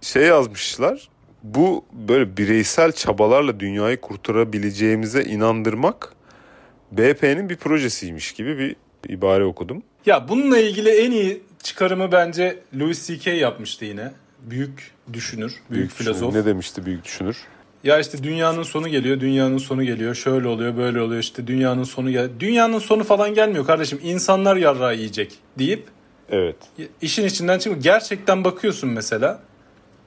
Şey 0.00 0.22
yazmışlar 0.22 1.08
bu 1.42 1.84
böyle 1.92 2.36
bireysel 2.36 2.92
çabalarla 2.92 3.60
dünyayı 3.60 4.00
kurtarabileceğimize 4.00 5.24
inandırmak 5.24 6.12
BP'nin 6.92 7.48
bir 7.48 7.56
projesiymiş 7.56 8.32
gibi 8.32 8.58
bir 8.58 8.76
ibare 9.08 9.44
okudum. 9.44 9.82
Ya 10.06 10.28
bununla 10.28 10.58
ilgili 10.58 10.90
en 10.90 11.10
iyi 11.10 11.42
çıkarımı 11.62 12.12
bence 12.12 12.58
Louis 12.78 13.06
C.K. 13.06 13.30
yapmıştı 13.30 13.84
yine. 13.84 14.12
Büyük 14.42 14.90
düşünür, 15.12 15.54
büyük, 15.70 15.90
filozof. 15.92 16.28
düşünür. 16.28 16.42
Ne 16.42 16.46
demişti 16.46 16.86
büyük 16.86 17.04
düşünür? 17.04 17.36
Ya 17.84 17.98
işte 17.98 18.22
dünyanın 18.22 18.62
sonu 18.62 18.88
geliyor, 18.88 19.20
dünyanın 19.20 19.58
sonu 19.58 19.84
geliyor. 19.84 20.14
Şöyle 20.14 20.48
oluyor, 20.48 20.76
böyle 20.76 21.00
oluyor. 21.00 21.20
işte 21.20 21.46
dünyanın 21.46 21.84
sonu 21.84 22.10
gel. 22.10 22.28
Dünyanın 22.40 22.78
sonu 22.78 23.04
falan 23.04 23.34
gelmiyor 23.34 23.66
kardeşim. 23.66 24.00
İnsanlar 24.02 24.56
yarrağı 24.56 24.94
yiyecek 24.96 25.38
deyip 25.58 25.84
Evet. 26.30 26.56
işin 27.02 27.24
içinden 27.26 27.58
çıkıyor. 27.58 27.82
Gerçekten 27.82 28.44
bakıyorsun 28.44 28.90
mesela. 28.90 29.40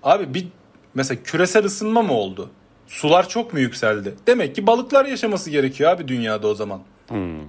Abi 0.03 0.33
bir 0.33 0.47
mesela 0.93 1.23
küresel 1.23 1.65
ısınma 1.65 2.01
mı 2.01 2.13
oldu? 2.13 2.49
Sular 2.87 3.29
çok 3.29 3.53
mu 3.53 3.59
yükseldi? 3.59 4.13
Demek 4.27 4.55
ki 4.55 4.67
balıklar 4.67 5.05
yaşaması 5.05 5.49
gerekiyor 5.49 5.91
abi 5.91 6.07
dünyada 6.07 6.47
o 6.47 6.55
zaman. 6.55 6.81
Hmm. 7.07 7.39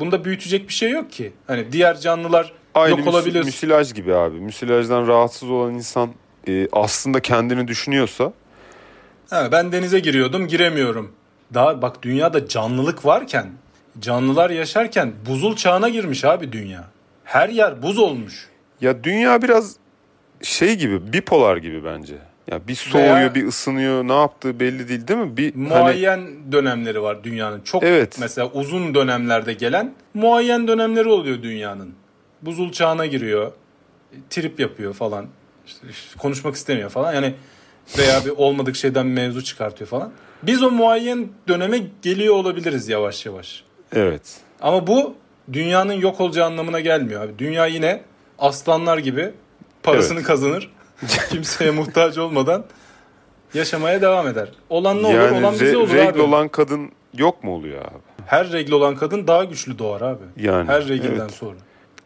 Bunda 0.00 0.24
büyütecek 0.24 0.68
bir 0.68 0.72
şey 0.74 0.90
yok 0.90 1.12
ki. 1.12 1.32
Hani 1.46 1.72
diğer 1.72 2.00
canlılar 2.00 2.52
Aynı 2.74 2.98
yok 2.98 3.08
olabiliyor. 3.08 3.44
müsilaj 3.44 3.94
gibi 3.94 4.14
abi. 4.14 4.40
Müsilajdan 4.40 5.06
rahatsız 5.06 5.50
olan 5.50 5.74
insan 5.74 6.10
e, 6.48 6.68
aslında 6.72 7.20
kendini 7.20 7.68
düşünüyorsa 7.68 8.32
Ha, 9.30 9.48
ben 9.52 9.72
denize 9.72 9.98
giriyordum 10.00 10.48
giremiyorum. 10.48 11.12
Daha 11.54 11.82
bak 11.82 12.02
dünyada 12.02 12.48
canlılık 12.48 13.04
varken 13.06 13.46
canlılar 14.00 14.50
yaşarken 14.50 15.12
buzul 15.26 15.56
çağına 15.56 15.88
girmiş 15.88 16.24
abi 16.24 16.52
dünya. 16.52 16.84
Her 17.24 17.48
yer 17.48 17.82
buz 17.82 17.98
olmuş. 17.98 18.48
ya 18.80 19.04
dünya 19.04 19.42
biraz 19.42 19.76
şey 20.42 20.74
gibi 20.76 21.12
bipolar 21.12 21.56
gibi 21.56 21.84
bence. 21.84 22.14
Ya 22.50 22.68
bir 22.68 22.74
soğuyor, 22.74 23.16
Veya- 23.16 23.34
bir 23.34 23.46
ısınıyor. 23.46 24.04
Ne 24.08 24.12
yaptığı 24.20 24.60
belli 24.60 24.88
değil 24.88 25.06
değil 25.08 25.20
mi? 25.20 25.36
Bir 25.36 25.54
hani 25.54 25.68
Muayyen 25.68 26.20
dönemleri 26.52 27.02
var 27.02 27.24
dünyanın. 27.24 27.60
Çok 27.60 27.82
Evet. 27.82 28.16
mesela 28.20 28.50
uzun 28.50 28.94
dönemlerde 28.94 29.52
gelen 29.52 29.94
muayyen 30.14 30.68
dönemleri 30.68 31.08
oluyor 31.08 31.42
dünyanın. 31.42 31.94
Buzul 32.42 32.72
çağına 32.72 33.06
giriyor. 33.06 33.52
Trip 34.30 34.60
yapıyor 34.60 34.94
falan. 34.94 35.26
İşte, 35.66 35.86
işte 35.90 36.18
konuşmak 36.18 36.54
istemiyor 36.54 36.90
falan. 36.90 37.14
Yani 37.14 37.34
veya 37.98 38.24
bir 38.24 38.30
olmadık 38.30 38.76
şeyden 38.76 39.06
mevzu 39.06 39.44
çıkartıyor 39.44 39.88
falan. 39.90 40.12
Biz 40.42 40.62
o 40.62 40.70
muayyen 40.70 41.28
döneme 41.48 41.78
geliyor 42.02 42.34
olabiliriz 42.34 42.88
yavaş 42.88 43.26
yavaş. 43.26 43.64
evet. 43.92 44.22
Ama 44.60 44.86
bu 44.86 45.14
dünyanın 45.52 45.92
yok 45.92 46.20
olacağı 46.20 46.46
anlamına 46.46 46.80
gelmiyor 46.80 47.22
abi. 47.24 47.38
Dünya 47.38 47.66
yine 47.66 48.02
aslanlar 48.38 48.98
gibi 48.98 49.30
parasını 49.82 50.18
Evet. 50.18 50.26
kazanır. 50.26 50.70
Kimseye 51.30 51.70
muhtaç 51.70 52.18
olmadan 52.18 52.64
yaşamaya 53.54 54.02
devam 54.02 54.28
eder. 54.28 54.48
Olan 54.70 55.02
ne 55.02 55.06
olur? 55.06 55.14
yani 55.14 55.38
olan 55.38 55.54
bize 55.54 55.72
re- 55.72 55.76
olur 55.76 55.94
regl 55.94 56.08
abi. 56.08 56.20
olan 56.20 56.48
kadın 56.48 56.90
yok 57.14 57.44
mu 57.44 57.54
oluyor 57.54 57.80
abi? 57.82 57.98
Her 58.26 58.52
regl 58.52 58.72
olan 58.72 58.96
kadın 58.96 59.26
daha 59.26 59.44
güçlü 59.44 59.78
doğar 59.78 60.00
abi. 60.00 60.22
Yani, 60.36 60.68
Her 60.68 60.88
reglden 60.88 61.16
evet. 61.20 61.30
sonra. 61.32 61.56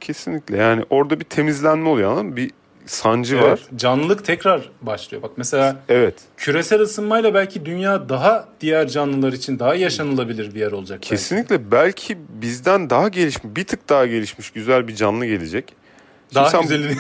Kesinlikle. 0.01 0.57
Yani 0.57 0.85
orada 0.91 1.21
bir 1.21 1.25
temizlenme 1.25 1.89
oluyor 1.89 2.11
anladın 2.11 2.27
mı? 2.27 2.37
Bir 2.37 2.51
sancı 2.87 3.37
var. 3.43 3.49
Evet, 3.49 3.81
canlılık 3.81 4.25
tekrar 4.25 4.71
başlıyor. 4.83 5.23
Bak 5.23 5.31
mesela 5.37 5.77
Evet. 5.89 6.15
küresel 6.37 6.81
ısınmayla 6.81 7.35
belki 7.35 7.67
dünya 7.67 8.09
daha 8.09 8.49
diğer 8.61 8.89
canlılar 8.89 9.33
için 9.33 9.59
daha 9.59 9.75
yaşanılabilir 9.75 10.55
bir 10.55 10.61
yer 10.61 10.73
olacak. 10.73 10.99
belki. 10.99 11.09
Kesinlikle 11.09 11.71
belki 11.71 12.19
bizden 12.29 12.91
daha 12.91 13.09
gelişmiş, 13.09 13.57
bir 13.57 13.65
tık 13.65 13.89
daha 13.89 14.07
gelişmiş 14.07 14.51
güzel 14.51 14.89
bir 14.89 14.95
canlı 14.95 15.27
gelecek. 15.27 15.65
Şimdi 16.33 16.35
Daha 16.35 16.61
güzelini 16.63 16.97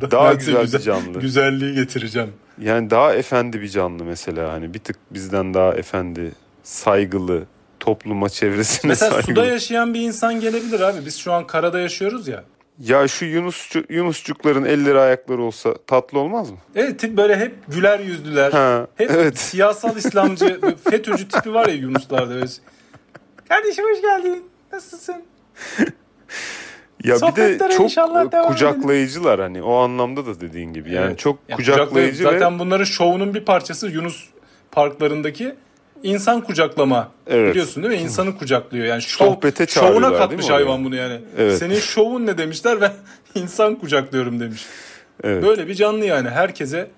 Daha 0.00 0.34
size 0.40 0.52
güzel 0.62 0.80
bir 0.80 0.84
canlı. 0.84 1.20
Güzelliği 1.20 1.74
getireceğim. 1.74 2.32
Yani 2.60 2.90
daha 2.90 3.14
efendi 3.14 3.60
bir 3.60 3.68
canlı 3.68 4.04
mesela 4.04 4.52
hani 4.52 4.74
bir 4.74 4.78
tık 4.78 4.96
bizden 5.10 5.54
daha 5.54 5.74
efendi, 5.74 6.32
saygılı, 6.62 7.44
topluma 7.80 8.28
çevresine 8.28 8.88
Mesela 8.88 9.10
saygılı. 9.10 9.34
suda 9.34 9.46
yaşayan 9.46 9.94
bir 9.94 10.00
insan 10.00 10.40
gelebilir 10.40 10.80
abi. 10.80 11.06
Biz 11.06 11.18
şu 11.18 11.32
an 11.32 11.46
karada 11.46 11.80
yaşıyoruz 11.80 12.28
ya. 12.28 12.44
Ya 12.78 13.08
şu 13.08 13.24
Yunusçu, 13.24 13.84
Yunusçukların 13.88 14.64
elleri 14.64 14.98
ayakları 14.98 15.42
olsa 15.42 15.74
tatlı 15.86 16.18
olmaz 16.18 16.50
mı? 16.50 16.56
Evet 16.74 17.00
tip 17.00 17.16
böyle 17.16 17.36
hep 17.36 17.54
güler 17.68 18.00
yüzlüler. 18.00 18.52
Ha, 18.52 18.86
hep 18.96 19.10
evet. 19.10 19.38
siyasal 19.38 19.96
İslamcı 19.96 20.60
FETÖ'cü 20.90 21.28
tipi 21.28 21.54
var 21.54 21.66
ya 21.66 21.74
Yunuslarda. 21.74 22.46
Kardeşim 23.48 23.84
hoş 23.84 24.02
geldin. 24.02 24.44
Nasılsın? 24.72 25.16
Ya 27.04 27.16
bir 27.16 27.36
de 27.36 27.58
çok 27.76 27.90
devam 28.32 28.48
kucaklayıcılar 28.48 29.40
hani 29.40 29.62
o 29.62 29.74
anlamda 29.76 30.26
da 30.26 30.40
dediğin 30.40 30.72
gibi. 30.72 30.92
Yani 30.92 31.06
Evet. 31.06 31.18
çok 31.18 31.38
Yani 31.48 31.56
kucaklayıcı 31.56 32.24
ve 32.24 32.30
Zaten 32.32 32.58
bunların 32.58 32.84
şovunun 32.84 33.34
bir 33.34 33.44
parçası 33.44 33.86
Yunus 33.88 34.24
parklarındaki 34.72 35.54
insan 36.02 36.40
kucaklama. 36.40 37.08
Evet. 37.26 37.50
Biliyorsun 37.50 37.82
değil 37.82 37.94
mi? 37.94 38.00
İnsanı 38.00 38.38
kucaklıyor. 38.38 38.86
Yani 38.86 39.02
şov, 39.02 39.26
Sohbete 39.26 39.66
şovuna 39.66 40.12
katmış 40.18 40.50
hayvan 40.50 40.84
bunu 40.84 40.96
yani. 40.96 41.20
Evet. 41.38 41.58
Senin 41.58 41.78
şovun 41.78 42.26
ne 42.26 42.38
demişler 42.38 42.80
ben 42.80 42.92
insan 43.34 43.74
kucaklıyorum 43.74 44.40
demiş. 44.40 44.66
evet. 45.24 45.42
Böyle 45.42 45.66
bir 45.68 45.74
canlı 45.74 46.04
yani 46.04 46.28
herkese. 46.30 46.90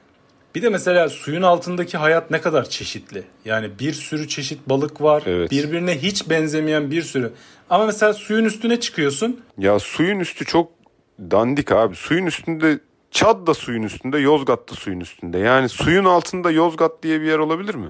Bir 0.58 0.62
de 0.62 0.68
mesela 0.68 1.08
suyun 1.08 1.42
altındaki 1.42 1.98
hayat 1.98 2.30
ne 2.30 2.40
kadar 2.40 2.68
çeşitli. 2.68 3.24
Yani 3.44 3.70
bir 3.78 3.92
sürü 3.92 4.28
çeşit 4.28 4.68
balık 4.68 5.02
var. 5.02 5.22
Evet. 5.26 5.50
Birbirine 5.50 6.02
hiç 6.02 6.30
benzemeyen 6.30 6.90
bir 6.90 7.02
sürü. 7.02 7.32
Ama 7.70 7.86
mesela 7.86 8.12
suyun 8.12 8.44
üstüne 8.44 8.80
çıkıyorsun. 8.80 9.40
Ya 9.58 9.78
suyun 9.78 10.20
üstü 10.20 10.44
çok 10.44 10.72
dandik 11.20 11.72
abi. 11.72 11.96
Suyun 11.96 12.26
üstünde 12.26 12.78
Çad 13.10 13.46
da 13.46 13.54
suyun 13.54 13.82
üstünde, 13.82 14.18
Yozgat 14.18 14.70
da 14.70 14.74
suyun 14.74 15.00
üstünde. 15.00 15.38
Yani 15.38 15.68
suyun 15.68 16.04
altında 16.04 16.50
Yozgat 16.50 17.02
diye 17.02 17.20
bir 17.20 17.26
yer 17.26 17.38
olabilir 17.38 17.74
mi? 17.74 17.88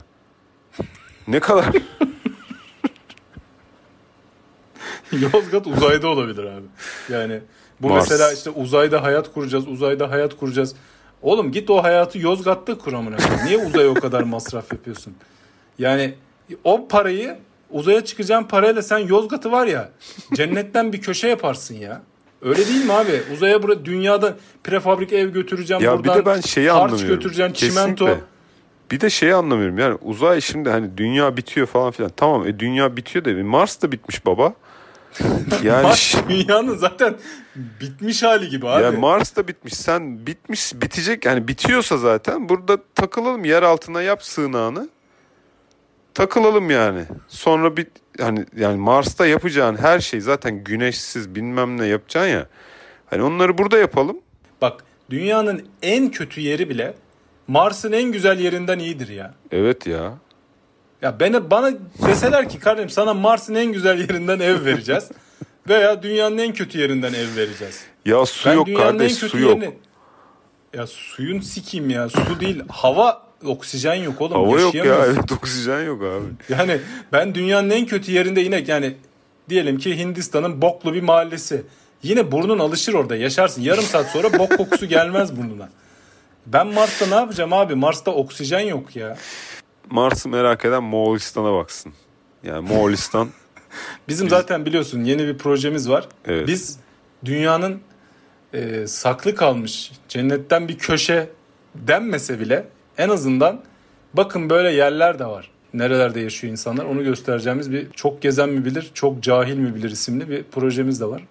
Ne 1.29 1.41
kadar? 1.41 1.67
Yozgat 5.13 5.67
uzayda 5.67 6.09
olabilir 6.09 6.45
abi. 6.45 6.67
Yani 7.13 7.41
bu 7.81 7.89
Mars. 7.89 8.11
mesela 8.11 8.33
işte 8.33 8.51
uzayda 8.51 9.03
hayat 9.03 9.33
kuracağız, 9.35 9.69
uzayda 9.69 10.11
hayat 10.11 10.37
kuracağız. 10.37 10.75
Oğlum 11.23 11.53
git 11.53 11.71
o 11.71 11.83
hayatı 11.83 12.19
Yozgat'ta 12.19 12.79
kur 12.79 12.93
amına. 12.93 13.17
Niye 13.45 13.59
uzaya 13.67 13.89
o 13.89 13.95
kadar 13.95 14.23
masraf 14.23 14.73
yapıyorsun? 14.73 15.15
Yani 15.79 16.15
o 16.65 16.89
parayı 16.89 17.37
uzaya 17.71 18.05
çıkacağın 18.05 18.45
parayla 18.45 18.83
sen 18.83 18.99
Yozgat'ı 18.99 19.53
var 19.53 19.67
ya 19.67 19.91
cennetten 20.35 20.93
bir 20.93 21.01
köşe 21.01 21.29
yaparsın 21.29 21.75
ya. 21.75 22.03
Öyle 22.43 22.67
değil 22.69 22.85
mi 22.85 22.93
abi? 22.93 23.23
Uzaya 23.35 23.63
buraya 23.63 23.85
dünyada 23.85 24.37
prefabrik 24.65 25.13
ev 25.13 25.29
götüreceğim 25.29 25.83
Ya 25.83 25.93
bir 25.93 25.99
buradan. 25.99 26.19
de 26.19 26.27
ben 26.27 26.41
şeyi 26.41 26.71
harç 26.71 26.83
anlamıyorum. 26.83 27.15
götüreceğim, 27.17 27.53
çimento. 27.53 28.09
Bir 28.91 29.01
de 29.01 29.11
şeyi 29.11 29.35
anlamıyorum 29.35 29.79
yani 29.79 29.99
uzay 30.03 30.41
şimdi 30.41 30.71
hani 30.71 30.99
dünya 30.99 31.37
bitiyor 31.37 31.67
falan 31.67 31.91
filan. 31.91 32.11
Tamam 32.17 32.47
e 32.49 32.59
dünya 32.59 32.97
bitiyor 32.97 33.25
da 33.25 33.45
Mars 33.45 33.83
da 33.83 33.93
bitmiş 33.93 34.27
baba. 34.27 34.55
Yani 35.63 35.83
Mars 35.83 36.15
dünyanın 36.29 36.77
zaten 36.77 37.15
bitmiş 37.57 38.23
hali 38.23 38.49
gibi 38.49 38.69
abi. 38.69 38.83
Ya 38.83 38.93
Mars 38.93 39.37
da 39.37 39.49
bitmiş. 39.49 39.75
Sen 39.75 40.27
bitmiş 40.27 40.75
bitecek 40.75 41.25
yani 41.25 41.49
bitiyorsa 41.49 41.97
zaten 41.97 42.49
burada 42.49 42.79
takılalım 42.95 43.45
yer 43.45 43.63
altına 43.63 44.03
yap 44.03 44.25
sığınağını. 44.25 44.89
Takılalım 46.15 46.71
yani. 46.71 47.05
Sonra 47.29 47.77
bir 47.77 47.87
hani 48.21 48.47
yani 48.57 48.77
Mars'ta 48.77 49.27
yapacağın 49.27 49.77
her 49.77 50.01
şey 50.01 50.21
zaten 50.21 50.65
güneşsiz 50.65 51.35
bilmem 51.35 51.81
ne 51.81 51.87
yapacaksın 51.87 52.31
ya. 52.31 52.47
Hani 53.07 53.23
onları 53.23 53.59
burada 53.59 53.79
yapalım. 53.79 54.17
Bak 54.61 54.85
dünyanın 55.11 55.69
en 55.83 56.11
kötü 56.11 56.41
yeri 56.41 56.69
bile 56.69 56.95
Mars'ın 57.49 57.93
en 57.93 58.13
güzel 58.13 58.39
yerinden 58.41 58.79
iyidir 58.79 59.09
ya. 59.09 59.35
Evet 59.53 59.87
ya. 59.87 60.15
Ya 61.03 61.21
bana, 61.21 61.51
bana 61.51 61.73
deseler 62.07 62.49
ki 62.49 62.59
kardeşim 62.59 62.91
sana 62.91 63.15
Mars'ın 63.15 63.55
en 63.55 63.73
güzel 63.73 63.99
yerinden 63.99 64.41
ev 64.41 64.65
vereceğiz. 64.65 65.09
veya 65.69 66.03
dünyanın 66.03 66.39
en 66.39 66.53
kötü 66.53 66.79
yerinden 66.79 67.13
ev 67.13 67.37
vereceğiz. 67.37 67.81
Ya 68.07 68.27
su 68.27 68.49
Ben 68.49 68.55
yok 68.55 68.69
kardeş 68.77 69.15
su 69.15 69.39
yok. 69.39 69.63
Ya 70.75 70.87
suyun 70.87 71.41
sikeyim 71.41 71.91
ya. 71.91 72.09
Su 72.09 72.41
değil. 72.41 72.63
Hava, 72.69 73.23
oksijen 73.45 73.95
yok 73.95 74.21
oğlum. 74.21 74.33
Hava 74.33 74.61
yok 74.61 74.75
ya. 74.75 74.85
Evet 74.85 75.33
oksijen 75.33 75.83
yok 75.83 76.03
abi. 76.03 76.55
Yani 76.55 76.81
ben 77.13 77.35
dünyanın 77.35 77.71
en 77.71 77.87
kötü 77.87 78.13
yerinde 78.13 78.41
yine 78.41 78.65
yani 78.67 78.95
diyelim 79.49 79.79
ki 79.79 79.99
Hindistan'ın 79.99 80.63
boklu 80.63 80.95
bir 80.95 81.03
mahallesi. 81.03 81.63
Yine 82.03 82.33
burnun 82.33 82.59
alışır 82.59 82.95
orada 82.95 83.17
yaşarsın. 83.17 83.63
Yarım 83.63 83.85
saat 83.85 84.07
sonra 84.07 84.39
bok 84.39 84.57
kokusu 84.57 84.87
gelmez 84.87 85.37
burnuna. 85.37 85.69
Ben 86.47 86.67
Mars'ta 86.67 87.07
ne 87.07 87.15
yapacağım 87.15 87.53
abi? 87.53 87.75
Mars'ta 87.75 88.11
oksijen 88.11 88.61
yok 88.61 88.97
ya. 88.97 89.17
Mars'ı 89.91 90.29
merak 90.29 90.65
eden 90.65 90.83
Moğolistan'a 90.83 91.53
baksın. 91.53 91.93
Yani 92.43 92.69
Moğolistan 92.69 93.29
Bizim 94.09 94.29
zaten 94.29 94.67
biliyorsun 94.67 95.05
yeni 95.05 95.27
bir 95.27 95.39
projemiz 95.39 95.89
var. 95.89 96.09
Evet. 96.25 96.49
Biz 96.49 96.77
dünyanın 97.25 97.81
e, 98.53 98.87
saklı 98.87 99.35
kalmış 99.35 99.93
cennetten 100.09 100.69
bir 100.69 100.79
köşe 100.79 101.31
denmese 101.75 102.41
bile 102.41 102.69
en 102.99 103.09
azından 103.09 103.61
bakın 104.15 104.51
böyle 104.51 104.73
yerler 104.73 105.19
de 105.19 105.27
var. 105.27 105.51
Nerelerde 105.75 106.21
yaşıyor 106.21 106.51
insanlar 106.51 106.85
onu 106.85 107.05
göstereceğimiz 107.05 107.73
bir 107.73 107.91
çok 107.91 108.23
gezen 108.23 108.49
mi 108.49 108.65
bilir, 108.65 108.91
çok 108.95 109.23
cahil 109.23 109.57
mi 109.57 109.75
bilir 109.75 109.91
isimli 109.91 110.29
bir 110.29 110.43
projemiz 110.43 111.01
de 111.01 111.05
var. 111.05 111.23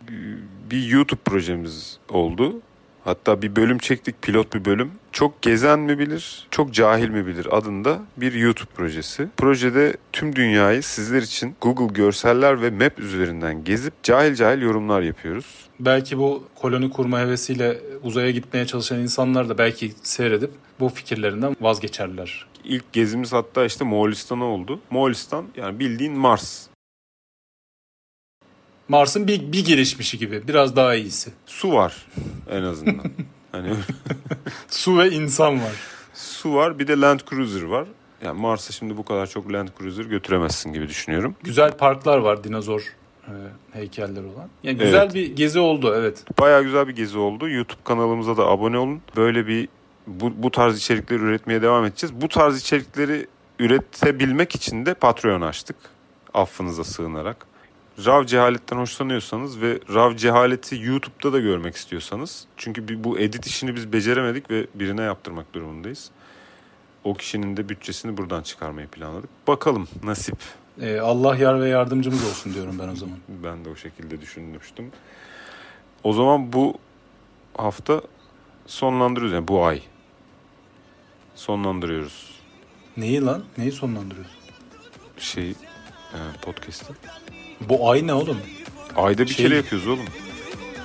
bir 0.71 0.87
YouTube 0.87 1.19
projemiz 1.25 1.99
oldu. 2.09 2.61
Hatta 3.07 3.41
bir 3.41 3.55
bölüm 3.55 3.77
çektik, 3.77 4.21
pilot 4.21 4.53
bir 4.53 4.65
bölüm. 4.65 4.91
Çok 5.11 5.41
gezen 5.41 5.79
mi 5.79 5.99
bilir, 5.99 6.47
çok 6.51 6.73
cahil 6.73 7.09
mi 7.09 7.27
bilir 7.27 7.57
adında 7.57 7.99
bir 8.17 8.33
YouTube 8.33 8.69
projesi. 8.75 9.27
Projede 9.37 9.97
tüm 10.13 10.35
dünyayı 10.35 10.83
sizler 10.83 11.21
için 11.21 11.55
Google 11.61 11.93
görseller 11.93 12.61
ve 12.61 12.69
map 12.69 12.99
üzerinden 12.99 13.63
gezip 13.63 14.03
cahil 14.03 14.35
cahil 14.35 14.61
yorumlar 14.61 15.01
yapıyoruz. 15.01 15.45
Belki 15.79 16.17
bu 16.17 16.43
koloni 16.55 16.89
kurma 16.89 17.19
hevesiyle 17.19 17.77
uzaya 18.03 18.31
gitmeye 18.31 18.65
çalışan 18.65 18.99
insanlar 18.99 19.49
da 19.49 19.57
belki 19.57 19.93
seyredip 20.03 20.51
bu 20.79 20.89
fikirlerinden 20.89 21.55
vazgeçerler. 21.61 22.45
İlk 22.63 22.93
gezimiz 22.93 23.33
hatta 23.33 23.65
işte 23.65 23.85
Moğolistan'a 23.85 24.45
oldu. 24.45 24.79
Moğolistan 24.89 25.45
yani 25.57 25.79
bildiğin 25.79 26.13
Mars. 26.13 26.66
Mars'ın 28.89 29.27
bir, 29.27 29.51
bir 29.51 29.65
gelişmişi 29.65 30.17
gibi 30.17 30.47
biraz 30.47 30.75
daha 30.75 30.95
iyisi. 30.95 31.31
Su 31.45 31.73
var 31.73 32.07
en 32.51 32.63
azından. 32.63 33.11
hani 33.51 33.73
Su 34.69 34.97
ve 34.97 35.09
insan 35.11 35.55
var. 35.61 35.73
su 36.13 36.53
var 36.53 36.79
bir 36.79 36.87
de 36.87 36.99
Land 36.99 37.19
Cruiser 37.29 37.63
var. 37.63 37.87
Yani 38.23 38.41
Mars'a 38.41 38.73
şimdi 38.73 38.97
bu 38.97 39.05
kadar 39.05 39.27
çok 39.27 39.53
Land 39.53 39.67
Cruiser 39.79 40.05
götüremezsin 40.05 40.73
gibi 40.73 40.87
düşünüyorum. 40.87 41.35
Güzel 41.43 41.71
parklar 41.71 42.17
var 42.17 42.43
dinozor 42.43 42.81
e, 43.27 43.33
heykeller 43.71 44.23
olan. 44.23 44.49
Yani 44.63 44.77
güzel 44.77 45.01
Evet. 45.03 45.13
bir 45.13 45.35
gezi 45.35 45.59
oldu 45.59 45.93
evet. 45.97 46.23
Bayağı 46.39 46.63
güzel 46.63 46.87
bir 46.87 46.95
gezi 46.95 47.17
oldu. 47.17 47.49
YouTube 47.49 47.81
kanalımıza 47.83 48.37
da 48.37 48.45
abone 48.47 48.77
olun. 48.77 49.01
Böyle 49.15 49.47
bir 49.47 49.69
bu, 50.07 50.43
bu 50.43 50.51
tarz 50.51 50.77
içerikleri 50.77 51.19
üretmeye 51.19 51.61
devam 51.61 51.85
edeceğiz. 51.85 52.21
Bu 52.21 52.27
tarz 52.27 52.59
içerikleri 52.61 53.27
üretebilmek 53.59 54.55
için 54.55 54.85
de 54.85 54.93
Patreon 54.93 55.41
açtık. 55.41 55.75
Affınıza 56.33 56.83
sığınarak. 56.83 57.45
Rav 58.05 58.25
cehaletten 58.25 58.77
hoşlanıyorsanız 58.77 59.61
ve 59.61 59.79
Rav 59.93 60.15
cehaleti 60.15 60.75
YouTube'da 60.81 61.33
da 61.33 61.39
görmek 61.39 61.75
istiyorsanız. 61.75 62.45
Çünkü 62.57 63.03
bu 63.03 63.19
edit 63.19 63.45
işini 63.45 63.75
biz 63.75 63.93
beceremedik 63.93 64.51
ve 64.51 64.67
birine 64.75 65.01
yaptırmak 65.01 65.53
durumundayız. 65.53 66.11
O 67.03 67.13
kişinin 67.13 67.57
de 67.57 67.69
bütçesini 67.69 68.17
buradan 68.17 68.41
çıkarmayı 68.41 68.87
planladık. 68.87 69.29
Bakalım 69.47 69.87
nasip. 70.03 70.37
E, 70.81 70.99
Allah 70.99 71.35
yar 71.35 71.61
ve 71.61 71.69
yardımcımız 71.69 72.25
olsun 72.25 72.53
diyorum 72.53 72.79
ben 72.79 72.87
o 72.87 72.95
zaman. 72.95 73.17
Ben 73.43 73.65
de 73.65 73.69
o 73.69 73.75
şekilde 73.75 74.21
düşünmüştüm. 74.21 74.91
O 76.03 76.13
zaman 76.13 76.53
bu 76.53 76.73
hafta 77.57 78.01
sonlandırıyoruz. 78.67 79.33
Yani 79.33 79.47
bu 79.47 79.65
ay 79.65 79.81
sonlandırıyoruz 81.35 82.37
Neyi 82.97 83.21
lan? 83.21 83.43
Neyi 83.57 83.71
sonlandırıyoruz? 83.71 84.37
şey 85.17 85.49
e, 85.49 86.19
podcast'ı. 86.41 86.93
Bu 87.61 87.91
ay 87.91 88.07
ne 88.07 88.13
oğlum? 88.13 88.37
Ayda 88.95 89.21
bir 89.23 89.27
Şey- 89.27 89.45
kere 89.45 89.55
yapıyoruz 89.55 89.87
oğlum. 89.87 90.05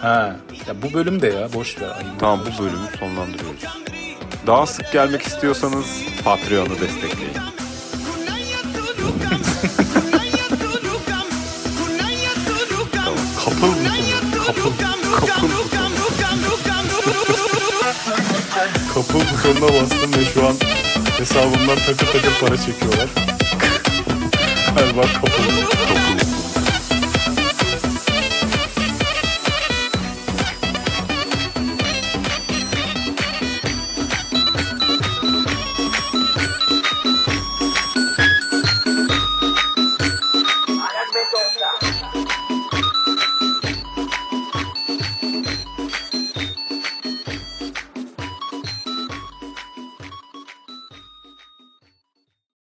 Ha. 0.03 0.37
Ya 0.69 0.83
bu 0.83 0.93
bölüm 0.95 1.23
de 1.23 1.27
ya 1.27 1.53
boş 1.53 1.81
ver 1.81 1.89
ayı. 1.89 2.07
Tamam 2.19 2.41
bu 2.41 2.63
bölümü 2.65 2.87
sonlandırıyoruz. 3.01 3.65
Daha 4.47 4.67
sık 4.67 4.93
gelmek 4.93 5.23
istiyorsanız 5.23 5.87
Patreon'u 6.25 6.81
destekleyin. 6.81 7.33
Kapıl 13.45 13.69
butonu. 13.69 13.83
Kapıl. 14.47 14.73
Kapıl 15.17 15.49
Kapıl 18.95 19.21
butonuna 19.21 19.83
bastım 19.83 20.13
ve 20.15 20.25
şu 20.35 20.47
an 20.47 20.55
hesabımdan 21.19 21.77
takır 21.87 22.07
takır 22.07 22.41
para 22.41 22.57
çekiyorlar. 22.57 23.07
Galiba 24.77 25.03
kapıl. 25.03 25.29
Kapıl 25.29 26.22